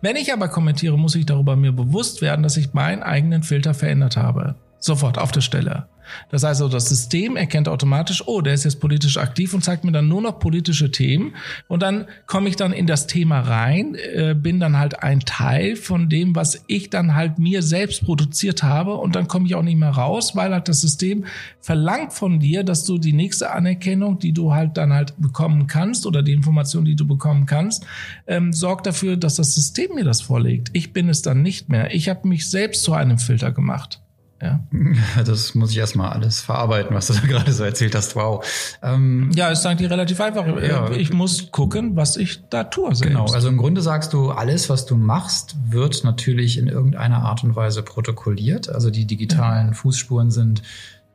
Wenn 0.03 0.17
ich 0.17 0.35
aber 0.35 0.49
kommentiere, 0.49 0.99
muss 0.99 1.15
ich 1.15 1.25
darüber 1.25 1.57
mir 1.57 1.73
bewusst 1.73 2.21
werden, 2.21 2.43
dass 2.43 2.59
ich 2.59 2.75
meinen 2.75 3.03
eigenen 3.03 3.43
Filter 3.43 3.73
verändert 3.73 4.19
habe. 4.19 4.57
Sofort 4.79 5.19
auf 5.19 5.33
der 5.33 5.41
Stelle. 5.41 5.89
Das 6.31 6.43
heißt, 6.43 6.63
also, 6.63 6.69
das 6.69 6.89
System 6.89 7.37
erkennt 7.37 7.69
automatisch, 7.69 8.27
oh, 8.27 8.41
der 8.41 8.55
ist 8.55 8.65
jetzt 8.65 8.81
politisch 8.81 9.17
aktiv 9.17 9.53
und 9.55 9.63
zeigt 9.63 9.85
mir 9.85 9.93
dann 9.93 10.09
nur 10.09 10.23
noch 10.23 10.39
politische 10.39 10.91
Themen. 10.91 11.35
Und 11.69 11.83
dann 11.83 12.07
komme 12.27 12.49
ich 12.49 12.57
dann 12.57 12.73
in 12.73 12.87
das 12.87 13.07
Thema 13.07 13.41
rein, 13.41 13.95
äh, 13.95 14.35
bin 14.35 14.61
dann 14.61 14.79
halt 14.79 15.03
ein 15.03 15.21
Teil 15.21 15.77
von 15.77 16.09
dem, 16.09 16.35
was 16.35 16.63
ich 16.67 16.91
dann 16.91 17.15
halt 17.15 17.39
mir 17.39 17.63
selbst 17.63 18.05
produziert 18.05 18.63
habe. 18.63 18.95
Und 18.95 19.17
dann 19.17 19.29
komme 19.29 19.47
ich 19.47 19.55
auch 19.55 19.63
nicht 19.63 19.79
mehr 19.79 19.91
raus, 19.91 20.37
weil 20.37 20.53
halt 20.53 20.69
das 20.69 20.81
System 20.81 21.25
verlangt 21.61 22.13
von 22.13 22.41
dir, 22.41 22.65
dass 22.65 22.85
du 22.85 22.99
die 22.99 23.13
nächste 23.13 23.53
Anerkennung, 23.53 24.19
die 24.19 24.33
du 24.33 24.55
halt 24.55 24.77
dann 24.77 24.93
halt 24.93 25.15
bekommen 25.19 25.67
kannst 25.67 26.07
oder 26.07 26.23
die 26.23 26.33
Information, 26.33 26.85
die 26.85 26.97
du 26.97 27.07
bekommen 27.07 27.47
kannst, 27.47 27.87
ähm, 28.27 28.53
sorgt 28.53 28.87
dafür, 28.87 29.17
dass 29.17 29.37
das 29.37 29.55
System 29.55 29.95
mir 29.95 30.05
das 30.05 30.21
vorlegt. 30.21 30.71
Ich 30.73 30.93
bin 30.93 31.09
es 31.09 31.23
dann 31.23 31.43
nicht 31.43 31.69
mehr. 31.69 31.95
Ich 31.95 32.09
habe 32.09 32.29
mich 32.29 32.49
selbst 32.49 32.85
zu 32.85 32.93
einem 32.93 33.19
Filter 33.19 33.53
gemacht. 33.53 34.01
Ja. 34.43 34.61
Das 35.25 35.55
muss 35.55 35.71
ich 35.71 35.79
erstmal 35.79 36.11
alles 36.11 36.41
verarbeiten, 36.41 36.95
was 36.95 37.07
du 37.07 37.15
da 37.15 37.21
gerade 37.21 37.53
so 37.53 37.65
erzählt 37.65 37.95
hast. 37.95 38.17
Wow. 38.17 38.45
Ähm, 38.83 39.31
ja, 39.35 39.49
ist 39.49 39.65
eigentlich 39.67 39.91
relativ 39.91 40.21
einfach. 40.21 40.47
Ja. 40.63 40.91
Ich 40.91 41.13
muss 41.13 41.51
gucken, 41.51 41.97
was 41.97 42.17
ich 42.17 42.49
da 42.49 42.65
tue. 42.65 42.95
Selbst. 42.95 43.03
Genau. 43.03 43.27
Also 43.27 43.49
im 43.49 43.57
Grunde 43.57 43.83
sagst 43.83 44.13
du, 44.13 44.31
alles, 44.31 44.69
was 44.69 44.87
du 44.87 44.97
machst, 44.97 45.57
wird 45.69 46.05
natürlich 46.05 46.59
in 46.59 46.69
irgendeiner 46.69 47.23
Art 47.23 47.45
und 47.45 47.57
Weise 47.57 47.83
protokolliert. 47.83 48.69
Also 48.69 48.91
die 48.91 49.07
digitalen 49.07 49.69
ja. 49.69 49.73
Fußspuren 49.73 50.31
sind 50.31 50.63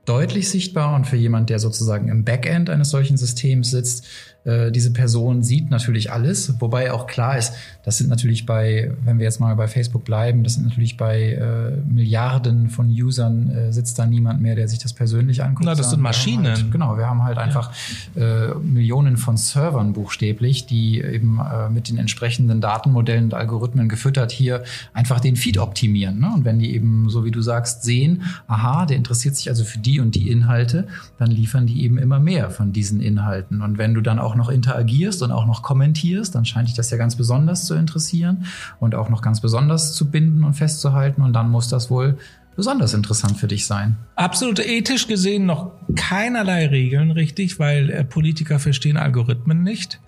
deutlich 0.06 0.50
sichtbar 0.50 0.96
und 0.96 1.06
für 1.06 1.16
jemand, 1.16 1.50
der 1.50 1.60
sozusagen 1.60 2.10
im 2.10 2.26
Backend 2.26 2.70
eines 2.70 2.90
solchen 2.90 3.18
Systems 3.18 3.70
sitzt, 3.70 4.08
äh, 4.44 4.72
diese 4.72 4.92
Person 4.92 5.44
sieht 5.44 5.70
natürlich 5.70 6.12
alles, 6.12 6.60
wobei 6.60 6.92
auch 6.92 7.08
klar 7.08 7.38
ist, 7.38 7.54
das 7.84 7.98
sind 7.98 8.10
natürlich 8.10 8.46
bei, 8.46 8.92
wenn 9.04 9.20
wir 9.20 9.26
jetzt 9.26 9.40
mal 9.40 9.56
bei 9.56 9.68
Facebook 9.68 10.04
bleiben, 10.06 10.44
das 10.44 10.56
sind 10.56 10.68
natürlich 10.68 10.98
bei 10.98 11.34
äh, 11.34 11.78
Milliarden 11.88 12.70
von 12.70 12.90
Usern 12.90 13.50
äh, 13.50 13.74
sitzt 13.74 14.00
da 14.00 14.06
niemand 14.06 14.42
mehr, 14.42 14.56
der 14.56 14.68
sich 14.68 14.80
das 14.80 14.94
persönlich 14.94 15.44
anguckt. 15.44 15.66
Na, 15.66 15.76
das 15.76 15.90
sind 15.90 16.02
Maschinen. 16.02 16.48
Halt, 16.48 16.72
genau, 16.72 16.98
wir 16.98 17.08
haben 17.08 17.24
halt 17.24 17.38
einfach 17.38 17.72
äh, 18.16 18.54
Millionen 18.56 19.18
von 19.18 19.38
Servern 19.38 19.94
buchstäblich, 19.94 20.66
die 20.66 21.02
eben 21.02 21.40
äh, 21.40 21.70
mit 21.70 21.90
den 21.90 21.98
entsprechenden 21.98 22.62
Datenmodellen 22.62 23.26
und 23.26 23.34
Algorithmen 23.34 23.90
gefüttert 23.90 24.32
hier 24.32 24.64
einfach 24.94 25.20
den 25.20 25.36
Feed 25.36 25.58
optimieren. 25.58 26.20
Ne? 26.20 26.32
Und 26.34 26.46
wenn 26.46 26.60
die 26.60 26.74
eben, 26.74 27.10
so 27.10 27.26
wie 27.26 27.32
du 27.32 27.42
sagst, 27.42 27.84
sehen, 27.84 28.24
aha, 28.48 28.86
der 28.86 28.98
interessiert 28.98 29.36
sich 29.36 29.50
also 29.50 29.64
für 29.64 29.80
die 29.80 30.00
und 30.00 30.16
die 30.16 30.30
Inhalte, 30.30 30.88
dann 31.18 31.32
liefern 31.32 31.68
die 31.68 31.84
eben 31.84 31.98
immer 31.98 32.20
mehr 32.20 32.50
von 32.50 32.74
diesen 32.74 33.02
Inhalten. 33.02 33.62
Und 33.62 33.78
wenn 33.78 33.94
du 33.94 34.02
dann 34.02 34.20
auch 34.20 34.31
auch 34.32 34.36
noch 34.36 34.50
interagierst 34.50 35.22
und 35.22 35.32
auch 35.32 35.46
noch 35.46 35.62
kommentierst, 35.62 36.34
dann 36.34 36.46
scheint 36.46 36.70
dich 36.70 36.76
das 36.76 36.90
ja 36.90 36.98
ganz 36.98 37.16
besonders 37.16 37.66
zu 37.66 37.76
interessieren 37.76 38.46
und 38.80 38.96
auch 38.96 39.10
noch 39.10 39.22
ganz 39.22 39.42
besonders 39.42 39.94
zu 39.94 40.10
binden 40.10 40.44
und 40.44 40.54
festzuhalten. 40.54 41.22
Und 41.22 41.34
dann 41.34 41.50
muss 41.50 41.68
das 41.68 41.90
wohl 41.90 42.18
besonders 42.56 42.94
interessant 42.94 43.38
für 43.38 43.48
dich 43.48 43.66
sein. 43.66 43.98
Absolut 44.16 44.60
ethisch 44.60 45.08
gesehen 45.08 45.46
noch 45.46 45.72
keinerlei 45.96 46.68
Regeln 46.68 47.12
richtig, 47.12 47.60
weil 47.60 47.90
äh, 47.90 48.04
Politiker 48.04 48.60
verstehen 48.60 48.98
Algorithmen 48.98 49.64
nicht. 49.64 50.00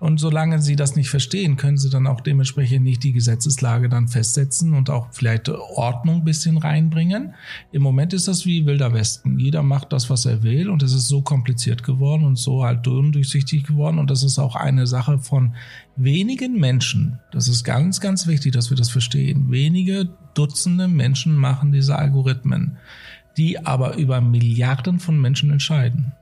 Und 0.00 0.18
solange 0.18 0.60
sie 0.60 0.76
das 0.76 0.96
nicht 0.96 1.10
verstehen, 1.10 1.56
können 1.56 1.78
sie 1.78 1.90
dann 1.90 2.06
auch 2.06 2.20
dementsprechend 2.20 2.84
nicht 2.84 3.02
die 3.02 3.12
Gesetzeslage 3.12 3.88
dann 3.88 4.08
festsetzen 4.08 4.74
und 4.74 4.90
auch 4.90 5.08
vielleicht 5.12 5.48
Ordnung 5.48 6.16
ein 6.16 6.24
bisschen 6.24 6.58
reinbringen. 6.58 7.34
Im 7.72 7.82
Moment 7.82 8.12
ist 8.12 8.28
das 8.28 8.46
wie 8.46 8.66
Wilder 8.66 8.92
Westen. 8.92 9.38
Jeder 9.38 9.62
macht 9.62 9.92
das, 9.92 10.10
was 10.10 10.26
er 10.26 10.42
will 10.42 10.68
und 10.68 10.82
es 10.82 10.92
ist 10.92 11.08
so 11.08 11.22
kompliziert 11.22 11.82
geworden 11.82 12.24
und 12.24 12.36
so 12.36 12.64
halt 12.64 12.86
undurchsichtig 12.86 13.64
geworden 13.64 13.98
und 13.98 14.10
das 14.10 14.22
ist 14.22 14.38
auch 14.38 14.56
eine 14.56 14.86
Sache 14.86 15.18
von 15.18 15.54
wenigen 15.96 16.58
Menschen. 16.58 17.18
Das 17.30 17.48
ist 17.48 17.64
ganz, 17.64 18.00
ganz 18.00 18.26
wichtig, 18.26 18.52
dass 18.52 18.70
wir 18.70 18.76
das 18.76 18.90
verstehen. 18.90 19.50
Wenige 19.50 20.08
Dutzende 20.34 20.88
Menschen 20.88 21.36
machen 21.36 21.72
diese 21.72 21.96
Algorithmen, 21.96 22.78
die 23.36 23.64
aber 23.64 23.96
über 23.96 24.20
Milliarden 24.20 24.98
von 24.98 25.20
Menschen 25.20 25.50
entscheiden. 25.50 26.12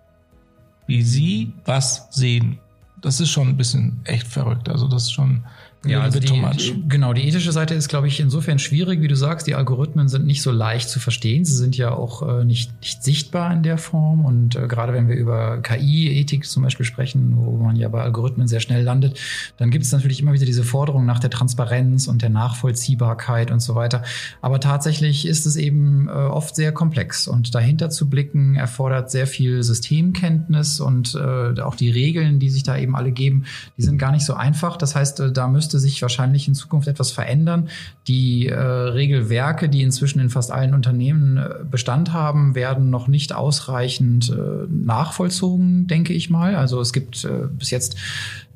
Wie 0.86 1.02
sie 1.02 1.52
was 1.64 2.08
sehen, 2.10 2.58
das 3.00 3.20
ist 3.20 3.30
schon 3.30 3.48
ein 3.48 3.56
bisschen 3.56 4.00
echt 4.04 4.26
verrückt. 4.26 4.68
Also 4.68 4.88
das 4.88 5.04
ist 5.04 5.12
schon 5.12 5.44
ja, 5.86 6.02
also 6.02 6.20
die, 6.20 6.84
genau, 6.88 7.14
die 7.14 7.26
ethische 7.26 7.52
Seite 7.52 7.74
ist, 7.74 7.88
glaube 7.88 8.06
ich, 8.06 8.20
insofern 8.20 8.58
schwierig, 8.58 9.00
wie 9.00 9.08
du 9.08 9.16
sagst. 9.16 9.46
Die 9.46 9.54
Algorithmen 9.54 10.08
sind 10.08 10.26
nicht 10.26 10.42
so 10.42 10.50
leicht 10.50 10.90
zu 10.90 11.00
verstehen. 11.00 11.46
Sie 11.46 11.54
sind 11.54 11.74
ja 11.74 11.92
auch 11.92 12.40
äh, 12.40 12.44
nicht, 12.44 12.78
nicht 12.82 13.02
sichtbar 13.02 13.50
in 13.50 13.62
der 13.62 13.78
Form. 13.78 14.26
Und 14.26 14.56
äh, 14.56 14.68
gerade 14.68 14.92
wenn 14.92 15.08
wir 15.08 15.16
über 15.16 15.62
KI-Ethik 15.62 16.44
zum 16.44 16.64
Beispiel 16.64 16.84
sprechen, 16.84 17.32
wo 17.36 17.56
man 17.56 17.76
ja 17.76 17.88
bei 17.88 18.02
Algorithmen 18.02 18.46
sehr 18.46 18.60
schnell 18.60 18.82
landet, 18.82 19.18
dann 19.56 19.70
gibt 19.70 19.86
es 19.86 19.92
natürlich 19.92 20.20
immer 20.20 20.34
wieder 20.34 20.44
diese 20.44 20.64
Forderung 20.64 21.06
nach 21.06 21.18
der 21.18 21.30
Transparenz 21.30 22.08
und 22.08 22.20
der 22.20 22.30
Nachvollziehbarkeit 22.30 23.50
und 23.50 23.60
so 23.60 23.74
weiter. 23.74 24.02
Aber 24.42 24.60
tatsächlich 24.60 25.26
ist 25.26 25.46
es 25.46 25.56
eben 25.56 26.08
äh, 26.08 26.10
oft 26.10 26.56
sehr 26.56 26.72
komplex. 26.72 27.26
Und 27.26 27.54
dahinter 27.54 27.88
zu 27.88 28.10
blicken 28.10 28.54
erfordert 28.54 29.10
sehr 29.10 29.26
viel 29.26 29.62
Systemkenntnis 29.62 30.78
und 30.78 31.14
äh, 31.14 31.58
auch 31.62 31.74
die 31.74 31.90
Regeln, 31.90 32.38
die 32.38 32.50
sich 32.50 32.64
da 32.64 32.76
eben 32.76 32.96
alle 32.96 33.12
geben, 33.12 33.44
die 33.78 33.82
sind 33.82 33.96
gar 33.96 34.12
nicht 34.12 34.26
so 34.26 34.34
einfach. 34.34 34.76
Das 34.76 34.94
heißt, 34.94 35.20
äh, 35.20 35.32
da 35.32 35.48
müsste 35.48 35.69
müsste 35.70 35.78
sich 35.78 36.02
wahrscheinlich 36.02 36.48
in 36.48 36.54
Zukunft 36.54 36.88
etwas 36.88 37.12
verändern. 37.12 37.68
Die 38.08 38.48
äh, 38.48 38.58
Regelwerke, 38.58 39.68
die 39.68 39.82
inzwischen 39.82 40.18
in 40.18 40.28
fast 40.28 40.50
allen 40.50 40.74
Unternehmen 40.74 41.36
äh, 41.36 41.64
Bestand 41.70 42.12
haben, 42.12 42.56
werden 42.56 42.90
noch 42.90 43.06
nicht 43.06 43.32
ausreichend 43.32 44.30
äh, 44.30 44.66
nachvollzogen, 44.68 45.86
denke 45.86 46.12
ich 46.12 46.28
mal. 46.28 46.56
Also 46.56 46.80
es 46.80 46.92
gibt 46.92 47.24
äh, 47.24 47.46
bis 47.56 47.70
jetzt 47.70 47.96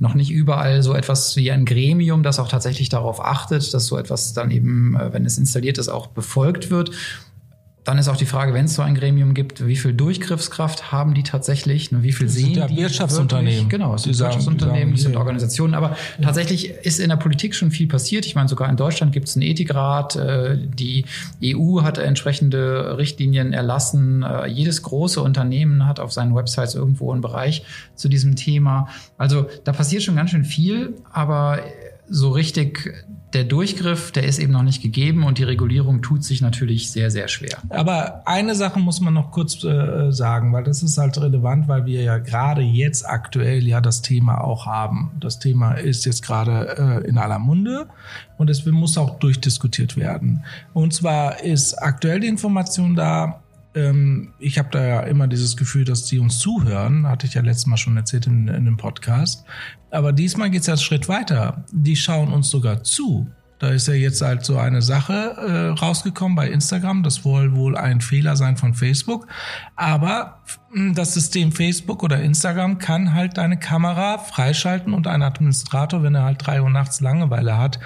noch 0.00 0.14
nicht 0.14 0.32
überall 0.32 0.82
so 0.82 0.92
etwas 0.92 1.36
wie 1.36 1.52
ein 1.52 1.64
Gremium, 1.64 2.24
das 2.24 2.40
auch 2.40 2.48
tatsächlich 2.48 2.88
darauf 2.88 3.24
achtet, 3.24 3.72
dass 3.72 3.86
so 3.86 3.96
etwas 3.96 4.32
dann 4.32 4.50
eben, 4.50 4.96
äh, 4.96 5.12
wenn 5.12 5.24
es 5.24 5.38
installiert 5.38 5.78
ist, 5.78 5.88
auch 5.88 6.08
befolgt 6.08 6.70
wird. 6.70 6.90
Dann 7.84 7.98
ist 7.98 8.08
auch 8.08 8.16
die 8.16 8.24
Frage, 8.24 8.54
wenn 8.54 8.64
es 8.64 8.74
so 8.74 8.82
ein 8.82 8.94
Gremium 8.94 9.34
gibt, 9.34 9.66
wie 9.66 9.76
viel 9.76 9.92
Durchgriffskraft 9.92 10.90
haben 10.90 11.12
die 11.12 11.22
tatsächlich? 11.22 11.90
Wie 11.92 12.12
viel 12.12 12.26
das 12.26 12.34
sehen 12.34 12.44
sind 12.46 12.56
ja 12.56 12.66
die? 12.66 12.76
Wirtschaftsunternehmen. 12.78 13.64
Wirklich? 13.64 13.68
Genau, 13.68 13.94
es 13.94 14.04
sind 14.04 14.18
Wirtschaftsunternehmen, 14.18 14.94
es 14.94 15.02
sind 15.02 15.16
Organisationen. 15.16 15.74
Aber 15.74 15.90
ja. 15.90 16.24
tatsächlich 16.24 16.70
ist 16.70 16.98
in 16.98 17.10
der 17.10 17.16
Politik 17.16 17.54
schon 17.54 17.70
viel 17.70 17.86
passiert. 17.86 18.24
Ich 18.24 18.34
meine, 18.34 18.48
sogar 18.48 18.70
in 18.70 18.76
Deutschland 18.76 19.12
gibt 19.12 19.28
es 19.28 19.36
einen 19.36 19.42
Ethikrat. 19.42 20.16
Äh, 20.16 20.56
die 20.56 21.04
EU 21.44 21.82
hat 21.82 21.98
entsprechende 21.98 22.96
Richtlinien 22.96 23.52
erlassen. 23.52 24.22
Äh, 24.22 24.46
jedes 24.46 24.82
große 24.82 25.20
Unternehmen 25.20 25.86
hat 25.86 26.00
auf 26.00 26.10
seinen 26.10 26.34
Websites 26.34 26.74
irgendwo 26.74 27.12
einen 27.12 27.20
Bereich 27.20 27.64
zu 27.96 28.08
diesem 28.08 28.34
Thema. 28.34 28.88
Also 29.18 29.46
da 29.64 29.72
passiert 29.72 30.02
schon 30.02 30.16
ganz 30.16 30.30
schön 30.30 30.44
viel, 30.44 30.94
aber 31.12 31.60
so 32.08 32.30
richtig 32.30 33.06
der 33.34 33.44
Durchgriff, 33.44 34.12
der 34.12 34.24
ist 34.24 34.38
eben 34.38 34.52
noch 34.52 34.62
nicht 34.62 34.82
gegeben 34.82 35.24
und 35.24 35.38
die 35.38 35.42
Regulierung 35.42 36.02
tut 36.02 36.22
sich 36.22 36.40
natürlich 36.40 36.92
sehr, 36.92 37.10
sehr 37.10 37.28
schwer. 37.28 37.58
Aber 37.68 38.22
eine 38.26 38.54
Sache 38.54 38.78
muss 38.78 39.00
man 39.00 39.14
noch 39.14 39.32
kurz 39.32 39.64
äh, 39.64 40.12
sagen, 40.12 40.52
weil 40.52 40.62
das 40.62 40.82
ist 40.82 40.98
halt 40.98 41.18
relevant, 41.20 41.66
weil 41.66 41.84
wir 41.84 42.02
ja 42.02 42.18
gerade 42.18 42.62
jetzt 42.62 43.08
aktuell 43.08 43.66
ja 43.66 43.80
das 43.80 44.02
Thema 44.02 44.40
auch 44.40 44.66
haben. 44.66 45.12
Das 45.18 45.40
Thema 45.40 45.72
ist 45.72 46.04
jetzt 46.04 46.22
gerade 46.22 47.02
äh, 47.04 47.08
in 47.08 47.18
aller 47.18 47.40
Munde 47.40 47.88
und 48.38 48.50
es 48.50 48.64
muss 48.66 48.96
auch 48.96 49.18
durchdiskutiert 49.18 49.96
werden. 49.96 50.44
Und 50.72 50.94
zwar 50.94 51.42
ist 51.42 51.74
aktuell 51.74 52.20
die 52.20 52.28
Information 52.28 52.94
da, 52.94 53.43
ähm, 53.74 54.32
ich 54.38 54.58
habe 54.58 54.68
da 54.70 54.84
ja 54.84 55.00
immer 55.00 55.26
dieses 55.26 55.56
Gefühl, 55.56 55.84
dass 55.84 56.04
die 56.06 56.18
uns 56.18 56.38
zuhören, 56.38 57.06
hatte 57.06 57.26
ich 57.26 57.34
ja 57.34 57.42
letztes 57.42 57.66
Mal 57.66 57.76
schon 57.76 57.96
erzählt 57.96 58.26
in, 58.26 58.48
in 58.48 58.64
dem 58.64 58.76
Podcast. 58.76 59.44
Aber 59.90 60.12
diesmal 60.12 60.50
geht 60.50 60.62
es 60.62 60.66
ja 60.66 60.74
einen 60.74 60.80
Schritt 60.80 61.08
weiter. 61.08 61.64
Die 61.72 61.96
schauen 61.96 62.32
uns 62.32 62.50
sogar 62.50 62.82
zu. 62.82 63.30
Da 63.60 63.68
ist 63.68 63.86
ja 63.86 63.94
jetzt 63.94 64.20
halt 64.20 64.44
so 64.44 64.58
eine 64.58 64.82
Sache 64.82 65.12
äh, 65.12 65.68
rausgekommen 65.68 66.34
bei 66.34 66.50
Instagram. 66.50 67.02
Das 67.02 67.14
soll 67.14 67.54
wohl 67.54 67.76
ein 67.76 68.00
Fehler 68.00 68.36
sein 68.36 68.56
von 68.56 68.74
Facebook. 68.74 69.26
Aber 69.76 70.42
das 70.92 71.14
System 71.14 71.52
Facebook 71.52 72.02
oder 72.02 72.20
Instagram 72.20 72.78
kann 72.78 73.14
halt 73.14 73.38
deine 73.38 73.58
Kamera 73.58 74.18
freischalten 74.18 74.92
und 74.92 75.06
ein 75.06 75.22
Administrator, 75.22 76.02
wenn 76.02 76.14
er 76.14 76.24
halt 76.24 76.44
drei 76.44 76.60
Uhr 76.60 76.68
nachts 76.68 77.00
Langeweile 77.00 77.56
hat, 77.56 77.78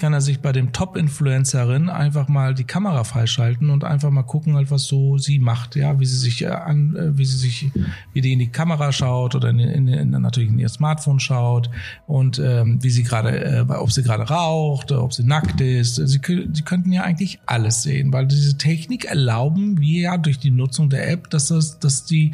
kann 0.00 0.12
er 0.12 0.20
sich 0.20 0.40
bei 0.40 0.50
dem 0.50 0.72
Top-Influencerin 0.72 1.88
einfach 1.90 2.26
mal 2.26 2.54
die 2.54 2.64
Kamera 2.64 3.04
freischalten 3.04 3.70
und 3.70 3.84
einfach 3.84 4.10
mal 4.10 4.22
gucken, 4.22 4.56
halt, 4.56 4.70
was 4.70 4.84
so 4.84 5.18
sie 5.18 5.38
macht, 5.38 5.76
ja, 5.76 6.00
wie 6.00 6.06
sie 6.06 6.16
sich 6.16 6.42
äh, 6.42 6.48
an, 6.48 6.96
äh, 6.96 7.18
wie 7.18 7.24
sie 7.24 7.36
sich, 7.36 7.70
wie 8.12 8.20
die 8.20 8.32
in 8.32 8.38
die 8.38 8.50
Kamera 8.50 8.90
schaut 8.90 9.34
oder 9.34 9.50
in, 9.50 9.60
in, 9.60 9.88
in 9.88 10.10
natürlich 10.10 10.48
in 10.48 10.58
ihr 10.58 10.70
Smartphone 10.70 11.20
schaut 11.20 11.70
und 12.06 12.38
ähm, 12.38 12.82
wie 12.82 12.90
sie 12.90 13.02
gerade, 13.02 13.44
äh, 13.44 13.60
ob 13.68 13.92
sie 13.92 14.02
gerade 14.02 14.24
raucht, 14.24 14.90
ob 14.90 15.12
sie 15.12 15.24
nackt 15.24 15.60
ist. 15.60 15.96
Sie, 15.96 16.04
sie 16.06 16.62
könnten 16.62 16.92
ja 16.92 17.02
eigentlich 17.02 17.38
alles 17.46 17.82
sehen, 17.82 18.12
weil 18.12 18.26
diese 18.26 18.56
Technik 18.56 19.04
erlauben 19.04 19.80
wir 19.80 20.00
ja 20.00 20.16
durch 20.16 20.38
die 20.38 20.50
Nutzung 20.50 20.88
der 20.88 21.10
App, 21.10 21.30
dass 21.30 21.48
das, 21.48 21.78
dass 21.78 22.04
die 22.06 22.32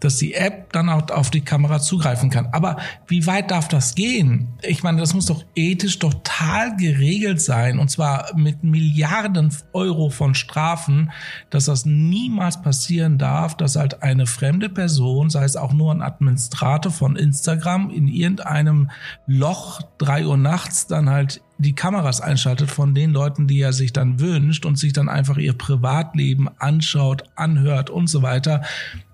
dass 0.00 0.16
die 0.16 0.34
App 0.34 0.72
dann 0.72 0.88
auch 0.88 1.10
auf 1.10 1.30
die 1.30 1.40
Kamera 1.40 1.80
zugreifen 1.80 2.30
kann. 2.30 2.48
Aber 2.52 2.76
wie 3.06 3.26
weit 3.26 3.50
darf 3.50 3.68
das 3.68 3.94
gehen? 3.94 4.48
Ich 4.62 4.82
meine, 4.82 4.98
das 4.98 5.14
muss 5.14 5.26
doch 5.26 5.44
ethisch 5.54 5.98
total 5.98 6.76
geregelt 6.76 7.40
sein 7.40 7.78
und 7.78 7.90
zwar 7.90 8.36
mit 8.36 8.62
Milliarden 8.62 9.54
Euro 9.72 10.10
von 10.10 10.34
Strafen, 10.34 11.10
dass 11.50 11.66
das 11.66 11.86
niemals 11.86 12.60
passieren 12.60 13.18
darf, 13.18 13.56
dass 13.56 13.76
halt 13.76 14.02
eine 14.02 14.26
fremde 14.26 14.68
Person, 14.68 15.30
sei 15.30 15.44
es 15.44 15.56
auch 15.56 15.72
nur 15.72 15.92
ein 15.92 16.02
Administrator 16.02 16.92
von 16.92 17.16
Instagram, 17.16 17.90
in 17.90 18.08
irgendeinem 18.08 18.90
Loch 19.26 19.80
drei 19.98 20.26
Uhr 20.26 20.36
nachts 20.36 20.86
dann 20.86 21.08
halt 21.08 21.40
die 21.58 21.74
Kameras 21.74 22.20
einschaltet 22.20 22.70
von 22.70 22.94
den 22.94 23.12
Leuten, 23.12 23.46
die 23.46 23.60
er 23.60 23.72
sich 23.72 23.92
dann 23.92 24.20
wünscht 24.20 24.66
und 24.66 24.78
sich 24.78 24.92
dann 24.92 25.08
einfach 25.08 25.38
ihr 25.38 25.54
Privatleben 25.54 26.48
anschaut, 26.58 27.24
anhört 27.34 27.88
und 27.88 28.08
so 28.08 28.22
weiter, 28.22 28.62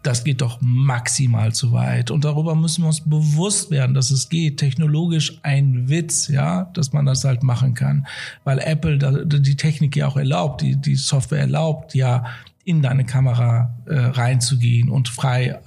das 0.02 0.24
geht 0.24 0.40
doch 0.40 0.58
maximal 0.60 1.52
zu 1.52 1.72
weit. 1.72 2.10
Und 2.10 2.24
darüber 2.24 2.56
müssen 2.56 2.82
wir 2.82 2.88
uns 2.88 3.00
bewusst 3.00 3.70
werden, 3.70 3.94
dass 3.94 4.10
es 4.10 4.28
geht. 4.28 4.58
Technologisch 4.58 5.38
ein 5.42 5.88
Witz, 5.88 6.26
ja, 6.26 6.64
dass 6.74 6.92
man 6.92 7.06
das 7.06 7.22
halt 7.22 7.44
machen 7.44 7.74
kann. 7.74 8.06
Weil 8.42 8.58
Apple 8.58 9.26
die 9.26 9.56
Technik 9.56 9.94
ja 9.94 10.08
auch 10.08 10.16
erlaubt, 10.16 10.62
die, 10.62 10.74
die 10.74 10.96
Software 10.96 11.40
erlaubt 11.40 11.94
ja, 11.94 12.24
in 12.64 12.80
deine 12.80 13.04
Kamera 13.04 13.76
äh, 13.86 13.94
reinzugehen 13.94 14.88
und 14.88 15.08
frei 15.08 15.58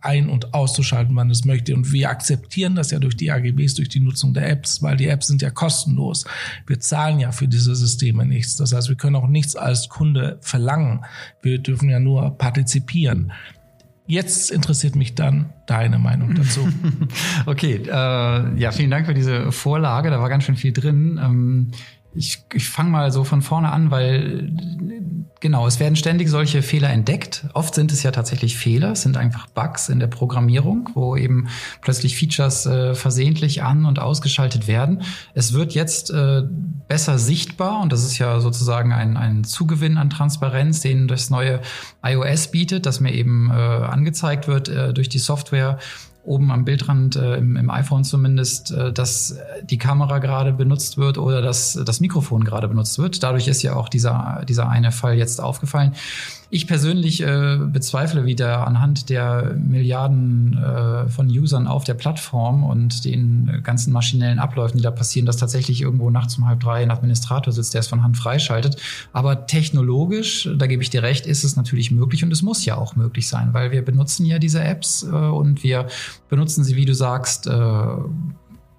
ein- 0.00 0.30
und 0.30 0.54
auszuschalten, 0.54 1.14
wann 1.14 1.30
es 1.30 1.44
möchte. 1.44 1.74
Und 1.74 1.92
wir 1.92 2.08
akzeptieren 2.08 2.74
das 2.74 2.90
ja 2.90 2.98
durch 2.98 3.16
die 3.16 3.30
AGBs, 3.30 3.74
durch 3.74 3.90
die 3.90 4.00
Nutzung 4.00 4.32
der 4.32 4.48
Apps, 4.48 4.82
weil 4.82 4.96
die 4.96 5.08
Apps 5.08 5.26
sind 5.26 5.42
ja 5.42 5.50
kostenlos. 5.50 6.24
Wir 6.66 6.80
zahlen 6.80 7.20
ja 7.20 7.32
für 7.32 7.46
diese 7.46 7.74
Systeme 7.74 8.24
nichts. 8.24 8.56
Das 8.56 8.72
heißt, 8.72 8.88
wir 8.88 8.96
können 8.96 9.16
auch 9.16 9.28
nichts 9.28 9.54
als 9.54 9.90
Kunde 9.90 10.38
verlangen. 10.40 11.04
Wir 11.42 11.58
dürfen 11.58 11.90
ja 11.90 12.00
nur 12.00 12.38
partizipieren. 12.38 13.32
Jetzt 14.06 14.50
interessiert 14.50 14.96
mich 14.96 15.14
dann 15.14 15.52
deine 15.66 15.98
Meinung 15.98 16.34
dazu. 16.34 16.66
okay, 17.46 17.82
äh, 17.86 18.58
ja, 18.58 18.72
vielen 18.72 18.90
Dank 18.90 19.06
für 19.06 19.14
diese 19.14 19.52
Vorlage. 19.52 20.10
Da 20.10 20.20
war 20.20 20.28
ganz 20.28 20.44
schön 20.44 20.56
viel 20.56 20.72
drin. 20.72 21.20
Ähm, 21.22 21.70
ich, 22.14 22.44
ich 22.52 22.68
fange 22.68 22.90
mal 22.90 23.12
so 23.12 23.22
von 23.22 23.40
vorne 23.40 23.70
an, 23.70 23.90
weil 23.90 24.52
genau, 25.38 25.66
es 25.66 25.78
werden 25.78 25.94
ständig 25.94 26.28
solche 26.28 26.60
Fehler 26.62 26.90
entdeckt. 26.90 27.46
Oft 27.54 27.74
sind 27.74 27.92
es 27.92 28.02
ja 28.02 28.10
tatsächlich 28.10 28.56
Fehler, 28.56 28.92
es 28.92 29.02
sind 29.02 29.16
einfach 29.16 29.46
Bugs 29.46 29.88
in 29.88 30.00
der 30.00 30.08
Programmierung, 30.08 30.90
wo 30.94 31.16
eben 31.16 31.48
plötzlich 31.82 32.16
Features 32.16 32.66
äh, 32.66 32.94
versehentlich 32.94 33.62
an 33.62 33.84
und 33.84 34.00
ausgeschaltet 34.00 34.66
werden. 34.66 35.02
Es 35.34 35.52
wird 35.52 35.72
jetzt 35.72 36.10
äh, 36.10 36.42
besser 36.88 37.18
sichtbar 37.18 37.80
und 37.80 37.92
das 37.92 38.04
ist 38.04 38.18
ja 38.18 38.40
sozusagen 38.40 38.92
ein, 38.92 39.16
ein 39.16 39.44
Zugewinn 39.44 39.96
an 39.96 40.10
Transparenz, 40.10 40.80
den 40.80 41.06
das 41.06 41.30
neue 41.30 41.60
iOS 42.04 42.50
bietet, 42.50 42.86
dass 42.86 43.00
mir 43.00 43.14
eben 43.14 43.50
äh, 43.50 43.54
angezeigt 43.54 44.48
wird 44.48 44.68
äh, 44.68 44.92
durch 44.92 45.08
die 45.08 45.18
Software, 45.18 45.78
oben 46.30 46.52
am 46.52 46.64
Bildrand, 46.64 47.16
äh, 47.16 47.36
im, 47.36 47.56
im, 47.56 47.70
iPhone 47.70 48.04
zumindest, 48.04 48.70
äh, 48.70 48.92
dass 48.92 49.36
die 49.62 49.78
Kamera 49.78 50.18
gerade 50.18 50.52
benutzt 50.52 50.96
wird 50.96 51.18
oder 51.18 51.42
dass 51.42 51.78
das 51.84 51.98
Mikrofon 52.00 52.44
gerade 52.44 52.68
benutzt 52.68 52.98
wird. 52.98 53.22
Dadurch 53.22 53.48
ist 53.48 53.62
ja 53.62 53.74
auch 53.74 53.88
dieser, 53.88 54.44
dieser 54.48 54.68
eine 54.68 54.92
Fall 54.92 55.16
jetzt 55.16 55.40
aufgefallen. 55.40 55.92
Ich 56.52 56.66
persönlich 56.66 57.22
äh, 57.22 57.58
bezweifle 57.60 58.24
wieder 58.24 58.66
anhand 58.66 59.08
der 59.08 59.54
Milliarden 59.56 60.58
äh, 60.58 61.08
von 61.08 61.28
Usern 61.28 61.68
auf 61.68 61.84
der 61.84 61.94
Plattform 61.94 62.64
und 62.64 63.04
den 63.04 63.60
ganzen 63.62 63.92
maschinellen 63.92 64.40
Abläufen, 64.40 64.76
die 64.76 64.82
da 64.82 64.90
passieren, 64.90 65.26
dass 65.26 65.36
tatsächlich 65.36 65.80
irgendwo 65.80 66.10
nachts 66.10 66.36
um 66.38 66.48
halb 66.48 66.58
drei 66.58 66.82
ein 66.82 66.90
Administrator 66.90 67.52
sitzt, 67.52 67.72
der 67.72 67.80
es 67.80 67.86
von 67.86 68.02
Hand 68.02 68.16
freischaltet. 68.16 68.76
Aber 69.12 69.46
technologisch, 69.46 70.48
da 70.58 70.66
gebe 70.66 70.82
ich 70.82 70.90
dir 70.90 71.04
recht, 71.04 71.24
ist 71.24 71.44
es 71.44 71.54
natürlich 71.54 71.92
möglich 71.92 72.24
und 72.24 72.32
es 72.32 72.42
muss 72.42 72.64
ja 72.64 72.74
auch 72.76 72.96
möglich 72.96 73.28
sein, 73.28 73.54
weil 73.54 73.70
wir 73.70 73.84
benutzen 73.84 74.26
ja 74.26 74.40
diese 74.40 74.60
Apps 74.60 75.04
äh, 75.04 75.06
und 75.06 75.62
wir 75.62 75.86
benutzen 76.28 76.64
sie, 76.64 76.74
wie 76.74 76.84
du 76.84 76.96
sagst, 76.96 77.46
äh, 77.46 77.50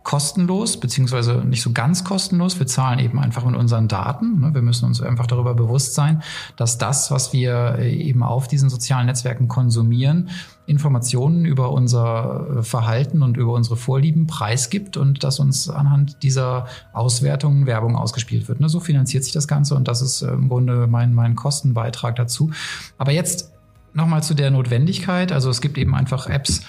kostenlos, 0.04 0.80
beziehungsweise 0.80 1.44
nicht 1.46 1.62
so 1.62 1.72
ganz 1.74 2.04
kostenlos. 2.04 2.58
Wir 2.58 2.66
zahlen 2.66 3.00
eben 3.00 3.20
einfach 3.20 3.46
mit 3.46 3.56
unseren 3.56 3.88
Daten. 3.88 4.40
Ne? 4.40 4.54
Wir 4.54 4.62
müssen 4.62 4.86
uns 4.86 5.02
einfach 5.02 5.28
darüber 5.28 5.54
bewusst 5.54 5.94
sein, 5.94 6.24
dass 6.56 6.78
das, 6.78 7.12
was 7.12 7.34
wir 7.34 7.76
äh, 7.78 7.94
eben 7.94 8.24
auf 8.24 8.48
diesen 8.48 8.70
sozialen 8.70 9.06
Netzwerken 9.06 9.48
konsumieren, 9.48 10.30
Informationen 10.66 11.46
über 11.46 11.72
unser 11.72 12.60
äh, 12.60 12.64
Verhalten 12.64 13.22
und 13.22 13.38
über 13.38 13.54
unsere 13.54 13.78
Vorlieben 13.78 14.26
preisgibt 14.26 14.98
und 14.98 15.24
dass 15.24 15.40
uns 15.40 15.70
anhand 15.70 16.24
dieser 16.24 16.66
Auswertungen 16.94 17.68
Werbung 17.68 17.96
ausgespielt 17.96 18.48
wird. 18.48 18.60
Ne? 18.60 18.70
So 18.70 18.80
finanziert 18.80 19.24
sich 19.24 19.34
das 19.34 19.48
Ganze 19.48 19.76
und 19.76 19.88
das 19.88 20.02
ist 20.02 20.24
äh, 20.24 20.32
im 20.32 20.50
Grunde 20.50 20.88
mein, 20.88 21.14
mein 21.14 21.36
Kostenbeitrag 21.36 22.16
dazu. 22.16 22.52
Aber 22.98 23.12
jetzt 23.12 23.52
nochmal 23.94 24.24
zu 24.24 24.34
der 24.34 24.52
Notwendigkeit. 24.52 25.32
Also 25.32 25.50
es 25.50 25.62
gibt 25.62 25.78
eben 25.78 25.96
einfach 25.96 26.28
Apps, 26.28 26.62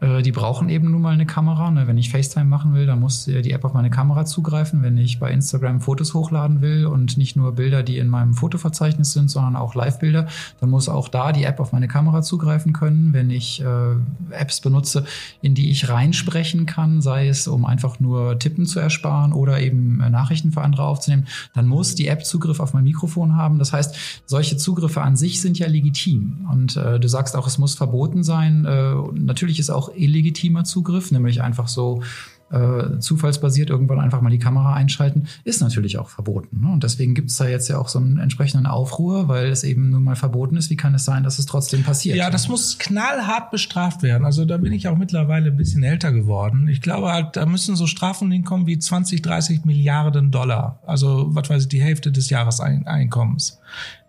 die 0.00 0.32
brauchen 0.32 0.68
eben 0.68 0.90
nun 0.90 1.02
mal 1.02 1.12
eine 1.12 1.26
Kamera. 1.26 1.70
Ne? 1.70 1.86
Wenn 1.86 1.98
ich 1.98 2.10
FaceTime 2.10 2.46
machen 2.46 2.74
will, 2.74 2.86
dann 2.86 3.00
muss 3.00 3.24
die 3.24 3.50
App 3.50 3.64
auf 3.64 3.74
meine 3.74 3.90
Kamera 3.90 4.24
zugreifen. 4.24 4.82
Wenn 4.82 4.98
ich 4.98 5.18
bei 5.18 5.30
Instagram 5.30 5.80
Fotos 5.80 6.14
hochladen 6.14 6.60
will 6.60 6.86
und 6.86 7.16
nicht 7.16 7.36
nur 7.36 7.52
Bilder, 7.52 7.82
die 7.82 7.98
in 7.98 8.08
meinem 8.08 8.34
Fotoverzeichnis 8.34 9.12
sind, 9.12 9.30
sondern 9.30 9.56
auch 9.56 9.74
Live-Bilder, 9.74 10.26
dann 10.60 10.70
muss 10.70 10.88
auch 10.88 11.08
da 11.08 11.32
die 11.32 11.44
App 11.44 11.60
auf 11.60 11.72
meine 11.72 11.88
Kamera 11.88 12.22
zugreifen 12.22 12.72
können. 12.72 13.12
Wenn 13.12 13.30
ich 13.30 13.62
äh, 13.62 13.94
Apps 14.30 14.60
benutze, 14.60 15.04
in 15.42 15.54
die 15.54 15.70
ich 15.70 15.88
reinsprechen 15.88 16.66
kann, 16.66 17.00
sei 17.00 17.28
es 17.28 17.48
um 17.48 17.64
einfach 17.64 18.00
nur 18.00 18.38
Tippen 18.38 18.66
zu 18.66 18.80
ersparen 18.80 19.32
oder 19.32 19.60
eben 19.60 20.00
äh, 20.00 20.10
Nachrichten 20.10 20.52
für 20.52 20.62
andere 20.62 20.84
aufzunehmen, 20.84 21.26
dann 21.54 21.66
muss 21.66 21.94
die 21.94 22.08
App 22.08 22.24
Zugriff 22.24 22.60
auf 22.60 22.74
mein 22.74 22.84
Mikrofon 22.84 23.36
haben. 23.36 23.58
Das 23.58 23.72
heißt, 23.72 24.22
solche 24.26 24.56
Zugriffe 24.56 25.02
an 25.02 25.16
sich 25.16 25.40
sind 25.40 25.58
ja 25.58 25.66
legitim. 25.66 26.48
Und 26.52 26.76
äh, 26.76 26.98
du 27.00 27.08
sagst 27.08 27.36
auch, 27.36 27.46
es 27.46 27.58
muss 27.58 27.74
verboten 27.74 28.22
sein. 28.22 28.64
Äh, 28.64 28.94
natürlich 29.14 29.58
ist 29.58 29.69
auch 29.70 29.94
illegitimer 29.94 30.64
Zugriff, 30.64 31.10
nämlich 31.10 31.42
einfach 31.42 31.68
so 31.68 32.02
äh, 32.50 32.98
zufallsbasiert 32.98 33.70
irgendwann 33.70 34.00
einfach 34.00 34.20
mal 34.20 34.30
die 34.30 34.38
Kamera 34.38 34.74
einschalten, 34.74 35.28
ist 35.44 35.60
natürlich 35.60 35.98
auch 35.98 36.08
verboten. 36.08 36.60
Ne? 36.60 36.72
Und 36.72 36.82
deswegen 36.82 37.14
gibt 37.14 37.30
es 37.30 37.36
da 37.36 37.46
jetzt 37.46 37.68
ja 37.68 37.78
auch 37.78 37.88
so 37.88 37.98
einen 37.98 38.18
entsprechenden 38.18 38.66
Aufruhr, 38.66 39.28
weil 39.28 39.46
es 39.46 39.62
eben 39.62 39.90
nun 39.90 40.02
mal 40.02 40.16
verboten 40.16 40.56
ist. 40.56 40.70
Wie 40.70 40.76
kann 40.76 40.94
es 40.94 41.04
sein, 41.04 41.22
dass 41.22 41.38
es 41.38 41.46
trotzdem 41.46 41.84
passiert? 41.84 42.16
Ja, 42.16 42.30
das 42.30 42.48
muss 42.48 42.78
knallhart 42.78 43.50
bestraft 43.50 44.02
werden. 44.02 44.24
Also 44.24 44.44
da 44.44 44.56
bin 44.56 44.72
ich 44.72 44.88
auch 44.88 44.96
mittlerweile 44.96 45.50
ein 45.50 45.56
bisschen 45.56 45.82
älter 45.82 46.12
geworden. 46.12 46.68
Ich 46.68 46.82
glaube 46.82 47.12
halt, 47.12 47.36
da 47.36 47.46
müssen 47.46 47.76
so 47.76 47.86
Strafen 47.86 48.30
hinkommen 48.30 48.66
wie 48.66 48.78
20, 48.78 49.22
30 49.22 49.64
Milliarden 49.64 50.30
Dollar. 50.30 50.80
Also, 50.86 51.28
was 51.30 51.48
weiß 51.48 51.62
ich, 51.62 51.68
die 51.68 51.80
Hälfte 51.80 52.10
des 52.10 52.30
Jahreseinkommens. 52.30 53.60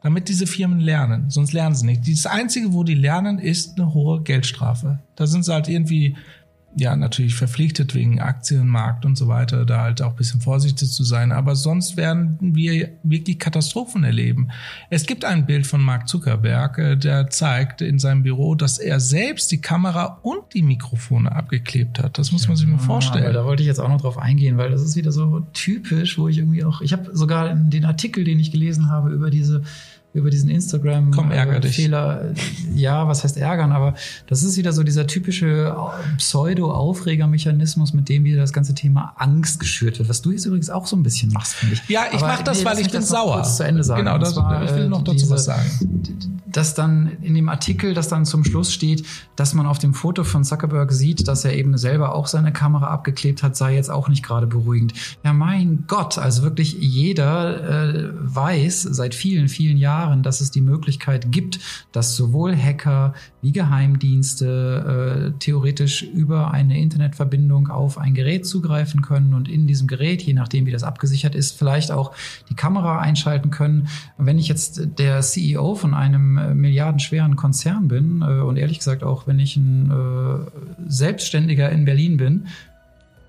Damit 0.01 0.29
diese 0.29 0.47
Firmen 0.47 0.79
lernen. 0.79 1.29
Sonst 1.29 1.53
lernen 1.53 1.75
sie 1.75 1.85
nicht. 1.85 2.07
Das 2.07 2.25
Einzige, 2.25 2.73
wo 2.73 2.83
die 2.83 2.95
lernen, 2.95 3.37
ist 3.37 3.77
eine 3.77 3.93
hohe 3.93 4.21
Geldstrafe. 4.21 4.99
Da 5.15 5.27
sind 5.27 5.45
sie 5.45 5.53
halt 5.53 5.67
irgendwie 5.67 6.15
ja 6.75 6.95
natürlich 6.95 7.35
verpflichtet 7.35 7.93
wegen 7.95 8.19
Aktienmarkt 8.19 9.05
und 9.05 9.17
so 9.17 9.27
weiter, 9.27 9.65
da 9.65 9.81
halt 9.81 10.01
auch 10.01 10.11
ein 10.11 10.15
bisschen 10.15 10.41
vorsichtig 10.41 10.89
zu 10.89 11.03
sein. 11.03 11.31
Aber 11.31 11.55
sonst 11.55 11.97
werden 11.97 12.37
wir 12.39 12.89
wirklich 13.03 13.39
Katastrophen 13.39 14.03
erleben. 14.03 14.49
Es 14.89 15.05
gibt 15.05 15.25
ein 15.25 15.45
Bild 15.45 15.67
von 15.67 15.81
Mark 15.81 16.07
Zuckerberg, 16.07 16.77
äh, 16.77 16.95
der 16.95 17.29
zeigt 17.29 17.81
in 17.81 17.99
seinem 17.99 18.23
Büro, 18.23 18.55
dass 18.55 18.77
er 18.77 18.99
selbst 18.99 19.51
die 19.51 19.59
Kamera 19.61 20.19
und 20.21 20.53
die 20.53 20.61
Mikrofone 20.61 21.31
abgeklebt 21.31 21.99
hat. 21.99 22.17
Das 22.17 22.31
muss 22.31 22.47
man 22.47 22.57
sich 22.57 22.67
mal 22.67 22.79
vorstellen. 22.79 23.25
Aber 23.25 23.33
da 23.33 23.45
wollte 23.45 23.63
ich 23.63 23.67
jetzt 23.67 23.79
auch 23.79 23.89
noch 23.89 24.01
drauf 24.01 24.17
eingehen, 24.17 24.57
weil 24.57 24.71
das 24.71 24.81
ist 24.81 24.95
wieder 24.95 25.11
so 25.11 25.41
typisch, 25.53 26.17
wo 26.17 26.27
ich 26.27 26.37
irgendwie 26.37 26.63
auch, 26.63 26.81
ich 26.81 26.93
habe 26.93 27.09
sogar 27.13 27.51
in 27.51 27.69
den 27.69 27.85
Artikel, 27.85 28.23
den 28.23 28.39
ich 28.39 28.51
gelesen 28.51 28.89
habe 28.89 29.11
über 29.11 29.29
diese 29.29 29.63
über 30.13 30.29
diesen 30.29 30.49
Instagram 30.49 31.11
Komm, 31.11 31.31
ärger 31.31 31.63
äh, 31.63 31.67
Fehler. 31.67 32.33
Ja, 32.75 33.07
was 33.07 33.23
heißt 33.23 33.37
ärgern, 33.37 33.71
aber 33.71 33.95
das 34.27 34.43
ist 34.43 34.57
wieder 34.57 34.73
so 34.73 34.83
dieser 34.83 35.07
typische 35.07 35.75
Pseudo-Aufregermechanismus, 36.17 37.93
mit 37.93 38.09
dem 38.09 38.23
wieder 38.23 38.41
das 38.41 38.51
ganze 38.51 38.73
Thema 38.75 39.13
Angst 39.17 39.59
geschürt 39.59 39.99
wird. 39.99 40.09
Was 40.09 40.21
du 40.21 40.31
jetzt 40.31 40.45
übrigens 40.45 40.69
auch 40.69 40.85
so 40.85 40.95
ein 40.95 41.03
bisschen 41.03 41.31
machst, 41.31 41.53
finde 41.53 41.75
ich. 41.75 41.89
Ja, 41.89 42.05
ich 42.11 42.19
mache 42.19 42.43
das, 42.43 42.59
nee, 42.59 42.65
weil 42.65 42.79
ich 42.79 42.91
bin 42.91 43.01
sauer. 43.01 43.35
Kurz 43.35 43.57
zu 43.57 43.63
Ende 43.63 43.83
sagen. 43.83 44.03
Genau, 44.03 44.17
das, 44.17 44.35
war, 44.35 44.63
ich 44.63 44.73
will 44.73 44.89
noch 44.89 45.03
dazu 45.03 45.17
diese, 45.17 45.29
was 45.29 45.45
sagen. 45.45 45.69
Dass 46.51 46.73
dann 46.73 47.17
in 47.21 47.33
dem 47.33 47.49
Artikel, 47.49 47.93
das 47.93 48.07
dann 48.07 48.25
zum 48.25 48.43
Schluss 48.43 48.73
steht, 48.73 49.05
dass 49.35 49.53
man 49.53 49.65
auf 49.65 49.79
dem 49.79 49.93
Foto 49.93 50.23
von 50.23 50.43
Zuckerberg 50.43 50.91
sieht, 50.91 51.27
dass 51.27 51.45
er 51.45 51.53
eben 51.53 51.77
selber 51.77 52.15
auch 52.15 52.27
seine 52.27 52.51
Kamera 52.53 52.87
abgeklebt 52.87 53.43
hat, 53.43 53.55
sei 53.55 53.75
jetzt 53.75 53.89
auch 53.89 54.09
nicht 54.09 54.23
gerade 54.23 54.47
beruhigend. 54.47 54.93
Ja, 55.23 55.33
mein 55.33 55.85
Gott, 55.87 56.17
also 56.17 56.43
wirklich 56.43 56.75
jeder 56.79 57.93
äh, 57.93 58.09
weiß 58.13 58.83
seit 58.83 59.15
vielen, 59.15 59.47
vielen 59.47 59.77
Jahren, 59.77 60.23
dass 60.23 60.41
es 60.41 60.51
die 60.51 60.61
Möglichkeit 60.61 61.31
gibt, 61.31 61.59
dass 61.91 62.15
sowohl 62.15 62.55
Hacker 62.55 63.13
wie 63.41 63.51
Geheimdienste 63.51 65.31
äh, 65.35 65.39
theoretisch 65.39 66.03
über 66.03 66.51
eine 66.51 66.79
Internetverbindung 66.79 67.69
auf 67.69 67.97
ein 67.97 68.13
Gerät 68.13 68.45
zugreifen 68.45 69.01
können 69.01 69.33
und 69.33 69.49
in 69.49 69.67
diesem 69.67 69.87
Gerät, 69.87 70.21
je 70.21 70.33
nachdem 70.33 70.65
wie 70.65 70.71
das 70.71 70.83
abgesichert 70.83 71.35
ist, 71.35 71.57
vielleicht 71.57 71.91
auch 71.91 72.13
die 72.49 72.55
Kamera 72.55 72.99
einschalten 72.99 73.49
können. 73.49 73.87
Wenn 74.17 74.37
ich 74.37 74.47
jetzt 74.47 74.81
der 74.97 75.21
CEO 75.21 75.75
von 75.75 75.93
einem 75.93 76.37
milliardenschweren 76.53 77.35
Konzern 77.35 77.87
bin 77.87 78.21
äh, 78.21 78.41
und 78.41 78.57
ehrlich 78.57 78.79
gesagt 78.79 79.03
auch 79.03 79.27
wenn 79.27 79.39
ich 79.39 79.55
ein 79.57 79.91
äh, 79.91 80.89
Selbstständiger 80.89 81.69
in 81.69 81.85
Berlin 81.85 82.17
bin, 82.17 82.47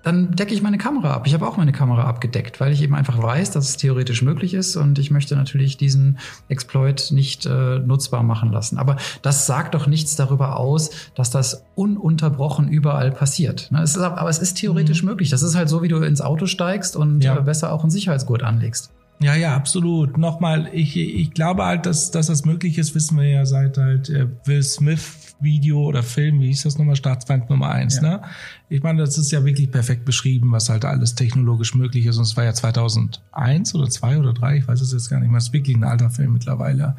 dann 0.03 0.35
decke 0.35 0.53
ich 0.53 0.61
meine 0.61 0.77
Kamera 0.77 1.13
ab. 1.13 1.25
Ich 1.25 1.33
habe 1.33 1.47
auch 1.47 1.55
meine 1.55 1.71
Kamera 1.71 2.03
abgedeckt, 2.03 2.59
weil 2.59 2.73
ich 2.73 2.81
eben 2.81 2.93
einfach 2.93 3.21
weiß, 3.21 3.51
dass 3.51 3.69
es 3.69 3.77
theoretisch 3.77 4.21
möglich 4.21 4.53
ist 4.53 4.75
und 4.75 4.99
ich 4.99 5.11
möchte 5.11 5.35
natürlich 5.35 5.77
diesen 5.77 6.19
Exploit 6.49 7.11
nicht 7.11 7.45
äh, 7.45 7.79
nutzbar 7.79 8.21
machen 8.21 8.51
lassen. 8.51 8.77
Aber 8.77 8.97
das 9.21 9.45
sagt 9.45 9.75
doch 9.75 9.87
nichts 9.87 10.17
darüber 10.17 10.57
aus, 10.57 10.91
dass 11.15 11.29
das 11.29 11.63
ununterbrochen 11.75 12.67
überall 12.67 13.11
passiert. 13.11 13.71
Ne? 13.71 13.81
Es 13.81 13.95
ist, 13.95 14.01
aber 14.01 14.29
es 14.29 14.39
ist 14.39 14.55
theoretisch 14.55 15.03
mhm. 15.03 15.09
möglich. 15.09 15.29
Das 15.29 15.41
ist 15.41 15.55
halt 15.55 15.69
so, 15.69 15.81
wie 15.81 15.87
du 15.87 15.97
ins 15.97 16.19
Auto 16.19 16.47
steigst 16.47 16.97
und 16.97 17.23
ja. 17.23 17.37
äh, 17.37 17.41
besser 17.41 17.71
auch 17.71 17.81
einen 17.81 17.91
Sicherheitsgurt 17.91 18.43
anlegst. 18.43 18.91
Ja, 19.19 19.35
ja, 19.35 19.55
absolut. 19.55 20.17
Nochmal, 20.17 20.69
ich, 20.73 20.97
ich 20.97 21.31
glaube 21.31 21.63
halt, 21.63 21.85
dass, 21.85 22.11
dass 22.11 22.27
das 22.27 22.45
möglich 22.45 22.77
ist, 22.77 22.93
wissen 22.93 23.17
wir 23.17 23.29
ja 23.29 23.45
seit 23.45 23.77
halt 23.77 24.09
äh, 24.09 24.27
Will 24.45 24.63
Smith 24.63 25.17
Video 25.43 25.81
oder 25.83 26.03
Film, 26.03 26.39
wie 26.39 26.47
hieß 26.47 26.63
das 26.63 26.77
nochmal, 26.77 26.95
Staatsfeind 26.95 27.49
Nummer 27.49 27.69
eins. 27.69 27.97
Ja. 27.97 28.01
Ne? 28.01 28.21
Ich 28.69 28.81
meine, 28.81 29.01
das 29.01 29.17
ist 29.17 29.31
ja 29.31 29.45
wirklich 29.45 29.69
perfekt 29.69 30.05
beschrieben, 30.05 30.51
was 30.51 30.69
halt 30.69 30.85
alles 30.85 31.15
technologisch 31.15 31.75
möglich 31.75 32.05
ist. 32.05 32.17
Und 32.17 32.23
es 32.23 32.35
war 32.35 32.43
ja 32.43 32.53
2001 32.53 33.75
oder 33.75 33.89
zwei 33.89 34.17
oder 34.17 34.33
drei, 34.33 34.57
ich 34.57 34.67
weiß 34.67 34.81
es 34.81 34.91
jetzt 34.91 35.09
gar 35.09 35.19
nicht 35.19 35.29
mehr. 35.29 35.37
Es 35.37 35.47
ist 35.47 35.53
wirklich 35.53 35.75
ein 35.75 35.83
alter 35.83 36.09
Film 36.09 36.33
mittlerweile. 36.33 36.95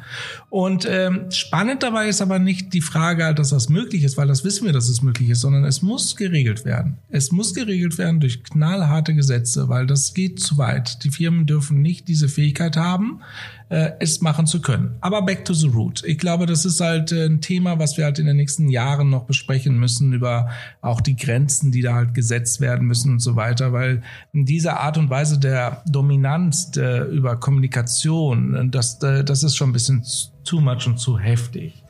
Und 0.49 0.87
ähm, 0.89 1.31
spannend 1.31 1.83
dabei 1.83 2.07
ist 2.07 2.21
aber 2.21 2.39
nicht 2.39 2.73
die 2.73 2.81
Frage, 2.81 3.33
dass 3.35 3.49
das 3.49 3.69
möglich 3.69 4.03
ist, 4.03 4.17
weil 4.17 4.27
das 4.27 4.43
wissen 4.43 4.65
wir, 4.65 4.73
dass 4.73 4.87
es 4.87 5.01
möglich 5.01 5.29
ist, 5.29 5.41
sondern 5.41 5.65
es 5.65 5.81
muss 5.81 6.15
geregelt 6.15 6.63
werden. 6.63 6.97
Es 7.09 7.31
muss 7.31 7.53
geregelt 7.53 7.97
werden 7.97 8.19
durch 8.19 8.43
knallharte 8.43 9.13
Gesetze, 9.13 9.67
weil 9.67 9.85
das 9.87 10.13
geht 10.13 10.39
zu 10.39 10.57
weit. 10.57 11.03
Die 11.03 11.09
Firmen 11.09 11.45
dürfen 11.45 11.81
nicht 11.81 12.07
diese 12.07 12.29
Fähigkeit 12.29 12.77
haben, 12.77 13.21
äh, 13.69 13.91
es 13.99 14.21
machen 14.21 14.45
zu 14.45 14.61
können. 14.61 14.95
Aber 15.01 15.21
back 15.23 15.45
to 15.45 15.53
the 15.53 15.67
root. 15.67 16.03
Ich 16.05 16.17
glaube, 16.17 16.45
das 16.45 16.65
ist 16.65 16.81
halt 16.81 17.11
äh, 17.11 17.25
ein 17.25 17.41
Thema, 17.41 17.79
was 17.79 17.97
wir 17.97 18.05
halt 18.05 18.19
in 18.19 18.25
den 18.25 18.37
nächsten 18.37 18.69
Jahren 18.69 19.09
noch 19.09 19.23
besprechen 19.23 19.79
müssen 19.79 20.13
über 20.13 20.49
auch 20.81 21.01
die 21.01 21.15
Grenzen, 21.15 21.71
die 21.71 21.81
da 21.81 21.95
halt 21.95 22.13
gesetzt 22.13 22.61
werden 22.61 22.87
müssen 22.87 23.13
und 23.13 23.19
so 23.19 23.35
weiter, 23.35 23.73
weil 23.73 24.03
diese 24.33 24.77
Art 24.77 24.97
und 24.97 25.09
Weise 25.09 25.39
der 25.39 25.83
Dominanz 25.87 26.71
der, 26.71 27.07
über 27.07 27.37
Kommunikation, 27.37 28.69
das, 28.71 29.01
äh, 29.01 29.23
das 29.23 29.43
ist 29.43 29.55
schon 29.55 29.69
ein 29.69 29.73
bisschen 29.73 30.03
too 30.43 30.61
much 30.61 30.85
und 30.85 30.99
zu 30.99 31.17
heftig. 31.17 31.84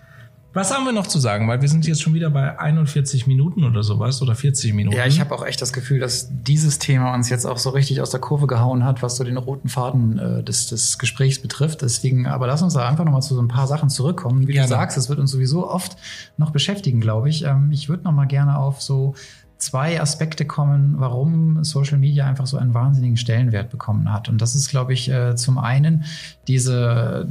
Was 0.55 0.73
haben 0.73 0.85
wir 0.85 0.93
noch 0.93 1.05
zu 1.05 1.19
sagen? 1.19 1.49
Weil 1.49 1.61
wir 1.61 1.67
sind 1.67 1.85
jetzt 1.85 2.01
schon 2.01 2.13
wieder 2.13 2.29
bei 2.29 2.57
41 2.57 3.27
Minuten 3.27 3.65
oder 3.65 3.83
sowas 3.83 4.21
oder 4.21 4.35
40 4.35 4.73
Minuten. 4.73 4.95
Ja, 4.95 5.05
ich 5.05 5.19
habe 5.19 5.35
auch 5.35 5.45
echt 5.45 5.61
das 5.61 5.73
Gefühl, 5.73 5.99
dass 5.99 6.29
dieses 6.31 6.79
Thema 6.79 7.13
uns 7.13 7.29
jetzt 7.29 7.45
auch 7.45 7.57
so 7.57 7.71
richtig 7.71 7.99
aus 7.99 8.11
der 8.11 8.21
Kurve 8.21 8.47
gehauen 8.47 8.85
hat, 8.85 9.03
was 9.03 9.17
so 9.17 9.25
den 9.25 9.35
roten 9.35 9.67
Faden 9.67 10.17
äh, 10.17 10.43
des, 10.43 10.67
des 10.67 10.97
Gesprächs 10.97 11.41
betrifft. 11.41 11.81
Deswegen, 11.81 12.25
aber 12.25 12.47
lass 12.47 12.61
uns 12.61 12.73
da 12.73 12.87
einfach 12.87 13.03
nochmal 13.03 13.21
zu 13.21 13.35
so 13.35 13.41
ein 13.41 13.49
paar 13.49 13.67
Sachen 13.67 13.89
zurückkommen. 13.89 14.47
Wie 14.47 14.53
gerne. 14.53 14.69
du 14.69 14.73
sagst, 14.73 14.97
es 14.97 15.09
wird 15.09 15.19
uns 15.19 15.31
sowieso 15.31 15.69
oft 15.69 15.97
noch 16.37 16.51
beschäftigen, 16.51 17.01
glaube 17.01 17.27
ich. 17.27 17.43
Ähm, 17.43 17.71
ich 17.73 17.89
würde 17.89 18.05
nochmal 18.05 18.27
gerne 18.27 18.57
auf 18.57 18.81
so 18.81 19.13
zwei 19.57 19.99
Aspekte 19.99 20.45
kommen, 20.45 20.95
warum 20.97 21.63
Social 21.63 21.97
Media 21.97 22.25
einfach 22.25 22.45
so 22.45 22.57
einen 22.57 22.73
wahnsinnigen 22.73 23.17
Stellenwert 23.17 23.69
bekommen 23.69 24.11
hat. 24.11 24.29
Und 24.29 24.41
das 24.41 24.55
ist, 24.55 24.69
glaube 24.69 24.93
ich, 24.93 25.09
äh, 25.09 25.35
zum 25.35 25.57
einen 25.57 26.05
diese, 26.47 27.27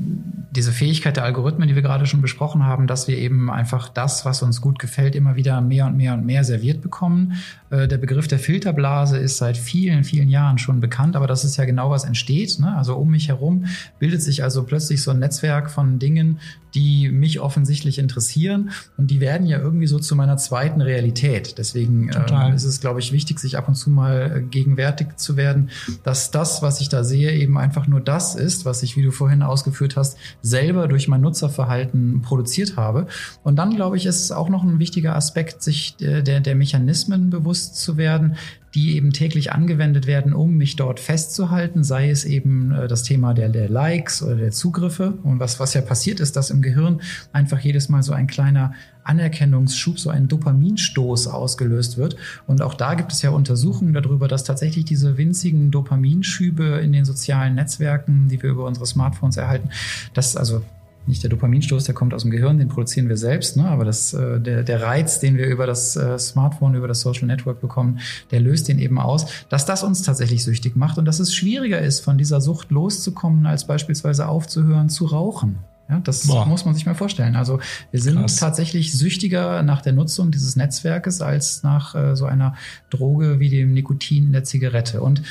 diese 0.51 0.73
Fähigkeit 0.73 1.17
der 1.17 1.25
Algorithmen, 1.25 1.69
die 1.69 1.75
wir 1.75 1.83
gerade 1.83 2.07
schon 2.07 2.21
besprochen 2.21 2.65
haben, 2.65 2.87
dass 2.87 3.07
wir 3.07 3.17
eben 3.17 3.51
einfach 3.51 3.89
das, 3.89 4.25
was 4.25 4.43
uns 4.43 4.61
gut 4.61 4.79
gefällt, 4.79 5.15
immer 5.15 5.37
wieder 5.37 5.61
mehr 5.61 5.87
und 5.87 5.97
mehr 5.97 6.15
und 6.15 6.27
mehr 6.27 6.43
serviert 6.43 6.83
bekommen. 6.83 7.35
Äh, 7.71 7.87
der 7.87 7.99
Begriff 7.99 8.27
der 8.27 8.39
Filterblase 8.39 9.17
ist 9.19 9.37
seit 9.37 9.57
vielen, 9.57 10.05
vielen 10.05 10.29
Jahren 10.29 10.59
schon 10.59 10.81
bekannt, 10.81 11.15
aber 11.15 11.27
das 11.27 11.45
ist 11.45 11.57
ja 11.57 11.65
genau, 11.65 11.91
was 11.91 12.05
entsteht. 12.05 12.59
Ne? 12.59 12.75
Also 12.77 12.97
um 12.97 13.11
mich 13.11 13.29
herum 13.29 13.67
bildet 13.99 14.23
sich 14.23 14.43
also 14.43 14.65
plötzlich 14.65 15.03
so 15.03 15.13
ein 15.13 15.21
Netzwerk 15.21 15.71
von 15.71 15.99
Dingen, 15.99 16.41
die 16.75 17.09
mich 17.09 17.39
offensichtlich 17.39 17.99
interessieren 17.99 18.71
und 18.97 19.11
die 19.11 19.21
werden 19.21 19.47
ja 19.47 19.59
irgendwie 19.59 19.87
so 19.87 20.01
zu 20.01 20.17
meiner 20.17 20.37
zweiten 20.37 20.81
Realität. 20.81 21.57
Deswegen 21.59 22.09
äh, 22.09 22.55
ist 22.55 22.65
es, 22.65 22.81
glaube 22.81 22.99
ich, 22.99 23.13
wichtig, 23.13 23.39
sich 23.39 23.57
ab 23.57 23.69
und 23.69 23.77
zu 23.77 23.91
mal 23.91 24.39
äh, 24.39 24.43
gegenwärtig 24.43 25.17
zu 25.17 25.37
werden, 25.37 25.71
dass 26.03 26.33
das, 26.33 26.63
was 26.63 26.81
ich 26.81 26.89
da 26.89 27.05
sehe, 27.05 27.31
eben 27.33 27.57
einfach 27.59 27.87
nur 27.87 28.01
das 28.01 28.35
ist, 28.35 28.65
was 28.65 28.83
ich, 28.83 28.97
wie 28.97 29.04
du 29.05 29.11
vorhin 29.11 29.43
ausgeführt 29.43 29.97
hast, 29.97 30.19
selber 30.43 30.89
durch 30.89 31.09
mein 31.09 31.21
Nutzerverhalten 31.21 32.23
produziert 32.23 32.77
habe. 32.77 33.07
Und 33.43 33.57
dann, 33.57 33.75
glaube 33.77 33.97
ich, 33.97 34.07
ist 34.07 34.21
es 34.21 34.33
auch 34.33 34.49
noch 34.49 34.63
ein 34.63 34.79
wichtiger 34.79 35.17
Aspekt, 35.17 35.63
sich 35.63 35.97
der, 35.97 36.23
der, 36.23 36.41
der 36.41 36.55
Mechanismen 36.55 37.31
bewusst 37.31 37.77
zu 37.77 37.97
werden, 37.97 38.37
die 38.75 38.97
eben 38.97 39.13
täglich 39.13 39.53
angewendet 39.53 40.07
werden, 40.07 40.33
um 40.33 40.57
mich 40.57 40.75
dort 40.75 40.99
festzuhalten, 40.99 41.85
sei 41.85 42.11
es 42.11 42.25
eben 42.25 42.73
äh, 42.73 42.89
das 42.89 43.05
Thema 43.05 43.33
der, 43.33 43.49
der 43.49 43.69
Likes 43.69 44.23
oder 44.23 44.37
der 44.37 44.51
Zugriffe. 44.51 45.15
Und 45.23 45.39
was, 45.39 45.61
was 45.61 45.75
ja 45.75 45.81
passiert 45.81 46.19
ist, 46.21 46.37
dass 46.37 46.51
im 46.51 46.61
Gehirn 46.61 47.01
einfach 47.33 47.61
jedes 47.61 47.89
Mal 47.89 48.03
so 48.03 48.13
ein 48.13 48.27
kleiner 48.27 48.75
Anerkennungsschub, 49.05 49.99
so 49.99 50.11
ein 50.11 50.29
Dopaminstoß 50.29 51.29
ausgelöst 51.29 51.99
wird. 51.99 52.17
Und 52.47 52.63
auch 52.63 52.75
da 52.75 52.95
gibt 52.95 53.13
es 53.13 53.23
ja 53.23 53.31
Untersuchungen 53.31 53.93
darüber, 53.93 54.27
dass 54.27 54.45
tatsächlich 54.45 54.85
diese 54.87 55.17
winzigen 55.17 55.71
Dopaminschübe 55.71 56.81
in 56.83 56.93
den 56.93 57.05
sozialen 57.05 57.55
Netzwerken, 57.55 58.29
die 58.29 58.43
wir 58.43 58.51
über 58.51 58.65
unsere 58.65 58.87
Smartphones 58.87 59.37
erhalten, 59.37 59.69
das 60.15 60.37
also 60.37 60.63
nicht 61.07 61.23
der 61.23 61.31
Dopaminstoß, 61.31 61.85
der 61.85 61.95
kommt 61.95 62.15
aus 62.15 62.23
dem 62.23 62.31
Gehirn, 62.31 62.59
den 62.59 62.69
produzieren 62.69 63.09
wir 63.09 63.17
selbst, 63.17 63.57
ne? 63.57 63.69
aber 63.69 63.85
das, 63.85 64.15
äh, 64.15 64.41
der, 64.41 64.63
der 64.63 64.83
Reiz, 64.83 65.21
den 65.21 65.37
wir 65.37 65.47
über 65.47 65.67
das 65.67 65.97
äh, 65.97 66.19
Smartphone, 66.19 66.75
über 66.75 66.89
das 66.89 67.01
Social 67.01 67.27
Network 67.27 67.61
bekommen, 67.61 68.01
der 68.31 68.41
löst 68.41 68.69
den 68.69 68.79
eben 68.79 68.99
aus, 68.99 69.27
dass 69.49 69.67
das 69.67 69.83
uns 69.83 70.03
tatsächlich 70.03 70.45
süchtig 70.45 70.77
macht 70.77 70.99
und 70.99 71.05
dass 71.05 71.21
es 71.21 71.35
schwieriger 71.35 71.81
ist, 71.81 72.01
von 72.01 72.19
dieser 72.19 72.41
Sucht 72.41 72.71
loszukommen, 72.71 73.47
als 73.47 73.67
beispielsweise 73.67 74.29
aufzuhören 74.29 74.89
zu 74.89 75.07
rauchen. 75.07 75.59
Ja, 75.89 76.01
das 76.01 76.27
Boah. 76.27 76.47
muss 76.47 76.65
man 76.65 76.75
sich 76.75 76.87
mal 76.87 76.95
vorstellen. 76.95 77.37
Also 77.37 77.61
wir 77.91 78.01
sind 78.01 78.19
Krass. 78.19 78.37
tatsächlich 78.37 78.97
süchtiger 78.97 79.63
nach 79.63 79.83
der 79.83 79.93
Nutzung 79.93 80.31
dieses 80.31 80.57
Netzwerkes 80.57 81.21
als 81.21 81.63
nach 81.63 81.95
äh, 81.95 82.17
so 82.17 82.25
einer 82.25 82.55
Droge 82.89 83.39
wie 83.39 83.51
dem 83.51 83.75
Nikotin 83.75 84.27
in 84.27 84.33
der 84.33 84.45
Zigarette. 84.45 85.03
Und 85.03 85.23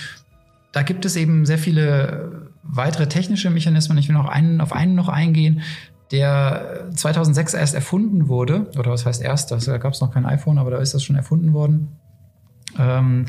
da 0.71 0.83
gibt 0.83 1.05
es 1.05 1.15
eben 1.15 1.45
sehr 1.47 1.57
viele 1.57 2.51
weitere 2.63 3.07
technische 3.07 3.49
Mechanismen. 3.49 3.97
Ich 3.97 4.07
will 4.07 4.15
noch 4.15 4.27
einen, 4.27 4.61
auf 4.61 4.73
einen 4.73 4.95
noch 4.95 5.09
eingehen, 5.09 5.61
der 6.11 6.89
2006 6.95 7.53
erst 7.53 7.75
erfunden 7.75 8.27
wurde. 8.27 8.71
Oder 8.77 8.91
was 8.91 9.05
heißt 9.05 9.21
erst? 9.21 9.51
Da 9.51 9.77
gab 9.77 9.93
es 9.93 10.01
noch 10.01 10.11
kein 10.11 10.25
iPhone, 10.25 10.57
aber 10.57 10.71
da 10.71 10.77
ist 10.77 10.93
das 10.93 11.03
schon 11.03 11.15
erfunden 11.15 11.53
worden. 11.53 11.99
Ähm, 12.77 13.25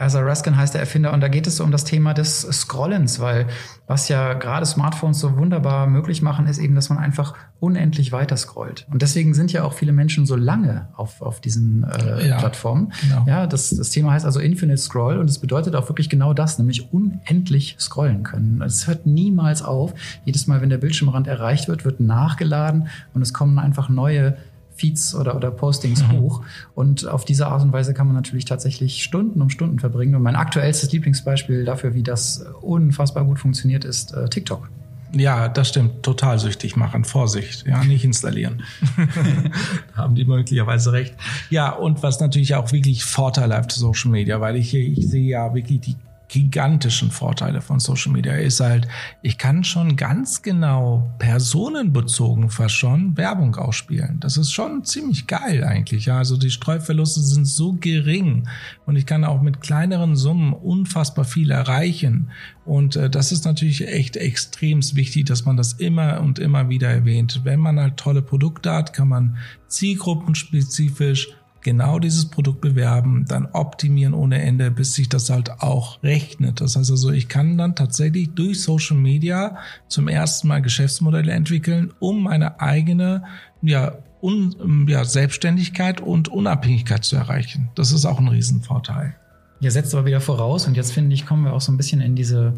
Asa 0.00 0.20
Raskin 0.20 0.56
heißt 0.56 0.72
der 0.72 0.80
Erfinder 0.80 1.12
und 1.12 1.20
da 1.20 1.28
geht 1.28 1.46
es 1.46 1.60
um 1.60 1.70
das 1.70 1.84
Thema 1.84 2.14
des 2.14 2.40
Scrollens, 2.40 3.20
weil 3.20 3.46
was 3.86 4.08
ja 4.08 4.32
gerade 4.32 4.64
Smartphones 4.64 5.20
so 5.20 5.36
wunderbar 5.36 5.86
möglich 5.86 6.22
machen, 6.22 6.46
ist 6.46 6.58
eben, 6.58 6.74
dass 6.74 6.88
man 6.88 6.98
einfach 6.98 7.34
unendlich 7.58 8.10
weiter 8.10 8.36
scrollt. 8.38 8.86
Und 8.90 9.02
deswegen 9.02 9.34
sind 9.34 9.52
ja 9.52 9.62
auch 9.64 9.74
viele 9.74 9.92
Menschen 9.92 10.24
so 10.24 10.36
lange 10.36 10.88
auf, 10.96 11.20
auf 11.20 11.40
diesen 11.40 11.84
äh, 11.84 12.28
ja, 12.28 12.38
Plattformen. 12.38 12.92
Genau. 13.02 13.24
Ja, 13.26 13.46
das, 13.46 13.70
das 13.70 13.90
Thema 13.90 14.12
heißt 14.12 14.24
also 14.24 14.40
Infinite 14.40 14.78
Scroll 14.78 15.18
und 15.18 15.28
es 15.28 15.38
bedeutet 15.38 15.74
auch 15.74 15.88
wirklich 15.90 16.08
genau 16.08 16.32
das, 16.32 16.58
nämlich 16.58 16.92
unendlich 16.94 17.76
scrollen 17.78 18.22
können. 18.22 18.62
Es 18.62 18.86
hört 18.86 19.04
niemals 19.04 19.62
auf. 19.62 19.92
Jedes 20.24 20.46
Mal, 20.46 20.62
wenn 20.62 20.70
der 20.70 20.78
Bildschirmrand 20.78 21.26
erreicht 21.26 21.68
wird, 21.68 21.84
wird 21.84 22.00
nachgeladen 22.00 22.88
und 23.12 23.20
es 23.20 23.34
kommen 23.34 23.58
einfach 23.58 23.90
neue 23.90 24.36
Feeds 24.80 25.14
oder, 25.14 25.36
oder 25.36 25.50
Postings 25.50 26.02
mhm. 26.02 26.12
hoch. 26.12 26.42
Und 26.74 27.06
auf 27.06 27.24
diese 27.24 27.46
Art 27.46 27.62
und 27.62 27.72
Weise 27.72 27.92
kann 27.92 28.06
man 28.06 28.16
natürlich 28.16 28.46
tatsächlich 28.46 29.02
Stunden 29.02 29.42
um 29.42 29.50
Stunden 29.50 29.78
verbringen. 29.78 30.14
Und 30.14 30.22
mein 30.22 30.36
aktuellstes 30.36 30.90
Lieblingsbeispiel 30.92 31.64
dafür, 31.64 31.94
wie 31.94 32.02
das 32.02 32.44
unfassbar 32.62 33.24
gut 33.24 33.38
funktioniert, 33.38 33.84
ist 33.84 34.14
äh, 34.14 34.28
TikTok. 34.28 34.68
Ja, 35.12 35.48
das 35.48 35.68
stimmt. 35.68 36.02
Total 36.02 36.38
süchtig 36.38 36.76
machen. 36.76 37.04
Vorsicht. 37.04 37.66
Ja, 37.66 37.82
nicht 37.84 38.04
installieren. 38.04 38.62
haben 39.94 40.14
die 40.14 40.24
möglicherweise 40.24 40.92
recht. 40.92 41.14
Ja, 41.50 41.70
und 41.70 42.02
was 42.02 42.20
natürlich 42.20 42.54
auch 42.54 42.72
wirklich 42.72 43.04
Vorteile 43.04 43.56
hat 43.56 43.72
Social 43.72 44.10
Media, 44.10 44.40
weil 44.40 44.56
ich, 44.56 44.74
ich 44.74 45.08
sehe 45.08 45.28
ja 45.28 45.52
wirklich 45.52 45.80
die 45.80 45.96
gigantischen 46.30 47.10
Vorteile 47.10 47.60
von 47.60 47.80
Social 47.80 48.12
Media 48.12 48.34
ist 48.34 48.60
halt, 48.60 48.86
ich 49.20 49.36
kann 49.36 49.64
schon 49.64 49.96
ganz 49.96 50.42
genau 50.42 51.12
personenbezogen 51.18 52.50
fast 52.50 52.76
schon 52.76 53.16
Werbung 53.16 53.56
ausspielen. 53.56 54.20
Das 54.20 54.36
ist 54.36 54.52
schon 54.52 54.84
ziemlich 54.84 55.26
geil 55.26 55.64
eigentlich. 55.64 56.10
Also 56.12 56.36
die 56.36 56.50
Streuverluste 56.50 57.20
sind 57.20 57.46
so 57.46 57.72
gering 57.72 58.48
und 58.86 58.94
ich 58.94 59.06
kann 59.06 59.24
auch 59.24 59.42
mit 59.42 59.60
kleineren 59.60 60.14
Summen 60.14 60.52
unfassbar 60.52 61.24
viel 61.24 61.50
erreichen. 61.50 62.30
Und 62.64 62.94
äh, 62.94 63.10
das 63.10 63.32
ist 63.32 63.44
natürlich 63.44 63.88
echt 63.88 64.16
extrem 64.16 64.80
wichtig, 64.94 65.26
dass 65.26 65.44
man 65.44 65.56
das 65.56 65.72
immer 65.72 66.20
und 66.20 66.38
immer 66.38 66.68
wieder 66.68 66.88
erwähnt. 66.88 67.40
Wenn 67.42 67.58
man 67.58 67.80
halt 67.80 67.96
tolle 67.96 68.22
Produkte 68.22 68.70
hat, 68.70 68.92
kann 68.92 69.08
man 69.08 69.36
zielgruppenspezifisch 69.66 71.28
genau 71.62 71.98
dieses 71.98 72.26
Produkt 72.26 72.60
bewerben, 72.60 73.24
dann 73.28 73.46
optimieren 73.46 74.14
ohne 74.14 74.40
Ende, 74.40 74.70
bis 74.70 74.94
sich 74.94 75.08
das 75.08 75.30
halt 75.30 75.60
auch 75.60 76.02
rechnet. 76.02 76.60
Das 76.60 76.76
heißt 76.76 76.90
also, 76.90 77.10
ich 77.10 77.28
kann 77.28 77.58
dann 77.58 77.76
tatsächlich 77.76 78.30
durch 78.34 78.62
Social 78.62 78.96
Media 78.96 79.58
zum 79.88 80.08
ersten 80.08 80.48
Mal 80.48 80.62
Geschäftsmodelle 80.62 81.32
entwickeln, 81.32 81.92
um 81.98 82.22
meine 82.22 82.60
eigene 82.60 83.24
ja, 83.62 83.92
Un, 84.22 84.86
ja, 84.86 85.04
Selbstständigkeit 85.04 86.02
und 86.02 86.28
Unabhängigkeit 86.28 87.04
zu 87.04 87.16
erreichen. 87.16 87.70
Das 87.74 87.90
ist 87.90 88.04
auch 88.04 88.18
ein 88.18 88.28
Riesenvorteil. 88.28 89.14
Ihr 89.60 89.70
setzt 89.70 89.94
aber 89.94 90.04
wieder 90.04 90.20
voraus 90.20 90.66
und 90.66 90.76
jetzt 90.76 90.92
finde 90.92 91.14
ich, 91.14 91.24
kommen 91.24 91.44
wir 91.44 91.54
auch 91.54 91.60
so 91.60 91.72
ein 91.72 91.78
bisschen 91.78 92.02
in 92.02 92.16
diese 92.16 92.54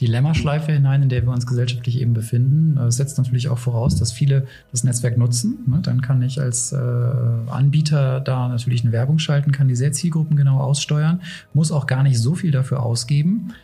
Dilemmaschleife 0.00 0.72
hinein, 0.72 1.02
in 1.02 1.08
der 1.08 1.24
wir 1.24 1.32
uns 1.32 1.46
gesellschaftlich 1.46 2.00
eben 2.00 2.12
befinden. 2.12 2.76
Das 2.76 2.96
setzt 2.96 3.18
natürlich 3.18 3.48
auch 3.48 3.58
voraus, 3.58 3.96
dass 3.96 4.12
viele 4.12 4.46
das 4.70 4.84
Netzwerk 4.84 5.16
nutzen. 5.16 5.58
Ne? 5.66 5.80
Dann 5.82 6.02
kann 6.02 6.20
ich 6.22 6.40
als 6.40 6.72
äh, 6.72 6.76
Anbieter 6.76 8.20
da 8.20 8.48
natürlich 8.48 8.82
eine 8.82 8.92
Werbung 8.92 9.18
schalten, 9.18 9.52
kann 9.52 9.68
die 9.68 9.76
sehr 9.76 9.92
zielgruppengenau 9.92 10.60
aussteuern, 10.60 11.22
muss 11.54 11.72
auch 11.72 11.86
gar 11.86 12.02
nicht 12.02 12.18
so 12.18 12.34
viel 12.34 12.50
dafür 12.50 12.82
ausgeben. 12.82 13.54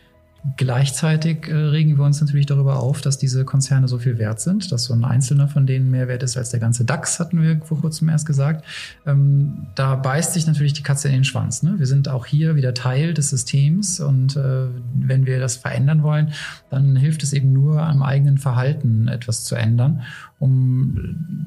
Gleichzeitig 0.57 1.47
äh, 1.47 1.55
regen 1.55 1.97
wir 1.97 2.03
uns 2.03 2.19
natürlich 2.19 2.47
darüber 2.47 2.81
auf, 2.81 2.99
dass 2.99 3.17
diese 3.17 3.45
Konzerne 3.45 3.87
so 3.87 3.97
viel 3.97 4.17
wert 4.17 4.41
sind, 4.41 4.73
dass 4.73 4.83
so 4.83 4.93
ein 4.93 5.05
einzelner 5.05 5.47
von 5.47 5.65
denen 5.65 5.89
mehr 5.89 6.09
wert 6.09 6.21
ist 6.21 6.35
als 6.35 6.49
der 6.49 6.59
ganze 6.59 6.83
DAX, 6.83 7.21
hatten 7.21 7.41
wir 7.41 7.61
vor 7.61 7.79
kurzem 7.79 8.09
erst 8.09 8.25
gesagt. 8.25 8.65
Ähm, 9.05 9.67
da 9.75 9.95
beißt 9.95 10.33
sich 10.33 10.45
natürlich 10.45 10.73
die 10.73 10.83
Katze 10.83 11.07
in 11.07 11.13
den 11.13 11.23
Schwanz. 11.23 11.63
Ne? 11.63 11.75
Wir 11.77 11.87
sind 11.87 12.09
auch 12.09 12.25
hier 12.25 12.57
wieder 12.57 12.73
Teil 12.73 13.13
des 13.13 13.29
Systems 13.29 14.01
und 14.01 14.35
äh, 14.35 14.67
wenn 14.93 15.25
wir 15.25 15.39
das 15.39 15.55
verändern 15.55 16.03
wollen, 16.03 16.33
dann 16.69 16.97
hilft 16.97 17.23
es 17.23 17.31
eben 17.31 17.53
nur 17.53 17.81
am 17.81 18.03
eigenen 18.03 18.37
Verhalten 18.37 19.07
etwas 19.07 19.45
zu 19.45 19.55
ändern. 19.55 20.01
Um 20.43 20.97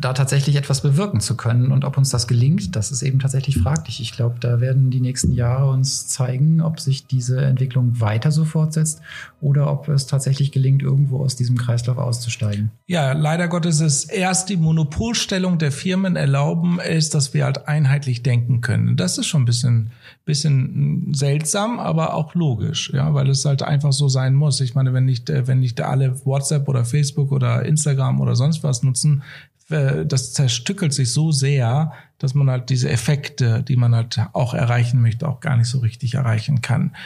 da 0.00 0.14
tatsächlich 0.14 0.56
etwas 0.56 0.80
bewirken 0.80 1.20
zu 1.20 1.36
können. 1.36 1.70
Und 1.70 1.84
ob 1.84 1.98
uns 1.98 2.08
das 2.08 2.26
gelingt, 2.26 2.76
das 2.76 2.90
ist 2.90 3.02
eben 3.02 3.18
tatsächlich 3.18 3.58
fraglich. 3.58 4.00
Ich 4.00 4.12
glaube, 4.12 4.36
da 4.40 4.62
werden 4.62 4.90
die 4.90 5.02
nächsten 5.02 5.32
Jahre 5.32 5.68
uns 5.68 6.08
zeigen, 6.08 6.62
ob 6.62 6.80
sich 6.80 7.06
diese 7.06 7.42
Entwicklung 7.42 8.00
weiter 8.00 8.30
so 8.30 8.46
fortsetzt 8.46 9.02
oder 9.42 9.70
ob 9.70 9.88
es 9.88 10.06
tatsächlich 10.06 10.50
gelingt, 10.50 10.80
irgendwo 10.80 11.18
aus 11.20 11.36
diesem 11.36 11.58
Kreislauf 11.58 11.98
auszusteigen. 11.98 12.70
Ja, 12.86 13.12
leider 13.12 13.48
Gottes 13.48 13.80
ist 13.80 14.04
erst 14.04 14.48
die 14.48 14.56
Monopolstellung 14.56 15.58
der 15.58 15.72
Firmen 15.72 16.16
erlauben 16.16 16.80
ist, 16.80 17.14
dass 17.14 17.34
wir 17.34 17.44
halt 17.44 17.68
einheitlich 17.68 18.22
denken 18.22 18.62
können. 18.62 18.96
Das 18.96 19.18
ist 19.18 19.26
schon 19.26 19.42
ein 19.42 19.46
bisschen, 19.46 19.90
bisschen 20.24 21.12
seltsam, 21.12 21.78
aber 21.78 22.14
auch 22.14 22.34
logisch, 22.34 22.90
ja, 22.94 23.12
weil 23.12 23.28
es 23.28 23.44
halt 23.44 23.62
einfach 23.62 23.92
so 23.92 24.08
sein 24.08 24.34
muss. 24.34 24.62
Ich 24.62 24.74
meine, 24.74 24.94
wenn 24.94 25.04
nicht, 25.04 25.28
wenn 25.28 25.60
nicht 25.60 25.82
alle 25.82 26.24
WhatsApp 26.24 26.66
oder 26.66 26.86
Facebook 26.86 27.30
oder 27.30 27.62
Instagram 27.66 28.22
oder 28.22 28.34
sonst 28.34 28.62
was 28.62 28.85
nutzen, 28.86 29.22
äh, 29.68 30.06
das 30.06 30.32
zerstückelt 30.32 30.92
sich 30.92 31.12
so 31.12 31.32
sehr, 31.32 31.92
dass 32.18 32.34
man 32.34 32.48
halt 32.48 32.70
diese 32.70 32.88
Effekte, 32.88 33.62
die 33.62 33.76
man 33.76 33.94
halt 33.94 34.18
auch 34.32 34.54
erreichen 34.54 35.02
möchte, 35.02 35.28
auch 35.28 35.40
gar 35.40 35.56
nicht 35.56 35.68
so 35.68 35.80
richtig 35.80 36.14
erreichen 36.14 36.62
kann. 36.62 36.96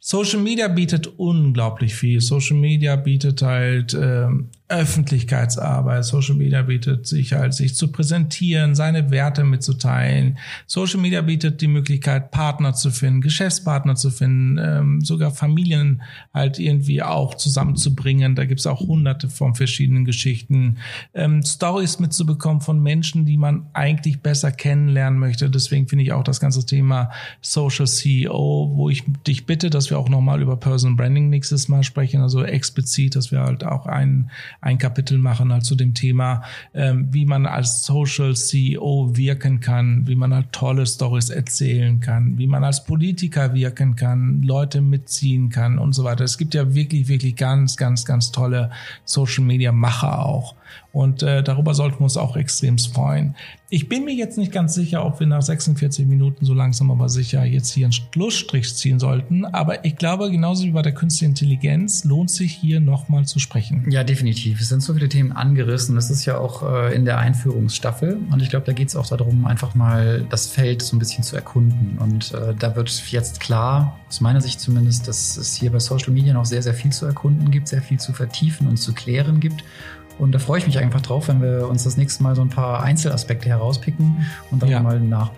Social 0.00 0.40
Media 0.40 0.68
bietet 0.68 1.06
unglaublich 1.06 1.94
viel. 1.94 2.20
Social 2.20 2.56
Media 2.56 2.96
bietet 2.96 3.42
halt 3.42 3.94
äh, 3.94 4.28
Öffentlichkeitsarbeit. 4.68 6.04
Social 6.04 6.34
Media 6.34 6.62
bietet 6.62 7.06
sich 7.06 7.32
halt, 7.34 7.54
sich 7.54 7.76
zu 7.76 7.92
präsentieren, 7.92 8.74
seine 8.74 9.10
Werte 9.10 9.44
mitzuteilen. 9.44 10.38
Social 10.66 11.00
Media 11.00 11.22
bietet 11.22 11.60
die 11.60 11.68
Möglichkeit, 11.68 12.32
Partner 12.32 12.74
zu 12.74 12.90
finden, 12.90 13.20
Geschäftspartner 13.20 13.94
zu 13.94 14.10
finden, 14.10 14.58
ähm, 14.58 15.00
sogar 15.02 15.30
Familien 15.30 16.02
halt 16.34 16.58
irgendwie 16.58 17.02
auch 17.02 17.34
zusammenzubringen. 17.34 18.34
Da 18.34 18.44
gibt's 18.44 18.66
auch 18.66 18.80
hunderte 18.80 19.28
von 19.28 19.54
verschiedenen 19.54 20.04
Geschichten. 20.04 20.78
Ähm, 21.14 21.42
Stories 21.44 22.00
mitzubekommen 22.00 22.60
von 22.60 22.82
Menschen, 22.82 23.24
die 23.24 23.36
man 23.36 23.66
eigentlich 23.72 24.20
besser 24.20 24.50
kennenlernen 24.50 25.18
möchte. 25.18 25.48
Deswegen 25.48 25.86
finde 25.86 26.04
ich 26.04 26.12
auch 26.12 26.24
das 26.24 26.40
ganze 26.40 26.66
Thema 26.66 27.10
Social 27.40 27.86
CEO, 27.86 28.72
wo 28.74 28.90
ich 28.90 29.04
dich 29.26 29.46
bitte, 29.46 29.70
dass 29.70 29.90
wir 29.90 29.98
auch 29.98 30.08
nochmal 30.08 30.42
über 30.42 30.56
Personal 30.56 30.96
Branding 30.96 31.30
nächstes 31.30 31.68
Mal 31.68 31.84
sprechen, 31.84 32.20
also 32.20 32.42
explizit, 32.42 33.14
dass 33.14 33.30
wir 33.30 33.40
halt 33.40 33.64
auch 33.64 33.86
ein, 33.86 34.30
ein 34.60 34.78
Kapitel 34.78 35.18
machen 35.18 35.52
halt 35.52 35.64
zu 35.64 35.74
dem 35.74 35.94
Thema, 35.94 36.42
ähm, 36.74 37.08
wie 37.10 37.26
man 37.26 37.46
als 37.46 37.84
Social 37.84 38.34
CEO 38.34 39.16
wirken 39.16 39.60
kann, 39.60 40.06
wie 40.06 40.16
man 40.16 40.34
halt 40.34 40.52
tolle 40.52 40.86
Stories 40.86 41.30
erzählen 41.30 42.00
kann, 42.00 42.38
wie 42.38 42.46
man 42.46 42.64
als 42.64 42.84
Politiker 42.84 43.54
wirken 43.54 43.96
kann, 43.96 44.42
Leute 44.42 44.80
mitziehen 44.80 45.50
kann 45.50 45.78
und 45.78 45.92
so 45.92 46.04
weiter. 46.04 46.24
Es 46.24 46.38
gibt 46.38 46.54
ja 46.54 46.74
wirklich, 46.74 47.08
wirklich 47.08 47.36
ganz, 47.36 47.76
ganz, 47.76 48.04
ganz 48.04 48.32
tolle 48.32 48.70
Social 49.04 49.44
Media 49.44 49.72
Macher 49.72 50.24
auch. 50.24 50.54
Und 50.92 51.22
äh, 51.22 51.42
darüber 51.42 51.74
sollten 51.74 51.98
wir 51.98 52.04
uns 52.04 52.16
auch 52.16 52.36
extrem 52.36 52.78
freuen. 52.78 53.34
Ich 53.68 53.88
bin 53.88 54.04
mir 54.04 54.14
jetzt 54.14 54.38
nicht 54.38 54.52
ganz 54.52 54.74
sicher, 54.74 55.04
ob 55.04 55.18
wir 55.18 55.26
nach 55.26 55.42
46 55.42 56.06
Minuten 56.06 56.44
so 56.44 56.54
langsam 56.54 56.90
aber 56.92 57.08
sicher 57.08 57.44
jetzt 57.44 57.72
hier 57.72 57.86
einen 57.86 57.92
Schlussstrich 57.92 58.72
ziehen 58.76 59.00
sollten. 59.00 59.44
Aber 59.44 59.84
ich 59.84 59.96
glaube, 59.96 60.30
genauso 60.30 60.64
wie 60.64 60.70
bei 60.70 60.82
der 60.82 60.94
künstlichen 60.94 61.32
Intelligenz 61.32 62.04
lohnt 62.04 62.30
sich 62.30 62.52
hier 62.52 62.80
nochmal 62.80 63.26
zu 63.26 63.40
sprechen. 63.40 63.90
Ja, 63.90 64.04
definitiv. 64.04 64.60
Es 64.60 64.68
sind 64.68 64.82
so 64.82 64.94
viele 64.94 65.08
Themen 65.08 65.32
angerissen. 65.32 65.96
Das 65.96 66.10
ist 66.10 66.24
ja 66.26 66.38
auch 66.38 66.62
äh, 66.62 66.94
in 66.94 67.04
der 67.04 67.18
Einführungsstaffel. 67.18 68.18
Und 68.30 68.40
ich 68.40 68.50
glaube, 68.50 68.64
da 68.66 68.72
geht 68.72 68.88
es 68.88 68.94
auch 68.94 69.08
darum, 69.08 69.46
einfach 69.46 69.74
mal 69.74 70.24
das 70.30 70.46
Feld 70.46 70.80
so 70.82 70.94
ein 70.94 71.00
bisschen 71.00 71.24
zu 71.24 71.34
erkunden. 71.34 71.98
Und 71.98 72.32
äh, 72.34 72.54
da 72.56 72.76
wird 72.76 72.88
jetzt 73.10 73.40
klar, 73.40 73.98
aus 74.08 74.20
meiner 74.20 74.40
Sicht 74.40 74.60
zumindest, 74.60 75.08
dass 75.08 75.36
es 75.36 75.54
hier 75.54 75.72
bei 75.72 75.80
Social 75.80 76.12
Media 76.12 76.32
noch 76.32 76.44
sehr, 76.44 76.62
sehr 76.62 76.74
viel 76.74 76.92
zu 76.92 77.04
erkunden 77.04 77.50
gibt, 77.50 77.66
sehr 77.66 77.82
viel 77.82 77.98
zu 77.98 78.12
vertiefen 78.12 78.68
und 78.68 78.76
zu 78.76 78.94
klären 78.94 79.40
gibt. 79.40 79.64
Und 80.18 80.32
da 80.32 80.38
freue 80.38 80.58
ich 80.58 80.66
mich 80.66 80.78
einfach 80.78 81.00
drauf, 81.00 81.28
wenn 81.28 81.42
wir 81.42 81.68
uns 81.68 81.84
das 81.84 81.96
nächste 81.96 82.22
Mal 82.22 82.34
so 82.34 82.42
ein 82.42 82.48
paar 82.48 82.82
Einzelaspekte 82.82 83.48
herauspicken 83.48 84.26
und 84.50 84.62
dann 84.62 84.70
ja. 84.70 84.80
mal 84.80 84.98
nach. 84.98 85.30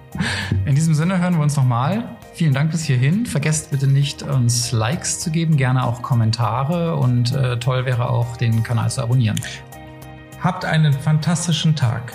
In 0.65 0.75
diesem 0.75 0.95
Sinne 0.95 1.19
hören 1.21 1.35
wir 1.35 1.43
uns 1.43 1.57
nochmal. 1.57 2.05
Vielen 2.35 2.55
Dank 2.55 2.71
bis 2.71 2.85
hierhin. 2.85 3.27
Vergesst 3.27 3.73
bitte 3.73 3.89
nicht, 3.89 4.23
uns 4.23 4.71
Likes 4.71 5.19
zu 5.19 5.31
geben, 5.31 5.57
gerne 5.57 5.85
auch 5.85 6.03
Kommentare 6.03 6.97
und 6.97 7.35
äh, 7.35 7.59
toll 7.59 7.85
wäre 7.87 8.11
auch, 8.11 8.37
den 8.37 8.63
Kanal 8.63 8.91
zu 8.91 9.03
abonnieren. 9.03 9.41
Habt 10.41 10.65
einen 10.65 10.93
fantastischen 10.93 11.75
Tag. 11.75 12.13